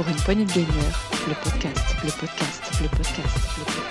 pour 0.00 0.08
une 0.08 0.16
poignée 0.16 0.46
de 0.46 0.50
gagneurs, 0.50 1.10
le 1.28 1.34
podcast, 1.44 1.94
le 2.02 2.10
podcast, 2.18 2.62
le 2.80 2.88
podcast, 2.88 3.36
le 3.58 3.64
podcast. 3.64 3.90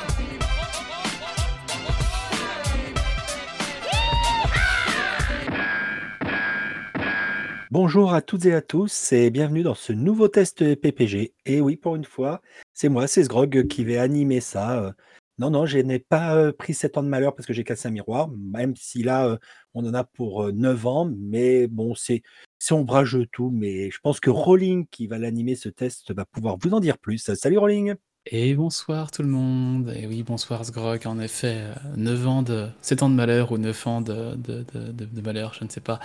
Bonjour 7.69 8.11
à 8.15 8.23
toutes 8.23 8.47
et 8.47 8.55
à 8.55 8.63
tous 8.63 9.11
et 9.11 9.29
bienvenue 9.29 9.61
dans 9.61 9.75
ce 9.75 9.93
nouveau 9.93 10.27
test 10.29 10.73
PPG. 10.73 11.35
Et 11.45 11.61
oui, 11.61 11.77
pour 11.77 11.95
une 11.95 12.05
fois, 12.05 12.41
c'est 12.73 12.89
moi, 12.89 13.05
c'est 13.05 13.25
Sgrog 13.25 13.67
qui 13.67 13.83
vais 13.83 13.99
animer 13.99 14.41
ça. 14.41 14.83
Euh, 14.83 14.91
Non, 15.37 15.51
non, 15.51 15.67
je 15.67 15.77
n'ai 15.77 15.99
pas 15.99 16.35
euh, 16.35 16.51
pris 16.51 16.73
7 16.73 16.97
ans 16.97 17.03
de 17.03 17.07
malheur 17.07 17.35
parce 17.35 17.45
que 17.45 17.53
j'ai 17.53 17.63
cassé 17.63 17.87
un 17.87 17.91
miroir, 17.91 18.29
même 18.29 18.75
si 18.75 19.03
là, 19.03 19.27
euh, 19.27 19.37
on 19.75 19.85
en 19.85 19.93
a 19.93 20.03
pour 20.03 20.45
euh, 20.45 20.51
9 20.51 20.87
ans, 20.87 21.09
mais 21.17 21.67
bon, 21.67 21.93
c'est 21.93 22.23
c'est 22.69 22.75
ombrageux 22.75 23.25
tout, 23.31 23.49
mais 23.49 23.89
je 23.89 23.97
pense 23.99 24.19
que 24.19 24.29
Rolling, 24.29 24.85
qui 24.91 25.07
va 25.07 25.17
l'animer 25.17 25.55
ce 25.55 25.69
test, 25.69 26.13
va 26.13 26.25
pouvoir 26.25 26.55
vous 26.61 26.69
en 26.71 26.79
dire 26.79 26.99
plus. 26.99 27.17
Salut 27.33 27.57
Rolling! 27.57 27.95
Et 28.27 28.53
bonsoir 28.53 29.09
tout 29.09 29.23
le 29.23 29.27
monde. 29.27 29.91
Et 29.97 30.05
oui, 30.05 30.21
bonsoir 30.21 30.63
Sgrog. 30.63 31.07
En 31.07 31.19
effet, 31.19 31.61
euh, 31.61 31.73
9 31.97 32.27
ans 32.27 32.43
de 32.43 32.67
7 32.83 33.01
ans 33.01 33.09
de 33.09 33.15
malheur 33.15 33.51
ou 33.51 33.57
9 33.57 33.87
ans 33.87 34.01
de, 34.01 34.35
de, 34.35 34.63
de, 34.91 35.21
malheur, 35.21 35.55
je 35.55 35.63
ne 35.63 35.69
sais 35.69 35.81
pas. 35.81 35.99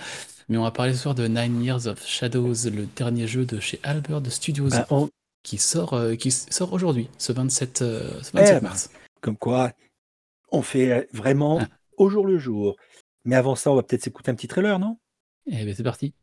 Mais 0.49 0.57
on 0.57 0.63
va 0.63 0.71
parler 0.71 0.93
ce 0.93 1.03
soir 1.03 1.13
de 1.13 1.27
Nine 1.27 1.63
Years 1.63 1.85
of 1.85 2.03
Shadows, 2.03 2.55
le 2.73 2.87
dernier 2.95 3.27
jeu 3.27 3.45
de 3.45 3.59
chez 3.59 3.79
Albert 3.83 4.25
Studios 4.31 4.69
Bah, 4.69 4.87
on- 4.89 5.09
qui 5.43 5.59
sort, 5.59 5.93
euh, 5.93 6.15
qui 6.15 6.31
sort 6.31 6.73
aujourd'hui, 6.73 7.09
ce 7.19 7.31
27, 7.31 7.83
euh, 7.83 8.09
ce 8.23 8.31
Eh 8.33 8.37
27 8.39 8.53
ben, 8.55 8.69
mars. 8.69 8.89
comme 9.21 9.37
quoi, 9.37 9.71
on 10.51 10.63
fait 10.63 10.91
euh, 10.91 11.03
vraiment 11.13 11.59
Ah, 11.61 11.67
au 11.97 12.09
jour 12.09 12.25
le 12.25 12.39
jour. 12.39 12.75
Mais 13.23 13.35
avant 13.35 13.53
ça, 13.53 13.71
on 13.71 13.75
va 13.75 13.83
peut-être 13.83 14.01
s'écouter 14.01 14.31
un 14.31 14.35
petit 14.35 14.47
trailer, 14.47 14.79
non? 14.79 14.97
et 15.45 15.63
bien 15.63 15.75
c'est 15.75 15.83
parti. 15.83 16.15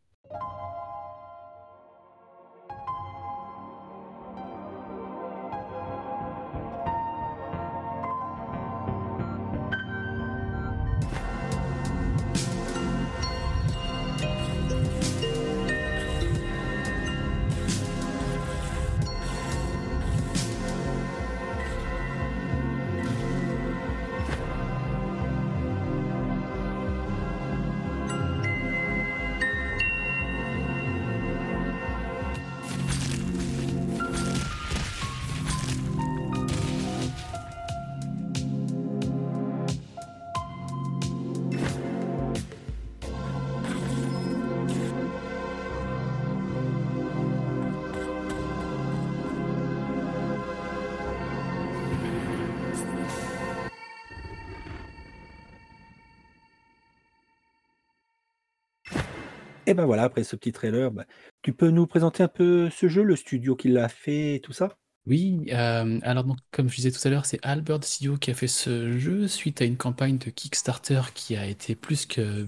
Ben 59.75 59.87
voilà, 59.87 60.05
après 60.05 60.25
ce 60.25 60.37
petit 60.37 60.53
trailer, 60.53 60.91
bah, 60.91 61.05
tu 61.43 61.53
peux 61.53 61.71
nous 61.71 61.87
présenter 61.87 62.23
un 62.23 62.29
peu 62.29 62.71
ce 62.71 62.89
jeu, 62.89 63.03
le 63.03 63.17
studio 63.17 63.57
qui 63.57 63.69
l'a 63.69 63.89
fait 63.89 64.41
tout 64.43 64.53
ça? 64.53 64.77
Oui, 65.05 65.47
euh, 65.53 65.99
alors 66.03 66.23
donc, 66.23 66.37
comme 66.53 66.69
je 66.69 66.77
disais 66.77 66.93
tout 66.93 67.01
à 67.03 67.11
l'heure, 67.11 67.27
c'est 67.27 67.41
Albert 67.43 67.83
Studio 67.83 68.17
qui 68.17 68.31
a 68.31 68.35
fait 68.35 68.47
ce 68.47 68.97
jeu 68.97 69.27
suite 69.27 69.61
à 69.61 69.65
une 69.65 69.77
campagne 69.77 70.17
de 70.17 70.31
Kickstarter 70.31 71.01
qui 71.13 71.37
a 71.37 71.45
été 71.45 71.75
plus 71.75 72.07
que, 72.07 72.47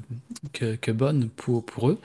bonne 0.92 1.30
pour, 1.30 1.88
eux. 1.88 1.98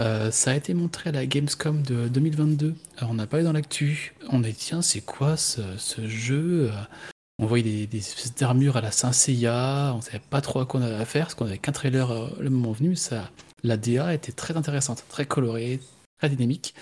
Euh, 0.00 0.32
ça 0.32 0.50
a 0.50 0.54
été 0.56 0.74
montré 0.74 1.10
à 1.10 1.12
la 1.12 1.24
Gamescom 1.24 1.82
de 1.82 2.08
2022. 2.08 2.74
Alors, 2.96 3.10
on 3.12 3.18
a 3.20 3.28
parlé 3.28 3.44
dans 3.44 3.52
l'actu. 3.52 4.14
On 4.28 4.42
a 4.42 4.48
dit, 4.48 4.54
tiens, 4.54 4.82
c'est 4.82 5.02
quoi 5.02 5.36
ce, 5.36 5.62
jeu? 6.04 6.70
Euh, 6.72 6.80
On 7.38 7.46
voyait 7.46 7.62
des, 7.62 7.86
des 7.86 7.98
espèces 7.98 8.34
d'armures 8.34 8.76
à 8.76 8.80
la 8.80 8.90
Saint 8.90 9.12
Seiya. 9.12 9.92
On 9.94 10.00
savait 10.00 10.18
pas 10.18 10.40
trop 10.40 10.58
à 10.58 10.66
quoi 10.66 10.80
on 10.80 10.82
avait 10.82 10.96
affaire, 10.96 11.26
parce 11.26 11.36
qu'on 11.36 11.46
avait 11.46 11.58
qu'un 11.58 11.70
trailer 11.70 12.34
le 12.40 12.50
moment 12.50 12.72
venu. 12.72 12.96
Ça, 12.96 13.30
la 13.66 13.76
DA 13.76 14.14
était 14.14 14.32
très 14.32 14.56
intéressante, 14.56 15.04
très 15.08 15.26
colorée, 15.26 15.80
très 16.18 16.30
dynamique. 16.30 16.74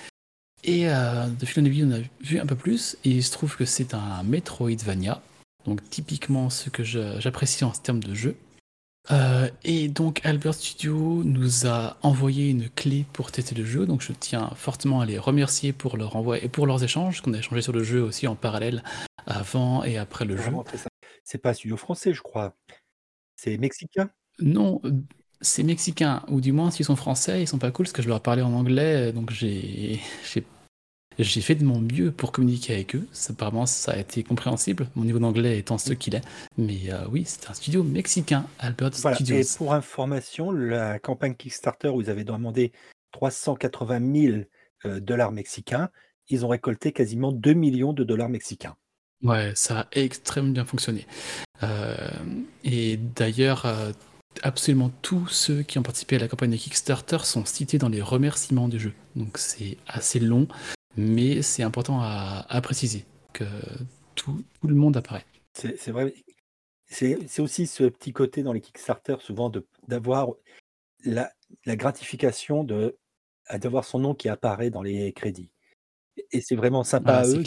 Et 0.63 0.89
euh, 0.89 1.27
de 1.27 1.47
fil 1.47 1.63
en 1.63 1.67
aiguille, 1.67 1.85
on 1.85 1.93
a 1.93 2.01
vu 2.21 2.39
un 2.39 2.47
peu 2.47 2.57
plus. 2.57 2.97
Et 3.05 3.11
il 3.11 3.25
se 3.25 3.33
trouve 3.33 3.57
que 3.57 3.65
c'est 3.65 3.95
un 3.95 4.23
Metroidvania. 4.23 5.23
Donc, 5.67 5.89
typiquement 5.91 6.51
ce 6.51 6.71
que 6.71 6.85
j'apprécie 6.85 7.65
en 7.65 7.71
termes 7.71 8.03
de 8.03 8.15
jeu. 8.15 8.37
Euh, 9.11 9.51
et 9.65 9.89
donc 9.89 10.25
Albert 10.25 10.55
Studio 10.55 11.23
nous 11.25 11.67
a 11.67 11.99
envoyé 12.01 12.49
une 12.49 12.71
clé 12.71 13.05
pour 13.13 13.33
tester 13.33 13.55
le 13.55 13.65
jeu, 13.65 13.85
donc 13.85 14.01
je 14.01 14.13
tiens 14.13 14.51
fortement 14.57 15.03
à 15.03 15.05
les 15.05 15.19
remercier 15.19 15.75
pour 15.75 15.99
leur 15.99 16.17
envoi 16.17 16.39
et 16.39 16.49
pour 16.49 16.67
leurs 16.67 16.83
échanges, 16.83 17.21
qu'on 17.21 17.35
a 17.35 17.39
échangé 17.39 17.61
sur 17.61 17.75
le 17.75 17.85
jeu 17.85 18.03
aussi 18.03 18.27
en 18.27 18.35
parallèle 18.35 18.83
avant 19.27 19.85
et 19.85 19.99
après 19.99 20.25
le 20.25 20.39
jeu. 20.39 20.51
C'est 21.23 21.37
pas 21.37 21.51
un 21.51 21.55
studio 21.55 21.77
français, 21.77 22.15
je 22.15 22.23
crois. 22.23 22.57
C'est 23.37 23.59
mexicain? 23.59 24.11
Non, 24.39 24.81
euh, 25.45 25.47
c'est 25.47 25.63
mexicain, 25.63 26.23
ou 26.29 26.41
du 26.41 26.53
moins 26.53 26.71
s'ils 26.71 26.87
sont 26.87 26.97
français, 26.97 27.43
ils 27.43 27.47
sont 27.47 27.59
pas 27.59 27.71
cool 27.71 27.85
parce 27.87 27.93
que 27.93 28.03
je 28.03 28.09
leur 28.09 28.21
parlais 28.21 28.43
en 28.43 28.53
anglais, 28.53 29.13
donc 29.13 29.31
j'ai 29.31 30.01
fait 31.19 31.55
de 31.55 31.65
mon 31.65 31.81
mieux 31.81 32.11
pour 32.11 32.33
communiquer 32.33 32.75
avec 32.75 32.97
eux. 32.97 33.07
Ça, 33.13 33.33
apparemment, 33.33 33.67
ça 33.67 33.93
a 33.93 33.99
été 33.99 34.23
compréhensible, 34.23 34.89
mon 34.95 35.05
niveau 35.05 35.19
d'anglais 35.19 35.59
étant 35.59 35.79
ce 35.79 35.93
qu'il 35.93 36.15
est. 36.15 36.23
Mais 36.57 36.91
euh, 36.91 37.05
oui, 37.11 37.25
c'est 37.27 37.49
un 37.51 37.55
studio 37.55 37.83
mexicain, 37.83 38.47
Albert 38.59 38.91
Voilà. 39.03 39.17
Studios. 39.17 39.37
Et 39.37 39.45
pour 39.57 39.75
information, 39.75 40.51
la 40.51 40.99
campagne 40.99 41.35
Kickstarter 41.35 41.89
où 41.89 42.01
ils 42.01 42.11
avaient 42.11 42.25
demandé 42.25 42.73
380 43.13 44.01
000 44.15 44.37
euh, 44.87 45.01
dollars 45.01 45.33
mexicains, 45.33 45.91
ils 46.29 46.45
ont 46.45 46.49
récolté 46.49 46.93
quasiment 46.93 47.33
2 47.33 47.53
millions 47.53 47.93
de 47.93 48.03
dollars 48.03 48.29
mexicains. 48.29 48.77
Ouais, 49.23 49.53
ça 49.55 49.81
a 49.81 49.87
extrêmement 49.93 50.53
bien 50.53 50.65
fonctionné. 50.65 51.07
Euh, 51.63 51.97
et 52.63 52.99
d'ailleurs, 52.99 53.65
euh, 53.65 53.93
absolument 54.43 54.91
tous 55.03 55.29
ceux 55.29 55.63
qui 55.63 55.79
ont 55.79 55.83
participé 55.83 56.17
à 56.17 56.19
la 56.19 56.29
campagne 56.29 56.51
de 56.51 56.57
Kickstarter 56.57 57.19
sont 57.25 57.45
cités 57.45 57.79
dans 57.79 57.89
les 57.89 58.03
remerciements 58.03 58.69
du 58.69 58.79
jeu. 58.79 58.93
Donc 59.17 59.39
c'est 59.39 59.79
assez 59.87 60.21
long, 60.21 60.49
mais 60.97 61.43
c'est 61.43 61.63
important 61.63 62.01
à, 62.01 62.47
à 62.49 62.61
préciser 62.61 63.05
que 63.33 63.45
tout, 64.15 64.45
tout 64.61 64.69
le 64.69 64.75
monde 64.75 64.97
apparaît. 64.97 65.27
C'est 65.53 65.91
vrai. 65.91 66.15
C'est 66.87 67.41
aussi 67.41 67.67
ce 67.67 67.85
petit 67.85 68.13
côté 68.13 68.43
dans 68.43 68.53
les 68.53 68.61
Kickstarter, 68.61 69.17
souvent, 69.21 69.51
d'avoir 69.89 70.31
la, 71.05 71.33
la 71.65 71.77
gratification 71.77 72.65
de 72.65 72.97
d'avoir 73.59 73.85
son 73.85 73.99
nom 73.99 74.15
qui 74.15 74.31
apparaît 74.31 74.71
dans 74.71 74.81
les 74.83 75.13
crédits. 75.13 75.51
Et 76.33 76.41
c'est 76.41 76.57
vraiment 76.57 76.83
sympa 76.83 77.17
Ah, 77.17 77.21
à 77.21 77.27
eux 77.29 77.43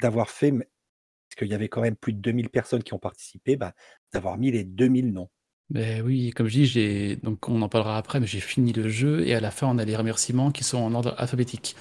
d'avoir 0.00 0.30
fait, 0.30 0.52
parce 0.52 1.36
qu'il 1.36 1.48
y 1.48 1.54
avait 1.54 1.68
quand 1.68 1.82
même 1.82 1.96
plus 1.96 2.12
de 2.12 2.20
2000 2.20 2.48
personnes 2.48 2.82
qui 2.82 2.94
ont 2.94 2.98
participé, 2.98 3.56
bah, 3.56 3.74
d'avoir 4.12 4.38
mis 4.38 4.50
les 4.50 4.64
2000 4.64 5.12
noms. 5.12 5.30
Mais 5.70 6.02
oui, 6.02 6.30
comme 6.30 6.46
je 6.46 6.58
dis, 6.58 6.66
j'ai 6.66 7.16
donc 7.16 7.48
on 7.48 7.62
en 7.62 7.68
parlera 7.68 7.96
après, 7.96 8.20
mais 8.20 8.26
j'ai 8.26 8.40
fini 8.40 8.72
le 8.72 8.88
jeu 8.88 9.26
et 9.26 9.34
à 9.34 9.40
la 9.40 9.50
fin 9.50 9.66
on 9.66 9.78
a 9.78 9.84
les 9.84 9.96
remerciements 9.96 10.52
qui 10.52 10.62
sont 10.62 10.78
en 10.78 10.94
ordre 10.94 11.14
alphabétique. 11.18 11.74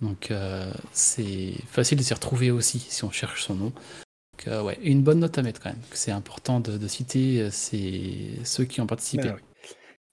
Donc 0.00 0.30
euh, 0.30 0.72
c'est 0.92 1.52
facile 1.66 1.98
de 1.98 2.02
s'y 2.02 2.14
retrouver 2.14 2.50
aussi 2.50 2.78
si 2.78 3.04
on 3.04 3.10
cherche 3.10 3.44
son 3.44 3.54
nom. 3.54 3.64
Donc, 3.66 4.48
euh, 4.48 4.62
ouais, 4.62 4.78
une 4.82 5.02
bonne 5.02 5.20
note 5.20 5.36
à 5.38 5.42
mettre 5.42 5.60
quand 5.60 5.70
même. 5.70 5.82
C'est 5.92 6.10
important 6.12 6.60
de, 6.60 6.78
de 6.78 6.88
citer 6.88 7.42
euh, 7.42 7.50
c'est 7.50 8.44
ceux 8.44 8.64
qui 8.64 8.80
ont 8.80 8.86
participé. 8.86 9.28
Ben 9.28 9.36
oui. 9.36 9.42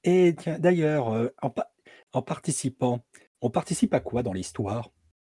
Et 0.03 0.35
tiens, 0.35 0.57
d'ailleurs, 0.57 1.31
en, 1.41 1.49
pa- 1.51 1.71
en 2.13 2.23
participant, 2.23 3.03
on 3.41 3.51
participe 3.51 3.93
à 3.93 3.99
quoi 3.99 4.23
dans 4.23 4.33
l'histoire? 4.33 4.89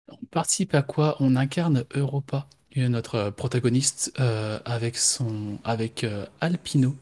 On 0.09 0.27
participe 0.31 0.75
à 0.75 0.83
quoi? 0.83 1.17
On 1.21 1.37
incarne 1.37 1.85
Europa, 1.95 2.49
notre 2.77 3.31
protagoniste, 3.31 4.13
euh, 4.21 4.59
avec 4.65 4.97
son 4.97 5.59
avec 5.65 6.07
Alpino, 6.41 6.95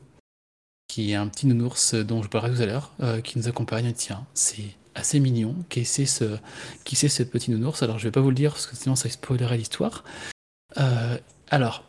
qui 0.89 1.13
est 1.13 1.15
un 1.15 1.29
petit 1.29 1.47
nounours 1.47 1.95
dont 1.95 2.23
je 2.23 2.29
parlerai 2.29 2.55
tout 2.57 2.63
à 2.63 2.67
l'heure, 2.67 2.93
euh, 3.01 3.21
qui 3.21 3.39
nous 3.39 3.49
accompagne. 3.49 3.93
Tiens, 3.93 4.25
c'est 4.35 4.75
assez 4.95 5.21
mignon. 5.21 5.55
Qui 5.69 5.85
c'est 5.85 6.07
ce, 6.07 6.39
qui 6.85 6.97
c'est 6.97 7.09
ce 7.09 7.23
petit 7.23 7.51
nounours? 7.51 7.83
Alors, 7.83 7.99
je 7.99 8.05
vais 8.05 8.13
pas 8.13 8.21
vous 8.21 8.31
le 8.31 8.37
dire 8.37 8.53
parce 8.53 8.67
que 8.67 8.77
sinon 8.77 8.95
ça 8.97 9.09
spoilerait 9.11 9.59
l'histoire. 9.59 10.05
Euh, 10.79 11.19
alors, 11.51 11.85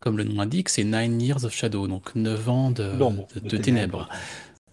comme 0.00 0.18
le 0.18 0.24
nom 0.24 0.36
l'indique, 0.36 0.68
c'est 0.68 0.84
Nine 0.84 1.20
Years 1.20 1.44
of 1.44 1.54
Shadow, 1.54 1.86
donc 1.88 2.14
9 2.14 2.48
ans 2.48 2.70
de, 2.70 2.92
D'ombre, 2.96 3.26
de- 3.34 3.40
de 3.40 3.48
de 3.48 3.56
ténèbres. 3.56 4.08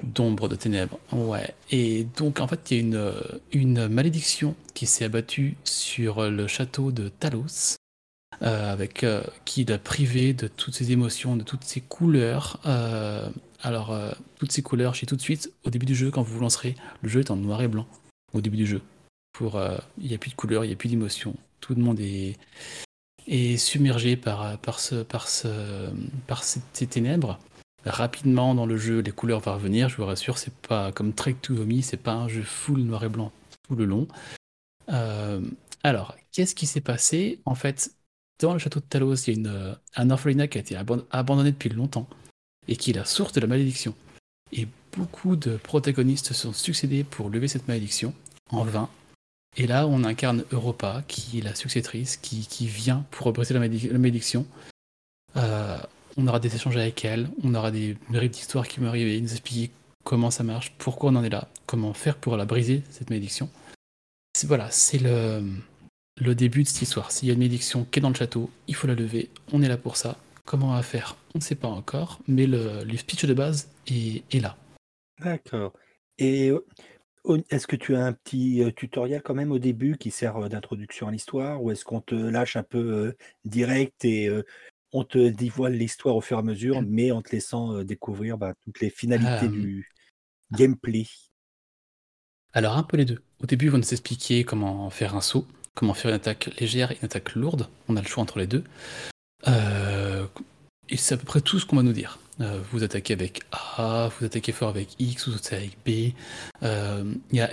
D'ombre, 0.04 0.48
de 0.50 0.56
ténèbres, 0.56 0.98
ouais. 1.14 1.54
Et 1.70 2.06
donc, 2.18 2.40
en 2.40 2.48
fait, 2.48 2.72
il 2.72 2.78
y 2.78 2.80
a 2.80 2.82
une, 2.82 3.14
une 3.54 3.88
malédiction 3.88 4.56
qui 4.74 4.88
s'est 4.88 5.06
abattue 5.06 5.58
sur 5.64 6.30
le 6.30 6.48
château 6.48 6.92
de 6.92 7.08
Talos, 7.08 7.76
avec, 8.42 9.04
euh, 9.04 9.24
qui 9.46 9.66
l'a 9.66 9.78
privé 9.78 10.34
de 10.34 10.48
toutes 10.48 10.74
ses 10.74 10.92
émotions, 10.92 11.36
de 11.36 11.44
toutes 11.44 11.64
ses 11.64 11.82
couleurs. 11.82 12.60
Euh, 12.66 13.30
alors, 13.62 13.92
euh, 13.92 14.12
toutes 14.40 14.52
ces 14.52 14.62
couleurs, 14.62 14.94
je 14.94 15.02
dis 15.02 15.06
tout 15.06 15.16
de 15.16 15.22
suite, 15.22 15.54
au 15.64 15.70
début 15.70 15.86
du 15.86 15.96
jeu, 15.96 16.12
quand 16.12 16.24
vous 16.24 16.36
vous 16.36 16.42
lancerez, 16.42 16.76
le 17.02 17.10
jeu 17.10 17.20
est 17.20 17.32
en 17.32 17.36
noir 17.36 17.62
et 17.62 17.68
blanc, 17.68 17.88
au 18.34 18.42
début 18.42 18.58
du 18.58 18.66
jeu. 18.66 18.82
Pour, 19.34 19.58
euh, 19.58 19.78
il 20.00 20.08
n'y 20.08 20.16
a 20.16 20.18
plus 20.18 20.32
de 20.32 20.36
couleurs, 20.36 20.66
il 20.66 20.68
n'y 20.68 20.74
a 20.74 20.78
plus 20.78 20.90
d'émotion. 20.90 21.36
Tout 21.60 21.76
le 21.76 21.82
monde 21.82 22.00
est, 22.00 22.38
est 23.28 23.58
submergé 23.58 24.16
par, 24.18 24.58
par, 24.58 24.80
ce, 24.80 25.04
par, 25.04 25.28
ce, 25.28 25.90
par 26.28 26.44
ces 26.44 26.88
ténèbres. 26.88 27.40
Rapidement 27.86 28.54
dans 28.54 28.66
le 28.66 28.78
jeu, 28.78 29.00
les 29.00 29.12
couleurs 29.12 29.40
vont 29.40 29.54
revenir. 29.54 29.90
Je 29.90 29.98
vous 29.98 30.06
rassure, 30.06 30.38
c'est 30.38 30.54
pas 30.54 30.92
comme 30.92 31.14
Trek 31.14 31.36
to 31.42 31.56
Yomi, 31.56 31.82
c'est 31.82 31.98
pas 31.98 32.14
un 32.14 32.28
jeu 32.28 32.44
full 32.44 32.82
noir 32.82 33.04
et 33.04 33.10
blanc 33.10 33.32
tout 33.68 33.76
le 33.76 33.86
long. 33.86 34.08
Euh, 34.90 35.42
alors, 35.84 36.16
qu'est-ce 36.32 36.54
qui 36.54 36.68
s'est 36.68 36.82
passé 36.82 37.40
En 37.46 37.56
fait, 37.56 37.92
dans 38.42 38.54
le 38.54 38.60
château 38.60 38.80
de 38.80 38.86
Talos, 38.86 39.16
il 39.16 39.28
y 39.28 39.32
a 39.32 39.40
une, 39.40 39.78
un 39.96 40.10
orphelinat 40.10 40.48
qui 40.48 40.58
a 40.58 40.62
été 40.62 40.76
abandonné 40.76 41.52
depuis 41.52 41.70
longtemps 41.70 42.08
et 42.68 42.76
qui 42.76 42.92
est 42.92 42.94
la 42.94 43.06
source 43.06 43.34
de 43.34 43.42
la 43.42 43.48
malédiction. 43.48 43.96
Et 44.52 44.68
beaucoup 44.96 45.36
de 45.36 45.58
protagonistes 45.58 46.28
se 46.28 46.34
sont 46.34 46.54
succédés 46.54 47.04
pour 47.04 47.30
lever 47.30 47.48
cette 47.48 47.68
malédiction, 47.68 48.14
en 48.50 48.64
vain. 48.64 48.90
Et 49.58 49.68
là, 49.68 49.88
on 49.88 50.04
incarne 50.04 50.44
Europa, 50.52 51.04
qui 51.08 51.40
est 51.40 51.42
la 51.42 51.56
successrice, 51.56 52.18
qui, 52.18 52.48
qui 52.48 52.68
vient 52.68 53.06
pour 53.12 53.32
briser 53.34 53.54
la, 53.54 53.60
malédiction. 53.60 54.46
Euh, 55.36 55.78
on 56.18 56.28
aura 56.28 56.40
des 56.40 56.56
échanges 56.56 56.78
avec 56.78 57.04
elle, 57.06 57.30
on 57.44 57.54
aura 57.56 57.72
des 57.72 57.98
bribes 58.10 58.32
d'histoire 58.32 58.68
qui 58.68 58.80
vont 58.80 58.88
arriver, 58.88 59.20
nous 59.20 59.32
expliquer 59.32 59.72
comment 60.04 60.32
ça 60.32 60.44
marche, 60.44 60.74
pourquoi 60.78 61.12
on 61.12 61.16
en 61.16 61.24
est 61.24 61.30
là, 61.30 61.48
comment 61.66 61.94
faire 61.94 62.18
pour 62.18 62.38
la 62.38 62.46
briser, 62.46 62.84
cette 62.92 63.10
malédiction. 63.10 63.50
Voilà, 64.46 64.72
c'est 64.72 64.98
le, 64.98 65.44
le 66.22 66.36
début 66.36 66.62
de 66.64 66.68
cette 66.68 66.84
histoire. 66.84 67.12
S'il 67.12 67.28
y 67.28 67.32
a 67.32 67.34
une 67.34 67.40
malédiction 67.40 67.84
qui 67.86 67.98
est 67.98 68.02
dans 68.02 68.10
le 68.10 68.16
château, 68.16 68.52
il 68.68 68.76
faut 68.76 68.86
la 68.86 68.94
lever, 68.94 69.32
on 69.52 69.64
est 69.64 69.68
là 69.68 69.78
pour 69.78 69.98
ça. 69.98 70.20
Comment 70.46 70.70
on 70.70 70.76
va 70.76 70.84
faire? 70.84 71.18
On 71.34 71.40
ne 71.40 71.44
sait 71.44 71.56
pas 71.56 71.68
encore, 71.68 72.20
mais 72.28 72.46
le, 72.46 72.84
le 72.84 72.98
speech 72.98 73.26
de 73.26 73.34
base 73.34 73.70
est, 73.88 74.24
est 74.34 74.40
là. 74.40 74.56
D'accord. 75.20 75.74
Et 76.20 76.52
est-ce 77.50 77.66
que 77.66 77.76
tu 77.76 77.96
as 77.96 78.06
un 78.06 78.14
petit 78.14 78.62
tutoriel 78.76 79.24
quand 79.24 79.34
même 79.34 79.52
au 79.52 79.60
début 79.60 79.98
qui 79.98 80.12
sert 80.12 80.48
d'introduction 80.48 81.08
à 81.08 81.12
l'histoire 81.12 81.62
ou 81.62 81.72
est-ce 81.72 81.86
qu'on 81.86 82.02
te 82.02 82.16
lâche 82.16 82.56
un 82.56 82.64
peu 82.64 83.16
direct 83.44 84.06
et 84.06 84.30
on 84.92 85.04
te 85.04 85.30
dévoile 85.30 85.74
l'histoire 85.74 86.16
au 86.16 86.22
fur 86.22 86.38
et 86.38 86.42
à 86.42 86.44
mesure, 86.44 86.84
mais 86.84 87.12
en 87.12 87.24
te 87.24 87.32
laissant 87.32 87.84
découvrir 87.84 88.38
bah, 88.38 88.54
toutes 88.64 88.80
les 88.80 88.90
finalités 88.92 89.48
du 89.48 89.90
gameplay? 90.52 91.06
Alors 92.54 92.78
un 92.78 92.84
peu 92.84 92.98
les 92.98 93.06
deux. 93.06 93.22
Au 93.42 93.46
début, 93.46 93.72
on 93.72 93.78
nous 93.78 93.94
expliquer 93.94 94.44
comment 94.44 94.90
faire 94.90 95.16
un 95.16 95.22
saut, 95.22 95.48
comment 95.76 95.94
faire 95.94 96.10
une 96.10 96.16
attaque 96.16 96.50
légère 96.60 96.92
et 96.92 96.98
une 97.02 97.06
attaque 97.06 97.36
lourde. 97.36 97.68
On 97.88 97.98
a 97.98 98.02
le 98.02 98.08
choix 98.08 98.24
entre 98.24 98.40
les 98.40 98.48
deux. 98.48 98.64
et 99.48 100.98
c'est 100.98 101.16
à 101.16 101.18
peu 101.18 101.26
près 101.26 101.42
tout 101.42 101.60
ce 101.60 101.66
qu'on 101.66 101.78
va 101.78 101.84
nous 101.84 101.94
dire. 101.94 102.20
Euh, 102.42 102.60
vous 102.72 102.84
attaquez 102.84 103.14
avec 103.14 103.42
A, 103.52 104.10
vous 104.18 104.26
attaquez 104.26 104.52
fort 104.52 104.70
avec 104.70 104.96
X, 105.00 105.28
vous 105.28 105.36
attaquez 105.36 105.56
avec 105.56 105.78
B. 105.86 106.14
Euh, 106.64 107.14
il 107.32 107.38
y 107.38 107.42
a 107.42 107.50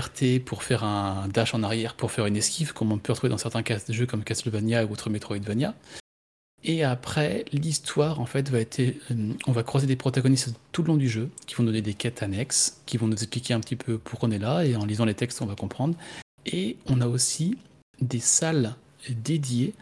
RT 0.00 0.44
pour 0.44 0.62
faire 0.62 0.84
un 0.84 1.28
dash 1.28 1.54
en 1.54 1.62
arrière, 1.62 1.94
pour 1.94 2.10
faire 2.10 2.26
une 2.26 2.36
esquive, 2.36 2.72
comme 2.72 2.92
on 2.92 2.98
peut 2.98 3.12
retrouver 3.12 3.30
dans 3.30 3.38
certains 3.38 3.62
jeux 3.88 4.06
comme 4.06 4.24
Castlevania 4.24 4.84
ou 4.84 4.92
autres 4.92 5.10
Metroidvania. 5.10 5.74
Et 6.64 6.82
après, 6.82 7.44
l'histoire, 7.52 8.20
en 8.20 8.26
fait, 8.26 8.50
va 8.50 8.60
être. 8.60 8.80
Euh, 8.80 9.32
on 9.46 9.52
va 9.52 9.62
croiser 9.62 9.86
des 9.86 9.96
protagonistes 9.96 10.54
tout 10.72 10.82
le 10.82 10.88
long 10.88 10.96
du 10.96 11.08
jeu, 11.08 11.30
qui 11.46 11.54
vont 11.54 11.64
donner 11.64 11.82
des 11.82 11.94
quêtes 11.94 12.22
annexes, 12.22 12.82
qui 12.86 12.98
vont 12.98 13.06
nous 13.06 13.14
expliquer 13.14 13.54
un 13.54 13.60
petit 13.60 13.76
peu 13.76 13.98
pourquoi 13.98 14.28
on 14.28 14.32
est 14.32 14.38
là, 14.38 14.64
et 14.64 14.76
en 14.76 14.84
lisant 14.84 15.04
les 15.04 15.14
textes, 15.14 15.40
on 15.40 15.46
va 15.46 15.54
comprendre. 15.54 15.96
Et 16.46 16.76
on 16.86 17.00
a 17.00 17.06
aussi 17.06 17.56
des 18.00 18.20
salles 18.20 18.74
dédiées 19.10 19.74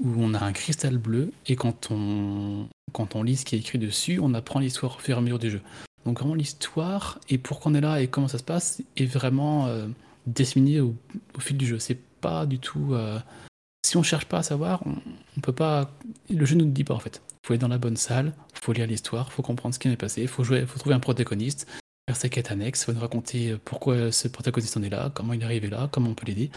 où 0.00 0.14
on 0.18 0.34
a 0.34 0.44
un 0.44 0.52
cristal 0.52 0.98
bleu 0.98 1.32
et 1.46 1.56
quand 1.56 1.90
on, 1.90 2.68
quand 2.92 3.14
on 3.14 3.22
lit 3.22 3.36
ce 3.36 3.44
qui 3.44 3.54
est 3.54 3.58
écrit 3.58 3.78
dessus, 3.78 4.18
on 4.20 4.34
apprend 4.34 4.60
l'histoire 4.60 4.96
au 4.96 4.98
fur 4.98 5.16
et 5.16 5.18
à 5.18 5.20
mesure 5.20 5.38
du 5.38 5.50
jeu. 5.50 5.60
Donc 6.04 6.18
vraiment 6.18 6.34
l'histoire 6.34 7.20
et 7.28 7.38
pourquoi 7.38 7.70
on 7.70 7.74
est 7.74 7.80
là 7.80 8.00
et 8.00 8.08
comment 8.08 8.28
ça 8.28 8.38
se 8.38 8.42
passe 8.42 8.82
est 8.96 9.06
vraiment 9.06 9.66
euh, 9.66 9.86
au, 10.26 11.40
fil 11.40 11.56
du 11.56 11.66
jeu. 11.66 11.78
C'est 11.78 11.98
pas 12.20 12.46
du 12.46 12.58
tout. 12.58 12.94
Euh, 12.94 13.18
si 13.84 13.96
on 13.96 14.02
cherche 14.02 14.26
pas 14.26 14.38
à 14.38 14.42
savoir, 14.42 14.82
on, 14.86 15.40
peut 15.40 15.52
pas. 15.52 15.90
Le 16.30 16.44
jeu 16.44 16.56
nous 16.56 16.66
dit 16.66 16.84
pas 16.84 16.94
en 16.94 17.00
fait. 17.00 17.22
Il 17.42 17.46
faut 17.46 17.52
aller 17.52 17.60
dans 17.60 17.68
la 17.68 17.78
bonne 17.78 17.96
salle, 17.96 18.32
faut 18.54 18.72
lire 18.72 18.86
l'histoire, 18.86 19.32
faut 19.32 19.42
comprendre 19.42 19.74
ce 19.74 19.80
qui 19.80 19.88
est 19.88 19.96
passé, 19.96 20.26
faut 20.28 20.44
jouer, 20.44 20.64
faut 20.66 20.78
trouver 20.78 20.94
un 20.94 21.00
protagoniste, 21.00 21.66
faire 22.08 22.16
sa 22.16 22.28
quête 22.28 22.50
annexe, 22.50 22.84
faut 22.84 22.92
nous 22.92 23.00
raconter 23.00 23.56
pourquoi 23.64 24.12
ce 24.12 24.28
protagoniste 24.28 24.76
en 24.76 24.82
est 24.82 24.90
là, 24.90 25.10
comment 25.14 25.32
il 25.32 25.42
est 25.42 25.44
arrivé 25.44 25.68
là, 25.68 25.88
comment 25.90 26.10
on 26.10 26.14
peut 26.14 26.26
l'aider. 26.26 26.50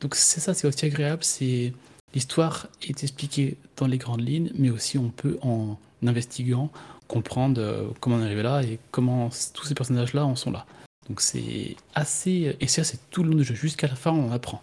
Donc 0.00 0.14
c'est 0.14 0.40
ça, 0.40 0.54
c'est 0.54 0.66
aussi 0.66 0.86
agréable, 0.86 1.22
c'est 1.22 1.72
L'histoire 2.14 2.68
est 2.82 3.02
expliquée 3.02 3.56
dans 3.76 3.86
les 3.86 3.96
grandes 3.96 4.26
lignes, 4.26 4.50
mais 4.54 4.70
aussi 4.70 4.98
on 4.98 5.08
peut, 5.08 5.38
en 5.40 5.78
investiguant, 6.04 6.70
comprendre 7.08 7.60
euh, 7.60 7.88
comment 8.00 8.16
on 8.16 8.20
est 8.20 8.26
arrivé 8.26 8.42
là 8.42 8.62
et 8.62 8.78
comment 8.90 9.30
tous 9.54 9.64
ces 9.64 9.74
personnages-là 9.74 10.26
en 10.26 10.36
sont 10.36 10.50
là. 10.50 10.66
Donc 11.08 11.20
c'est 11.20 11.76
assez... 11.94 12.56
Et 12.60 12.66
ça, 12.66 12.84
c'est 12.84 12.98
tout 13.10 13.22
le 13.22 13.30
long 13.30 13.36
du 13.36 13.44
jeu. 13.44 13.54
Jusqu'à 13.54 13.86
la 13.86 13.96
fin, 13.96 14.12
on 14.12 14.30
apprend. 14.30 14.62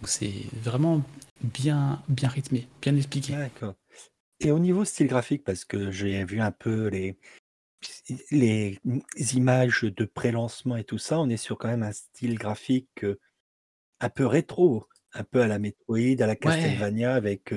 Donc 0.00 0.08
c'est 0.08 0.32
vraiment 0.62 1.02
bien, 1.42 2.02
bien 2.08 2.28
rythmé, 2.28 2.68
bien 2.82 2.94
expliqué. 2.96 3.32
D'accord. 3.32 3.74
Et 4.40 4.50
au 4.50 4.58
niveau 4.58 4.84
style 4.84 5.06
graphique, 5.06 5.44
parce 5.44 5.64
que 5.64 5.90
j'ai 5.90 6.22
vu 6.24 6.40
un 6.40 6.52
peu 6.52 6.88
les, 6.88 7.16
les 8.30 8.78
images 9.34 9.82
de 9.82 10.04
pré-lancement 10.04 10.76
et 10.76 10.84
tout 10.84 10.98
ça, 10.98 11.20
on 11.20 11.28
est 11.28 11.36
sur 11.36 11.58
quand 11.58 11.68
même 11.68 11.82
un 11.82 11.92
style 11.92 12.38
graphique 12.38 13.04
euh, 13.04 13.18
un 14.00 14.10
peu 14.10 14.26
rétro. 14.26 14.86
Un 15.12 15.24
peu 15.24 15.42
à 15.42 15.48
la 15.48 15.58
Metroid, 15.58 16.20
à 16.20 16.26
la 16.26 16.36
Castlevania 16.36 17.14
avec, 17.14 17.52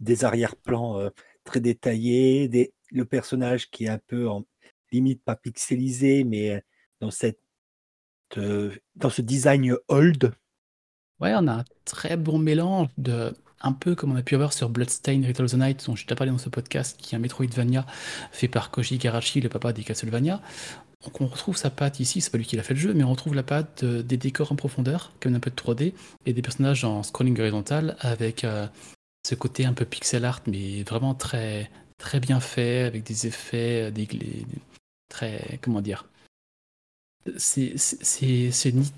des 0.00 0.26
arrière-plans, 0.26 1.10
très 1.44 1.58
détaillés, 1.58 2.46
des 2.46 2.74
le 2.90 3.04
personnage 3.04 3.70
qui 3.70 3.84
est 3.84 3.88
un 3.88 4.00
peu 4.06 4.28
en 4.28 4.44
limite 4.92 5.22
pas 5.22 5.36
pixelisé, 5.36 6.24
mais, 6.24 6.62
dans 7.00 7.10
cette, 7.10 7.40
dans 8.36 9.10
ce 9.10 9.22
design 9.22 9.76
old. 9.88 10.34
Ouais, 11.20 11.32
on 11.36 11.46
a 11.46 11.52
un 11.52 11.64
très 11.84 12.16
bon 12.16 12.38
mélange 12.38 12.88
de 12.98 13.34
un 13.60 13.72
peu 13.72 13.94
comme 13.94 14.12
on 14.12 14.16
a 14.16 14.22
pu 14.22 14.34
avoir 14.34 14.52
sur 14.52 14.68
Bloodstained 14.68 15.24
Ritual 15.24 15.44
of 15.46 15.52
the 15.52 15.56
Night, 15.56 15.86
dont 15.86 15.96
je 15.96 16.06
t'ai 16.06 16.14
parlé 16.14 16.32
dans 16.32 16.38
ce 16.38 16.48
podcast, 16.48 16.96
qui 16.98 17.14
est 17.14 17.18
un 17.18 17.20
Metroidvania 17.20 17.86
fait 18.32 18.48
par 18.48 18.70
Koji 18.70 18.96
Igarashi, 18.96 19.40
le 19.40 19.48
papa 19.48 19.72
des 19.72 19.84
Castlevania. 19.84 20.40
Donc 21.04 21.20
on 21.20 21.26
retrouve 21.26 21.56
sa 21.56 21.70
patte 21.70 22.00
ici, 22.00 22.20
c'est 22.20 22.30
pas 22.30 22.38
lui 22.38 22.44
qui 22.44 22.56
l'a 22.56 22.62
fait 22.62 22.74
le 22.74 22.80
jeu, 22.80 22.92
mais 22.92 23.04
on 23.04 23.10
retrouve 23.10 23.34
la 23.34 23.42
patte 23.42 23.84
des 23.84 24.16
décors 24.16 24.52
en 24.52 24.56
profondeur, 24.56 25.12
comme 25.20 25.34
un 25.34 25.40
peu 25.40 25.50
de 25.50 25.56
3D, 25.56 25.94
et 26.26 26.32
des 26.32 26.42
personnages 26.42 26.84
en 26.84 27.02
scrolling 27.02 27.38
horizontal 27.40 27.96
avec 28.00 28.44
euh, 28.44 28.66
ce 29.26 29.34
côté 29.34 29.64
un 29.64 29.72
peu 29.72 29.86
pixel 29.86 30.24
art, 30.24 30.40
mais 30.46 30.82
vraiment 30.82 31.14
très 31.14 31.70
très 31.96 32.20
bien 32.20 32.40
fait, 32.40 32.82
avec 32.82 33.04
des 33.04 33.26
effets, 33.26 33.88
euh, 33.88 33.90
des, 33.90 34.08
très 35.08 35.58
comment 35.62 35.80
dire, 35.80 36.06
c'est 37.36 37.74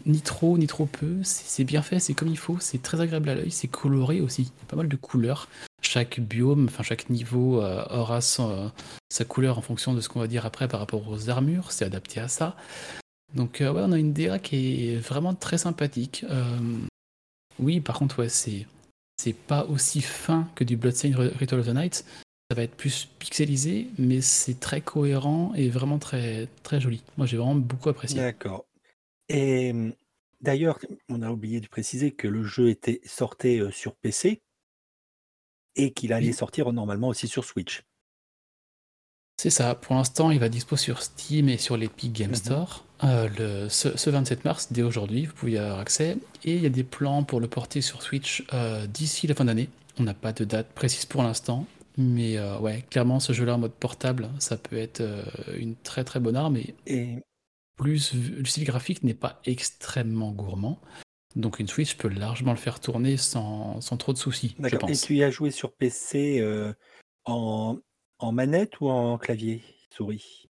ni, 0.07 0.21
trop 0.21 0.57
ni 0.57 0.67
trop 0.67 0.87
peu, 0.87 1.19
c'est 1.23 1.65
bien 1.65 1.83
fait, 1.83 1.99
c'est 1.99 2.15
comme 2.15 2.29
il 2.29 2.39
faut, 2.39 2.59
c'est 2.61 2.81
très 2.81 3.01
agréable 3.01 3.29
à 3.29 3.35
l'œil, 3.35 3.51
c'est 3.51 3.69
coloré 3.69 4.21
aussi, 4.21 4.43
il 4.43 4.47
y 4.47 4.63
a 4.63 4.67
pas 4.69 4.77
mal 4.77 4.89
de 4.89 4.97
couleurs. 4.97 5.49
Chaque 5.81 6.21
biome, 6.21 6.67
enfin 6.67 6.85
chaque 6.85 7.11
niveau 7.11 7.61
euh, 7.61 7.85
aura 7.91 8.21
son, 8.21 8.71
sa 9.11 9.25
couleur 9.25 9.59
en 9.59 9.63
fonction 9.63 9.95
de 9.95 10.01
ce 10.01 10.09
qu'on 10.09 10.21
va 10.21 10.29
dire 10.29 10.47
après 10.47 10.69
par 10.69 10.79
rapport 10.81 11.09
aux 11.09 11.29
armures, 11.29 11.73
c'est 11.73 11.85
adapté 11.85 12.21
à 12.21 12.29
ça. 12.29 12.57
Donc 13.35 13.61
euh, 13.61 13.73
ouais, 13.73 13.83
on 13.85 13.93
a 13.93 13.99
une 13.99 14.13
DA 14.13 14.39
qui 14.39 14.91
est 14.91 14.97
vraiment 14.97 15.35
très 15.35 15.59
sympathique. 15.59 16.25
Euh, 16.31 16.59
oui, 17.59 17.81
par 17.81 17.99
contre, 17.99 18.21
ouais, 18.21 18.29
c'est 18.29 18.67
c'est 19.21 19.35
pas 19.35 19.65
aussi 19.67 20.01
fin 20.01 20.49
que 20.55 20.65
du 20.65 20.77
Bloodstained 20.77 21.17
Ritual 21.17 21.61
of 21.61 21.67
the 21.67 21.75
Night, 21.75 22.05
ça 22.53 22.57
va 22.57 22.65
être 22.65 22.77
plus 22.77 23.09
pixelisé, 23.19 23.87
mais 23.97 24.21
c'est 24.21 24.61
très 24.61 24.83
cohérent 24.83 25.55
et 25.55 25.71
vraiment 25.71 25.99
très, 25.99 26.49
très 26.63 26.83
joli. 26.83 27.03
Moi, 27.17 27.27
j'ai 27.27 27.39
vraiment 27.39 27.55
beaucoup 27.55 27.89
apprécié. 27.89 28.21
D'accord. 28.21 28.67
Et 29.31 29.73
d'ailleurs, 30.43 30.79
on 31.09 31.23
a 31.23 31.31
oublié 31.31 31.61
de 31.61 31.67
préciser 31.67 32.11
que 32.11 32.29
le 32.29 32.45
jeu 32.45 32.69
était 32.69 33.01
sorti 33.07 33.63
sur 33.71 33.95
PC 33.95 34.43
et 35.77 35.93
qu'il 35.95 36.13
allait 36.13 36.33
sortir 36.33 36.71
normalement 36.75 37.09
aussi 37.09 37.27
sur 37.27 37.47
Switch. 37.47 37.85
C'est 39.39 39.49
ça. 39.49 39.75
Pour 39.75 39.95
l'instant, 39.95 40.31
il 40.31 40.39
va 40.39 40.51
dispo 40.51 40.77
sur 40.77 41.01
Steam 41.01 41.49
et 41.49 41.57
sur 41.57 41.79
l'Epic 41.79 42.13
Game 42.13 42.33
mmh 42.33 42.35
Store. 42.35 42.85
Euh, 43.03 43.31
le, 43.39 43.69
ce, 43.71 44.11
27 44.11 44.45
mars, 44.45 44.69
dès 44.73 44.83
aujourd'hui, 44.83 45.25
vous 45.25 45.33
pouvez 45.33 45.53
y 45.53 45.59
avoir 45.59 45.79
accès. 45.79 46.19
Et 46.45 46.57
il 46.57 46.63
y 46.63 46.67
a 46.67 46.69
des 46.69 46.85
plans 46.85 47.25
pour 47.25 47.41
le 47.41 47.49
porter 47.49 47.81
sur 47.81 48.03
Switch 48.03 48.45
euh, 48.53 48.87
d'ici 48.87 49.27
la 49.27 49.35
fin 49.35 49.47
d'année. 49.47 49.71
On 49.99 50.03
n'a 50.03 50.13
pas 50.13 50.35
de 50.35 50.45
date 50.45 50.69
précise 50.75 51.07
pour 51.07 51.23
l'instant, 51.23 51.67
mais 51.97 52.39
euh, 52.39 52.59
ouais, 52.59 52.85
clairement, 52.91 53.21
ce 53.21 53.33
jeu-là 53.33 53.55
en 53.55 53.59
mode 53.59 53.75
portable, 53.75 54.29
ça 54.39 54.57
peut 54.57 54.77
être 54.77 55.01
euh, 55.01 55.23
une 55.57 55.77
très 55.77 56.05
très 56.05 56.21
bonne 56.21 56.37
arme. 56.37 56.59
Et, 56.87 57.19
plus, 57.77 58.15
le 58.15 58.45
style 58.45 58.65
graphique 58.65 59.03
n'est 59.03 59.15
pas 59.15 59.41
extrêmement 59.45 60.31
gourmand. 60.31 60.81
Donc 61.35 61.59
une 61.59 61.67
Switch 61.67 61.97
peut 61.97 62.09
largement 62.09 62.53
le 62.53 62.59
faire 62.59 62.79
tourner 62.81 63.17
sans, 63.17 63.81
sans 63.81 63.97
trop 63.97 64.13
de 64.13 64.19
soucis, 64.19 64.55
je 64.63 64.77
pense. 64.77 64.91
Et 64.91 65.07
tu 65.07 65.17
y 65.17 65.25
as 65.25 65.31
joué 65.31 65.51
sur 65.51 65.73
PC 65.73 66.41
euh, 66.41 66.75
en, 67.25 67.79
en, 68.19 68.33
manette 68.33 68.81
ou 68.81 68.91
en 68.91 69.17
clavier 69.17 69.63
souris? 69.91 70.51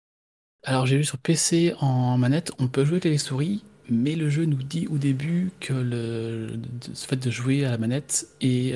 Alors 0.63 0.85
j'ai 0.85 0.97
vu 0.97 1.05
sur 1.05 1.17
PC 1.17 1.73
en 1.79 2.17
manette, 2.17 2.51
on 2.59 2.67
peut 2.67 2.83
jouer 2.83 2.95
avec 2.95 3.05
les 3.05 3.17
souris, 3.17 3.63
mais 3.89 4.15
le 4.15 4.29
jeu 4.29 4.43
nous 4.43 4.61
dit 4.61 4.87
au 4.87 4.97
début 4.97 5.51
que 5.61 5.73
le, 5.73 6.47
le 6.47 6.93
fait 6.93 7.15
de 7.15 7.31
jouer 7.31 7.63
à 7.65 7.71
la 7.71 7.77
manette 7.77 8.27
est, 8.41 8.75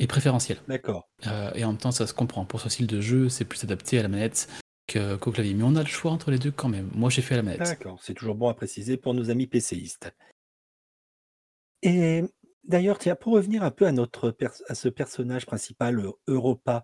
est 0.00 0.06
préférentiel. 0.06 0.58
D'accord. 0.66 1.08
Euh, 1.26 1.52
et 1.54 1.64
en 1.64 1.68
même 1.68 1.78
temps, 1.78 1.92
ça 1.92 2.06
se 2.06 2.14
comprend. 2.14 2.44
Pour 2.44 2.60
ce 2.60 2.68
style 2.68 2.88
de 2.88 3.00
jeu, 3.00 3.28
c'est 3.28 3.44
plus 3.44 3.62
adapté 3.62 3.98
à 3.98 4.02
la 4.02 4.08
manette 4.08 4.48
qu'au 4.92 5.30
clavier. 5.30 5.54
Mais 5.54 5.62
on 5.62 5.76
a 5.76 5.82
le 5.82 5.88
choix 5.88 6.10
entre 6.10 6.32
les 6.32 6.38
deux 6.38 6.50
quand 6.50 6.68
même. 6.68 6.90
Moi, 6.94 7.10
j'ai 7.10 7.22
fait 7.22 7.34
à 7.34 7.36
la 7.36 7.42
manette. 7.44 7.60
D'accord, 7.60 8.00
c'est 8.02 8.14
toujours 8.14 8.34
bon 8.34 8.48
à 8.48 8.54
préciser 8.54 8.96
pour 8.96 9.14
nos 9.14 9.30
amis 9.30 9.46
PCistes. 9.46 10.12
Et 11.82 12.24
d'ailleurs, 12.64 12.98
tiens, 12.98 13.14
pour 13.14 13.34
revenir 13.34 13.62
un 13.62 13.70
peu 13.70 13.86
à 13.86 13.92
notre 13.92 14.36
à 14.68 14.74
ce 14.74 14.88
personnage 14.88 15.46
principal, 15.46 16.02
Europa, 16.26 16.82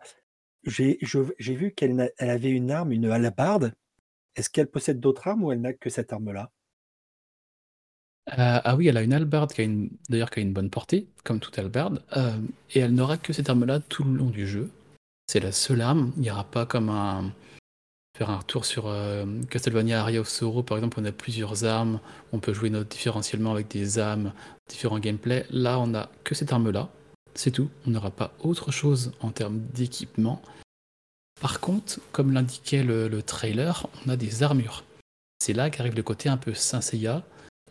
j'ai 0.65 0.99
vu 1.41 1.73
qu'elle 1.73 2.13
avait 2.19 2.51
une 2.51 2.71
arme, 2.71 2.93
une 2.93 3.07
hallebarde. 3.07 3.75
Est-ce 4.37 4.51
qu'elle 4.51 4.71
possède 4.71 5.01
d'autres 5.01 5.27
armes 5.29 5.45
ou 5.45 5.53
elle 5.53 5.63
n'a 5.63 5.73
que 5.73 5.91
cette 5.91 6.13
arme-là? 6.13 6.53
Heu, 8.29 8.35
ah 8.39 8.77
oui, 8.77 8.89
elle 8.89 8.97
a 8.97 9.03
une 9.03 9.13
hallebarde 9.13 9.53
qui 9.53 9.61
a 9.61 9.65
une 9.65 9.91
d'ailleurs 10.09 10.31
qui 10.31 10.41
a 10.41 10.43
une 10.43 10.53
bonne 10.53 10.71
portée, 10.71 11.07
comme 11.25 11.39
toute 11.39 11.59
hallebarde, 11.59 12.03
hem 12.13 12.49
et 12.75 12.81
elle 12.81 12.95
n'aura 12.95 13.17
que 13.19 13.33
cette 13.33 13.49
arme-là 13.49 13.81
tout 13.81 14.05
le 14.05 14.13
long 14.17 14.31
du 14.31 14.47
jeu. 14.49 14.71
C'est 15.29 15.41
la 15.41 15.53
seule 15.53 15.81
arme, 15.81 16.13
il 16.17 16.25
y 16.25 16.31
aura 16.31 16.45
pas 16.45 16.67
comme 16.67 16.89
un 16.89 17.33
faire 18.17 18.31
un 18.31 18.39
retour 18.39 18.65
sur, 18.65 18.93
hem, 18.93 19.45
Castlevania 19.47 20.01
Aria 20.01 20.21
of 20.21 20.29
Sorrow, 20.29 20.63
par 20.63 20.79
exemple, 20.79 20.99
on 21.01 21.05
a 21.05 21.13
plusieurs 21.13 21.65
armes, 21.65 22.01
on 22.33 22.39
peut 22.41 22.55
jouer 22.55 22.71
notre 22.71 22.89
différentiellement 22.89 23.53
avec 23.53 23.69
des 23.69 23.99
âmes, 23.99 24.33
différents 24.69 24.99
gameplay. 24.99 25.45
Là, 25.51 25.79
on 25.79 25.95
a 25.95 26.09
que 26.25 26.35
cette 26.35 26.53
arme-là, 26.53 26.89
c'est 27.35 27.51
tout. 27.51 27.69
On 27.87 27.91
n'aura 27.91 28.11
pas 28.11 28.33
autre 28.41 28.71
chose 28.73 29.13
en 29.21 29.31
termes 29.31 29.61
d'équipement. 29.75 30.41
Par 31.41 31.61
contre, 31.61 32.01
comme 32.13 32.33
l'indiquait 32.33 32.83
le 32.83 33.09
le 33.09 33.23
trailer, 33.23 33.87
on 34.07 34.09
a 34.09 34.17
des 34.17 34.43
armures. 34.43 34.85
C'est 35.39 35.53
là 35.53 35.69
qu'arrive 35.69 35.95
le 35.95 36.03
côté 36.03 36.31
un 36.31 36.39
peu 36.39 36.55
Saint 36.55 36.81
Seiya, 36.81 37.23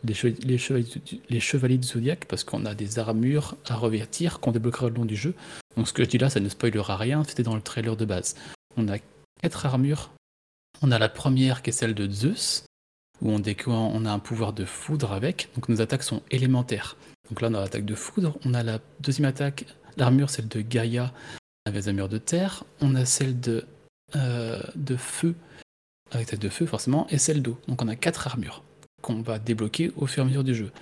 les 0.04 0.14
cheva 0.14 0.34
les 0.44 0.58
chevaliers 0.58 0.86
les 1.28 1.40
chevaliers 1.40 1.78
du 1.78 1.88
zodiaque, 1.88 2.26
parce 2.26 2.44
qu'on 2.44 2.64
a 2.64 2.74
des 2.74 2.98
armures 2.98 3.56
à 3.68 3.76
revêtir 3.76 4.40
qu'on 4.40 4.52
débloquera 4.52 4.88
le 4.88 4.94
long 4.94 5.04
du 5.04 5.16
jeu. 5.16 5.34
Donc 5.76 5.88
ce 5.88 5.92
que 5.92 6.04
je 6.04 6.08
dis 6.08 6.18
là, 6.18 6.30
ça 6.30 6.40
ne 6.40 6.48
spoilera 6.48 6.96
rien, 6.96 7.24
c'était 7.24 7.42
dans 7.42 7.54
le 7.54 7.62
trailer 7.62 7.96
de 7.96 8.04
base. 8.04 8.34
On 8.76 8.88
a 8.88 8.98
4 9.42 9.66
armures. 9.66 10.10
On 10.82 10.90
a 10.90 10.98
la 10.98 11.08
première 11.08 11.62
qui 11.62 11.70
est 11.70 11.72
celle 11.72 11.94
de 11.94 12.10
Zeus, 12.10 12.64
où 13.22 13.30
on 13.30 13.42
on 13.66 14.04
a 14.04 14.10
un 14.10 14.18
pouvoir 14.18 14.52
de 14.52 14.64
foudre 14.64 15.12
avec, 15.12 15.48
donc 15.54 15.68
nos 15.68 15.80
attaques 15.80 16.02
sont 16.02 16.22
élémentaires. 16.30 16.96
Donc 17.28 17.40
là, 17.40 17.48
on 17.50 17.54
a 17.54 17.60
l'attaque 17.60 17.84
de 17.84 17.94
foudre, 17.94 18.38
on 18.44 18.54
a 18.54 18.62
la 18.62 18.78
deuxième 19.00 19.26
attaque, 19.26 19.64
l'armure, 19.96 20.30
celle 20.30 20.48
de 20.48 20.60
Gaïa, 20.60 21.12
avec 21.64 21.82
les 21.82 21.88
armures 21.88 22.08
de 22.08 22.18
terre. 22.18 22.64
On 22.80 22.94
a 22.94 23.04
celle 23.04 23.40
de, 23.40 23.64
heu, 24.14 24.62
de 24.74 24.96
feu, 24.96 25.34
avec 26.12 26.28
attaque 26.28 26.40
de 26.40 26.48
feu 26.48 26.66
forcément, 26.66 27.06
et 27.08 27.18
celle 27.18 27.42
d'eau. 27.42 27.58
Donc 27.68 27.82
on 27.82 27.88
a 27.88 27.96
4 27.96 28.26
armures 28.26 28.62
qu'on 29.06 29.22
va 29.22 29.38
débloquer 29.38 29.92
au 29.96 30.06
fur 30.06 30.22
et 30.22 30.26
à 30.26 30.28
mesure 30.28 30.42
du 30.42 30.54
jeu. 30.54 30.72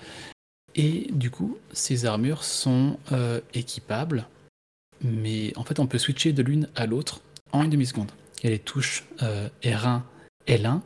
Et 0.75 1.09
du 1.13 1.31
coup, 1.31 1.59
ces 1.75 2.07
armures 2.07 2.43
sont, 2.43 2.99
heu, 3.13 3.45
équipables, 3.53 4.27
mais 5.03 5.53
en 5.57 5.65
fait, 5.65 5.79
on 5.79 5.87
peut 5.87 5.99
switcher 5.99 6.33
de 6.33 6.43
l'une 6.43 6.69
à 6.75 6.87
l'autre 6.87 7.21
en 7.53 7.63
une 7.63 7.71
demi 7.71 7.85
seconde. 7.85 8.11
Il 8.39 8.45
y 8.45 8.47
a 8.47 8.51
les 8.51 8.59
touches, 8.59 9.05
heu, 9.23 9.51
R1, 9.63 10.01
L1. 10.49 10.81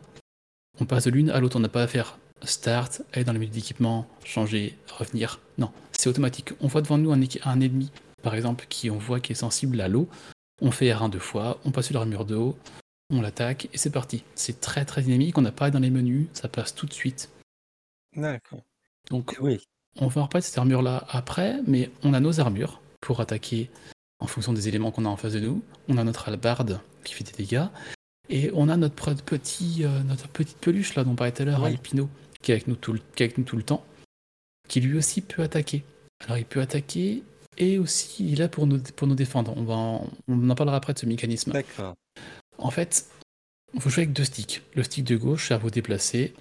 On 0.80 0.84
passe 0.84 1.04
de 1.04 1.10
l'une 1.10 1.30
à 1.30 1.38
l'autre, 1.38 1.56
on 1.56 1.60
n'a 1.60 1.68
pas 1.68 1.84
à 1.84 1.86
faire 1.86 2.18
start, 2.42 3.02
aller 3.12 3.24
dans 3.24 3.32
le 3.32 3.38
menu 3.38 3.50
d'équipement, 3.52 4.08
changer, 4.24 4.76
revenir. 4.98 5.38
Non, 5.58 5.70
c'est 5.92 6.08
automatique. 6.08 6.50
On 6.60 6.66
voit 6.66 6.82
devant 6.82 6.98
nous 6.98 7.12
un 7.12 7.60
ennemi, 7.60 7.90
par 8.22 8.34
exemple, 8.34 8.66
qui 8.68 8.90
on 8.90 8.98
voit 8.98 9.20
qui 9.20 9.32
est 9.32 9.36
sensible 9.36 9.80
à 9.80 9.86
l'eau. 9.86 10.08
On 10.60 10.72
fait 10.72 10.90
R1 10.90 11.08
2 11.08 11.20
fois, 11.20 11.60
on 11.64 11.70
passe 11.70 11.86
sur 11.86 11.94
l'armure 11.94 12.24
de 12.24 12.34
haut, 12.34 12.58
on 13.10 13.20
l'attaque 13.20 13.68
et 13.72 13.78
c'est 13.78 13.90
parti. 13.90 14.24
C'est 14.34 14.60
très, 14.60 14.84
très 14.84 15.02
dynamique, 15.02 15.38
on 15.38 15.42
n'a 15.42 15.52
pas 15.52 15.70
dans 15.70 15.78
les 15.80 15.90
menus, 15.90 16.26
ça 16.32 16.48
passe 16.48 16.74
tout 16.74 16.86
de 16.86 16.92
suite. 16.92 17.30
D'accord. 18.16 18.62
Donc 19.10 19.36
Oui. 19.40 19.60
on 19.96 20.08
va 20.08 20.20
en 20.20 20.24
reparler 20.24 20.42
de 20.42 20.46
cette 20.46 20.58
armure-là 20.58 21.06
après, 21.08 21.60
mais 21.66 21.90
on 22.02 22.14
a 22.14 22.20
nos 22.20 22.40
armures 22.40 22.80
pour 23.00 23.20
attaquer 23.20 23.70
en 24.20 24.26
fonction 24.26 24.52
des 24.52 24.68
éléments 24.68 24.90
qu'on 24.90 25.04
a 25.04 25.08
en 25.08 25.16
face 25.16 25.32
de 25.32 25.40
nous. 25.40 25.62
On 25.88 25.96
a 25.98 26.04
notre 26.04 26.28
hallebarde 26.28 26.80
qui 27.04 27.14
fait 27.14 27.24
des 27.24 27.32
dégâts 27.32 27.66
et 28.28 28.50
on 28.54 28.68
a 28.68 28.76
notre 28.76 29.14
petit, 29.14 29.84
heu, 29.84 30.02
notre 30.04 30.28
petite 30.28 30.58
peluche 30.58 30.94
là 30.94 31.04
dont 31.04 31.12
on 31.12 31.14
parlait 31.14 31.32
tout 31.32 31.42
à 31.42 31.44
l'heure. 31.46 31.64
Alpino, 31.64 32.10
qui 32.42 32.50
est 32.50 32.54
avec 32.54 32.66
nous 32.66 32.74
tout 32.76 32.92
le 32.92 32.98
qui 33.14 33.22
est 33.22 33.26
avec 33.26 33.38
nous 33.38 33.44
tout 33.44 33.56
le 33.56 33.62
temps, 33.62 33.84
qui 34.68 34.80
lui 34.80 34.98
aussi 34.98 35.20
peut 35.22 35.42
attaquer. 35.42 35.82
Alors 36.24 36.36
il 36.36 36.44
peut 36.44 36.60
attaquer 36.60 37.22
et 37.56 37.78
aussi 37.78 38.26
il 38.26 38.32
est 38.34 38.36
là 38.36 38.48
pour 38.48 38.66
nous 38.66 38.80
pour 38.82 39.06
nous 39.06 39.14
défendre. 39.14 39.54
On 39.56 39.62
va 39.62 39.74
en 39.74 40.06
on 40.26 40.50
en 40.50 40.54
parlera 40.54 40.76
après 40.76 40.92
de 40.92 40.98
ce 40.98 41.06
mécanisme. 41.06 41.52
D'accord. 41.52 41.94
En 42.58 42.70
fait, 42.70 43.06
vous 43.74 43.88
jouez 43.88 44.02
avec 44.02 44.12
2 44.12 44.24
sticks. 44.24 44.62
Le 44.74 44.82
stick 44.82 45.04
de 45.04 45.16
gauche 45.16 45.48
sert 45.48 45.56
à 45.56 45.60
vous 45.60 45.70
déplacer, 45.70 46.34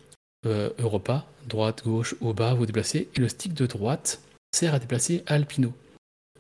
heu, 0.45 0.74
Europa, 0.79 1.27
droite, 1.47 1.83
gauche, 1.83 2.15
haut, 2.21 2.33
bas, 2.33 2.53
vous 2.53 2.65
déplacer 2.65 3.07
et 3.15 3.19
le 3.19 3.29
stick 3.29 3.53
de 3.53 3.67
droite 3.67 4.21
sert 4.53 4.74
à 4.74 4.79
déplacer 4.79 5.24
Alpino. 5.27 5.74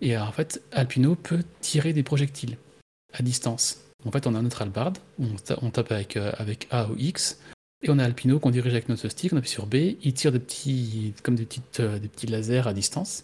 Et 0.01 0.17
en 0.17 0.31
fait, 0.31 0.63
Alpino 0.71 1.15
peut 1.15 1.43
tirer 1.61 1.93
des 1.93 2.03
projectiles 2.03 2.57
à 3.13 3.21
distance. 3.21 3.83
En 4.05 4.11
fait, 4.11 4.27
on 4.27 4.35
a 4.35 4.41
notre 4.41 4.61
hallebarde, 4.61 4.97
on 5.19 5.35
ta 5.35 5.57
on 5.61 5.69
tape 5.71 5.91
avec, 5.91 6.17
heu, 6.17 6.31
avec 6.37 6.67
A 6.71 6.89
ou 6.89 6.95
X 6.97 7.39
et 7.83 7.89
on 7.89 7.99
a 7.99 8.03
Alpino 8.03 8.39
qu'on 8.39 8.51
dirige 8.51 8.73
avec 8.73 8.89
notre 8.89 9.09
stick, 9.09 9.33
on 9.33 9.37
appuie 9.37 9.49
sur 9.49 9.67
B, 9.67 9.75
il 10.01 10.13
tire 10.13 10.31
des 10.31 10.39
petits 10.39 11.13
comme 11.23 11.35
des 11.35 11.45
petites, 11.45 11.79
heu, 11.79 11.99
des 11.99 12.07
petits 12.07 12.27
lasers 12.27 12.67
à 12.67 12.73
distance. 12.73 13.23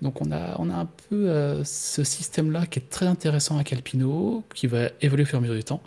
Donc 0.00 0.20
on 0.20 0.32
a 0.32 0.56
on 0.58 0.70
a 0.70 0.74
un 0.74 0.86
peu, 0.86 1.28
heu, 1.28 1.62
ce 1.64 2.02
système-là 2.02 2.66
qui 2.66 2.78
est 2.80 2.88
très 2.90 3.06
intéressant 3.06 3.56
avec 3.56 3.72
Alpino, 3.72 4.42
qui 4.54 4.66
va 4.66 4.88
évoluer 5.00 5.22
au 5.22 5.26
fur 5.26 5.36
et 5.36 5.38
à 5.38 5.40
mesure 5.42 5.54
du 5.54 5.64
temps. 5.64 5.82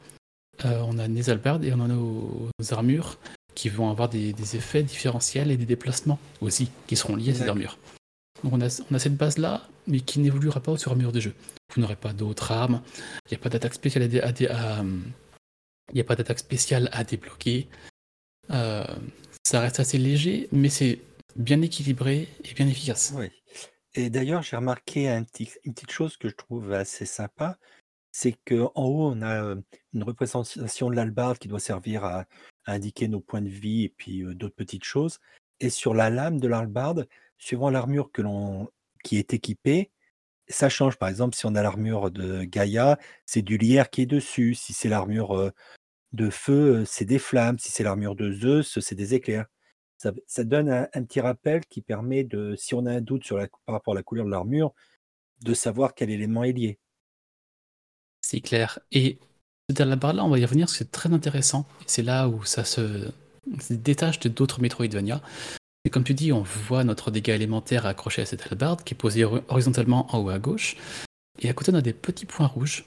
Heu, 0.64 0.70
on 0.88 0.98
a 1.00 1.08
les 1.08 1.30
hallebardes 1.30 1.66
et 1.66 1.74
on 1.74 1.82
a 1.82 1.88
nos 1.88 2.50
nos 2.60 2.74
armures 2.74 3.18
qui 3.56 3.70
vont 3.70 3.90
avoir 3.90 4.08
des 4.10 4.32
des 4.34 4.56
effets 4.56 4.84
différentiels 4.84 5.52
et 5.52 5.58
des 5.58 5.66
déplacements 5.66 6.20
aussi, 6.42 6.70
qui 6.88 6.96
seront 6.96 7.16
liés 7.16 7.32
à 7.32 7.36
ces 7.36 7.48
armures. 7.50 7.78
Donc 8.44 8.54
on 8.54 8.62
a 8.62 8.70
c 8.70 8.84
on 8.90 8.96
a 8.96 9.00
cette 9.00 9.18
base-là, 9.18 9.68
mais 9.88 10.00
qui 10.00 10.20
n'évoluera 10.20 10.60
pas 10.62 10.72
au 10.72 10.78
fur 10.78 10.92
et 10.92 10.94
à 10.94 10.98
mesure 10.98 11.12
des 11.12 11.22
jeux. 11.22 11.36
Vous 11.74 11.82
n'aurez 11.82 11.96
pas 11.96 12.14
d'autres 12.14 12.52
armes, 12.52 12.82
il 13.28 13.34
y 13.34 13.36
a 13.36 13.40
pas 13.40 13.50
d'attaque 13.50 13.74
spéciale 13.74 14.04
à 14.04 14.08
dé 14.08 14.22
à 14.22 14.32
dé 14.32 14.48
à, 14.48 14.84
il 15.92 15.98
y 15.98 16.02
a 16.02 16.04
pas 16.06 16.16
d'attaque 16.16 16.40
spéciale 16.40 16.90
à 16.94 17.04
débloquer. 17.04 17.68
Heu, 18.52 18.84
ça 19.46 19.60
reste 19.60 19.80
assez 19.80 19.98
léger, 19.98 20.48
mais 20.52 20.70
c'est 20.70 21.00
bien 21.36 21.62
équilibré 21.62 22.28
et 22.46 22.54
bien 22.54 22.68
efficace. 22.68 23.14
Oui. 23.16 23.30
Et 23.96 24.10
d'ailleurs, 24.10 24.44
j'ai 24.44 24.58
remarqué 24.58 25.08
une 25.10 25.25
petite 25.25 25.92
chose 25.92 26.18
que 26.18 26.30
je 26.30 26.36
trouve 26.36 26.72
assez 26.74 27.06
sympa, 27.06 27.58
c'est 28.12 28.34
qu'en 28.48 28.72
haut, 28.75 29.12
on 29.14 29.22
a, 29.24 29.44
heu, 29.44 29.64
une 29.94 30.04
représentation 30.04 30.90
de 30.92 30.96
l'hallebarde 30.96 31.38
qui 31.40 31.48
doit 31.50 31.60
servir 31.62 32.06
à 32.06 32.25
indiquer 32.68 33.08
nos 33.10 33.22
points 33.22 33.42
de 33.44 33.50
vie 33.50 33.86
et 33.86 33.90
puis, 33.90 34.24
heu, 34.24 34.36
d'autres 34.36 34.56
petites 34.56 34.84
choses. 34.86 35.20
Et 35.62 35.70
sur 35.72 35.94
la 35.96 36.10
lame 36.12 36.40
de 36.42 36.48
l'hallebarde, 36.50 37.08
suivant 37.40 37.70
l'armure 37.72 38.12
qui 39.04 39.18
est 39.18 39.34
équipée, 39.34 39.92
ça 40.50 40.70
change. 40.70 40.98
Par 40.98 41.10
exemple, 41.10 41.36
si 41.38 41.46
on 41.48 41.56
a 41.56 41.64
l'armure 41.64 42.12
de 42.12 42.44
Gaïa, 42.46 43.00
c'est 43.25 43.42
du 43.44 43.58
lierre 43.58 43.90
qui 43.92 44.04
est 44.04 44.06
dessus. 44.08 44.56
Si 44.56 44.74
c'est 44.74 44.90
l'armure, 44.90 45.36
heu, 45.38 45.54
de 46.14 46.30
feu, 46.32 46.86
c'est 46.86 47.06
des 47.06 47.20
flammes. 47.20 47.60
Si 47.60 47.72
c'est 47.72 47.84
l'armure 47.84 48.16
de 48.16 48.32
Zeus, 48.34 48.80
c'est 48.82 48.96
des 48.96 49.14
éclairs. 49.16 49.48
Ça 50.28 50.44
donne 50.44 50.70
un 50.70 50.88
un 50.94 51.04
petit 51.04 51.22
rappel 51.22 51.66
qui 51.66 51.82
permet 51.82 52.24
de 52.24 52.56
si 52.56 52.74
on 52.74 52.86
a 52.86 52.92
un 52.92 53.02
doute 53.02 53.24
sur 53.24 53.38
la 53.38 53.48
par 53.66 53.74
rapport 53.74 53.94
à 53.94 53.96
la 53.96 54.04
couleur 54.04 54.26
de 54.26 54.32
l'armure, 54.32 54.74
de 55.44 55.54
savoir 55.54 55.96
quel 55.96 56.10
élément 56.10 56.44
est 56.44 56.54
lié. 56.54 56.80
C'est 58.22 58.42
clair 58.42 58.80
et 58.92 59.20
cette 59.70 59.82
hallebarde-là, 59.82 60.24
on 60.24 60.30
va 60.30 60.40
y 60.40 60.46
revenir 60.46 60.70
c'est 60.70 60.92
très 60.92 61.12
intéressant. 61.12 61.66
C'est 61.88 62.04
là 62.04 62.28
où 62.28 62.44
ça 62.44 62.64
se 62.64 63.12
détache 63.70 64.20
de 64.20 64.30
d'autres 64.30 64.62
Metroidvania. 64.62 65.22
Et 65.86 65.90
comme 65.90 66.04
tu 66.04 66.14
dis, 66.16 66.32
on 66.32 66.42
voit 66.42 66.84
notre 66.84 67.12
dégât 67.12 67.36
élémentaire 67.36 67.86
accroché 67.86 68.24
à 68.24 68.26
cette 68.26 68.46
hallebarde 68.48 68.84
qui 68.84 68.94
est 68.94 68.98
posée 68.98 69.24
hori 69.24 69.42
horizontalement 69.48 70.08
en 70.16 70.24
haut 70.24 70.30
à 70.30 70.40
gauche 70.40 70.78
et 71.40 71.50
à 71.50 71.54
côté, 71.54 71.72
on 71.72 71.76
a 71.76 71.82
des 71.82 71.94
petits 71.94 72.26
points 72.26 72.48
rouges, 72.48 72.86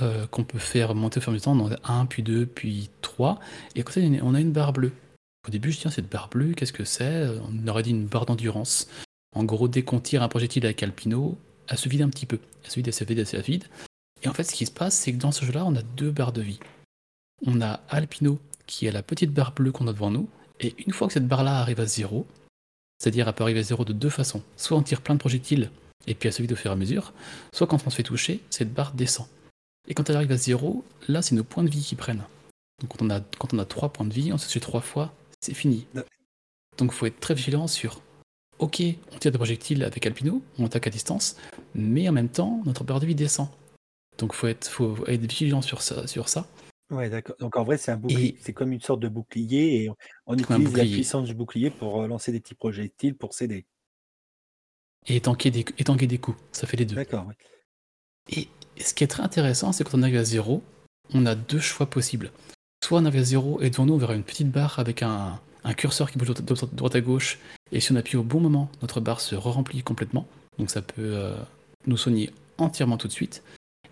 heu, 0.00 0.26
qu'on 0.30 0.44
peut 0.44 0.58
faire 0.58 0.94
monter 0.94 1.18
au 1.18 1.20
fur 1.20 1.32
et 1.32 1.34
à 1.34 1.34
mesure. 1.34 1.52
On 1.52 1.72
a 1.72 1.92
1 1.92 2.06
puis 2.06 2.22
2 2.22 2.46
puis 2.46 2.90
3 3.02 3.38
et 3.74 3.80
à 3.80 3.82
côté, 3.82 4.20
on 4.22 4.34
a 4.34 4.40
une 4.40 4.52
barre 4.52 4.72
bleue. 4.72 4.92
Au 5.46 5.50
début, 5.50 5.72
je 5.72 5.80
«Tiens, 5.80 5.90
cette 5.90 6.10
barre 6.10 6.28
bleue, 6.28 6.52
qu'est-ce 6.52 6.72
que 6.72 6.84
c'est?» 6.84 7.28
on 7.48 7.66
aurait 7.68 7.82
dit 7.82 7.90
une 7.90 8.06
barre 8.06 8.26
d'endurance. 8.26 8.88
En 9.34 9.44
gros, 9.44 9.68
dès 9.68 9.82
qu'on 9.82 10.00
tire 10.00 10.22
un 10.22 10.28
projectile 10.28 10.64
avec 10.64 10.82
Alpino, 10.82 11.38
elle 11.68 11.78
se 11.78 11.88
vide 11.88 12.02
un 12.02 12.10
petit 12.10 12.26
peu. 12.26 12.38
Elle 12.64 12.70
se 12.70 12.76
vide, 12.76 12.88
elle 12.88 12.94
se 12.94 13.04
vide, 13.04 13.18
elle 13.18 13.26
se 13.26 13.36
vide 13.36 13.64
et 14.22 14.28
en 14.28 14.34
fait, 14.34 14.44
ce 14.44 14.54
qui 14.54 14.66
se 14.66 14.70
passe, 14.70 14.94
c'est 14.94 15.12
que 15.12 15.18
dans 15.18 15.32
ce 15.32 15.44
jeu-là, 15.44 15.64
on 15.64 15.74
a 15.74 15.82
2 15.82 16.10
barres 16.10 16.32
de 16.32 16.42
vie. 16.42 16.60
On 17.46 17.60
a 17.60 17.80
Alpino 17.88 18.38
qui 18.66 18.86
est 18.86 18.92
la 18.92 19.02
petite 19.02 19.32
barre 19.32 19.52
bleue 19.52 19.72
qu'on 19.72 19.86
a 19.88 19.92
devant 19.92 20.10
nous 20.10 20.28
et 20.60 20.74
une 20.86 20.92
fois 20.92 21.06
que 21.06 21.14
cette 21.14 21.26
barre-là 21.26 21.58
arrive 21.58 21.80
à 21.80 21.86
0, 21.86 22.26
c'est-à-dire 22.98 23.26
elle 23.26 23.34
peut 23.34 23.44
arriver 23.44 23.60
à 23.60 23.64
0 23.64 23.84
de 23.84 23.92
2 23.92 24.10
façons. 24.10 24.42
Soit 24.56 24.76
on 24.76 24.82
tire 24.82 25.00
plein 25.00 25.14
de 25.14 25.20
projectiles 25.20 25.70
et 26.06 26.14
puis 26.14 26.28
elle 26.28 26.32
se 26.32 26.42
vide 26.42 26.52
au 26.52 26.56
fur 26.56 26.70
et 26.70 26.74
à 26.74 26.76
mesure, 26.76 27.12
soit 27.52 27.66
quand 27.66 27.86
on 27.86 27.90
se 27.90 27.96
fait 27.96 28.02
toucher, 28.02 28.40
cette 28.50 28.72
barre 28.72 28.92
descend. 28.92 29.26
Et 29.88 29.94
quand 29.94 30.08
elle 30.10 30.16
arrive 30.16 30.32
à 30.32 30.36
0, 30.36 30.84
là, 31.08 31.22
c'est 31.22 31.34
nos 31.34 31.44
points 31.44 31.64
de 31.64 31.70
vie 31.70 31.82
qui 31.82 31.96
prennent. 31.96 32.24
Donc 32.80 32.90
quand 32.90 33.04
on 33.04 33.10
a 33.10 33.20
quand 33.38 33.54
on 33.54 33.58
a 33.58 33.64
3 33.64 33.92
points 33.92 34.06
de 34.06 34.12
vie, 34.12 34.32
on 34.32 34.38
se 34.38 34.48
tue 34.48 34.60
3 34.60 34.82
fois, 34.82 35.14
c'est 35.40 35.54
fini. 35.54 35.86
Donc 36.78 36.92
faut 36.92 37.06
être 37.06 37.20
très 37.20 37.34
vigilant 37.34 37.66
sur 37.66 38.00
OK, 38.58 38.82
on 39.12 39.18
tire 39.18 39.32
des 39.32 39.38
projectiles 39.38 39.84
avec 39.84 40.04
Alpino, 40.06 40.42
on 40.58 40.66
attaque 40.66 40.86
à 40.86 40.90
distance, 40.90 41.36
mais 41.74 42.08
en 42.08 42.12
même 42.12 42.28
temps, 42.28 42.60
notre 42.66 42.84
barre 42.84 43.00
de 43.00 43.06
vie 43.06 43.14
descend. 43.14 43.48
Donc 44.18 44.34
faut 44.34 44.46
être 44.48 44.68
faut 44.68 45.06
être 45.06 45.24
vigilant 45.24 45.62
sur 45.62 45.80
ça 45.80 46.06
sur 46.06 46.28
ça. 46.28 46.46
Ouais, 46.90 47.08
d'accord. 47.08 47.36
Donc 47.38 47.56
en 47.56 47.64
vrai, 47.64 47.78
c'est 47.78 47.92
un 47.92 47.96
bouclier 47.96 48.30
Et 48.30 48.36
c'est 48.40 48.52
comme 48.52 48.72
une 48.72 48.80
sorte 48.80 49.00
de 49.00 49.08
bouclier 49.08 49.84
et 49.84 49.90
on 50.26 50.36
utilise 50.36 50.76
la 50.76 50.84
puissance 50.84 51.26
du 51.26 51.34
bouclier 51.34 51.70
pour, 51.70 52.02
heu, 52.02 52.08
lancer 52.08 52.32
des 52.32 52.40
petits 52.40 52.56
projectiles 52.56 53.16
pour 53.16 53.32
s'aider. 53.32 53.64
et 55.06 55.20
tanker 55.20 55.50
des 55.50 55.64
et 55.78 55.84
tanker 55.84 56.06
des 56.06 56.18
coups, 56.18 56.38
ça 56.52 56.66
fait 56.66 56.76
les 56.76 56.84
2. 56.84 56.96
D'accord, 56.96 57.26
ouais. 57.28 57.36
Et 58.28 58.48
ce 58.82 58.92
qui 58.92 59.04
est 59.04 59.06
très 59.06 59.22
intéressant, 59.22 59.72
c'est 59.72 59.84
quand 59.84 59.96
on 59.98 60.02
arrive 60.02 60.18
à 60.18 60.24
0, 60.24 60.62
on 61.14 61.26
a 61.26 61.34
2 61.34 61.60
choix 61.60 61.86
possibles. 61.86 62.30
Soit 62.84 63.00
on 63.00 63.06
à 63.06 63.10
0 63.10 63.60
et 63.60 63.70
devant 63.70 63.86
nous, 63.86 63.94
on 63.94 63.98
verra 63.98 64.14
une 64.14 64.22
petite 64.22 64.50
barre 64.50 64.78
avec 64.78 65.02
un 65.02 65.38
curseur 65.76 66.10
qui 66.10 66.18
bouge 66.18 66.34
de 66.34 66.66
droite 66.74 66.94
à 66.94 67.00
gauche, 67.00 67.38
et 67.72 67.80
si 67.80 67.92
on 67.92 67.96
appuie 67.96 68.16
au 68.16 68.22
bon 68.22 68.40
moment, 68.40 68.70
notre 68.82 69.00
barre 69.00 69.20
se 69.20 69.34
remplit 69.34 69.82
complètement. 69.82 70.26
Donc 70.58 70.70
ça 70.70 70.82
peut 70.82 71.14
euh, 71.14 71.36
nous 71.86 71.96
soigner 71.96 72.30
entièrement 72.58 72.96
tout 72.96 73.08
de 73.08 73.12
suite. 73.12 73.42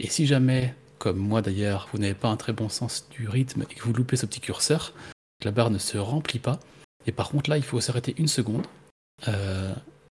Et 0.00 0.08
si 0.08 0.26
jamais, 0.26 0.74
comme 0.98 1.18
moi 1.18 1.42
d'ailleurs, 1.42 1.88
vous 1.92 1.98
n'avez 1.98 2.14
pas 2.14 2.28
un 2.28 2.36
très 2.36 2.52
bon 2.52 2.68
sens 2.68 3.08
du 3.10 3.28
rythme 3.28 3.64
et 3.70 3.74
que 3.74 3.82
vous 3.82 3.92
loupez 3.92 4.16
ce 4.16 4.26
petit 4.26 4.40
curseur, 4.40 4.92
la 5.44 5.50
barre 5.50 5.70
ne 5.70 5.78
se 5.78 5.98
remplit 5.98 6.40
pas. 6.40 6.58
Et 7.06 7.12
par 7.12 7.30
contre 7.30 7.50
là, 7.50 7.56
il 7.56 7.62
faut 7.62 7.80
s'arrêter 7.80 8.14
une 8.18 8.28
seconde. 8.28 8.66
Euh, 9.28 9.72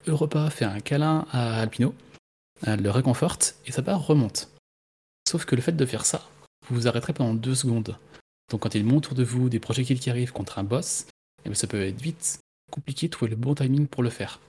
Europa 0.06 0.50
fait 0.50 0.64
un 0.64 0.80
câlin 0.80 1.26
à 1.30 1.60
Alpino, 1.60 1.94
elle 2.66 2.82
le 2.82 2.90
réconforte 2.90 3.56
et 3.66 3.72
sa 3.72 3.82
barre 3.82 4.04
remonte. 4.04 4.48
Sauf 5.28 5.44
que 5.44 5.54
le 5.54 5.62
fait 5.62 5.72
de 5.72 5.86
faire 5.86 6.04
ça, 6.04 6.28
vous 6.68 6.76
vous 6.76 6.88
arrêterez 6.88 7.12
pendant 7.12 7.34
deux 7.34 7.54
secondes. 7.54 7.96
Donc 8.52 8.60
quand 8.60 8.74
il 8.74 8.84
monte 8.84 9.06
autour 9.06 9.16
de 9.16 9.24
vous 9.24 9.48
des 9.48 9.58
projectiles 9.58 9.98
qui 9.98 10.10
arrivent 10.10 10.32
contre 10.32 10.58
un 10.58 10.64
boss, 10.64 11.06
eh 11.44 11.48
bien, 11.48 11.54
ça 11.54 11.66
peut 11.66 11.82
être 11.82 12.00
vite 12.00 12.38
compliqué 12.70 13.06
de 13.08 13.12
trouver 13.12 13.30
le 13.30 13.36
bon 13.36 13.54
timing 13.54 13.86
pour 13.86 14.02
le 14.02 14.10
faire. 14.10 14.40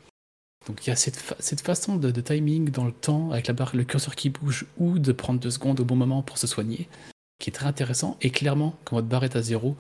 Donc 0.68 0.86
il 0.86 0.90
y 0.90 0.94
a 0.94 0.96
cette, 0.96 1.18
façon 1.62 1.96
de, 1.96 2.12
timing 2.12 2.70
dans 2.70 2.86
le 2.86 2.92
temps, 2.92 3.32
avec 3.32 3.48
la 3.48 3.54
barre, 3.54 3.76
le 3.76 3.86
curseur 3.86 4.16
qui 4.16 4.30
bouge, 4.30 4.66
ou 4.78 5.00
de 5.00 5.12
prendre 5.14 5.40
deux 5.40 5.52
secondes 5.52 5.80
au 5.80 5.86
bon 5.86 5.96
moment 5.96 6.22
pour 6.22 6.38
se 6.38 6.48
soigner, 6.48 6.88
qui 7.40 7.50
est 7.50 7.54
très 7.54 7.66
intéressant. 7.66 8.18
Et 8.22 8.30
clairement, 8.30 8.76
quand 8.84 8.98
votre 8.98 9.08
barre 9.08 9.24
est 9.24 9.38
à 9.38 9.42
zéro, 9.42 9.78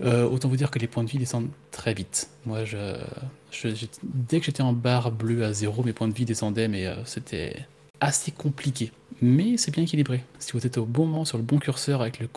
euh, 0.00 0.26
autant 0.28 0.48
vous 0.48 0.56
dire 0.56 0.70
que 0.70 0.78
les 0.78 0.88
points 0.88 1.04
de 1.04 1.10
vie 1.10 1.18
descendent 1.18 1.50
très 1.70 1.92
vite. 1.92 2.30
Moi, 2.46 2.64
dès 2.64 4.40
que 4.40 4.46
j'étais 4.46 4.62
en 4.62 4.72
barre 4.72 5.12
bleue 5.12 5.44
à 5.44 5.52
zéro, 5.52 5.82
mes 5.84 5.92
points 5.92 6.08
de 6.08 6.14
vie 6.14 6.24
descendaient, 6.24 6.68
mais 6.68 6.86
euh, 6.86 7.04
c'était 7.04 7.66
assez 8.02 8.32
compliqué. 8.32 8.92
Mais 9.22 9.56
c'est 9.56 9.70
bien 9.70 9.84
équilibré. 9.84 10.24
Si 10.40 10.52
vous 10.52 10.66
êtes 10.66 10.76
au 10.76 10.84
bon 10.84 11.06
moment 11.06 11.24
sur 11.24 11.38
le 11.38 11.44
bon 11.44 11.58
curseur 11.58 12.02
avec 12.02 12.18
le, 12.18 12.28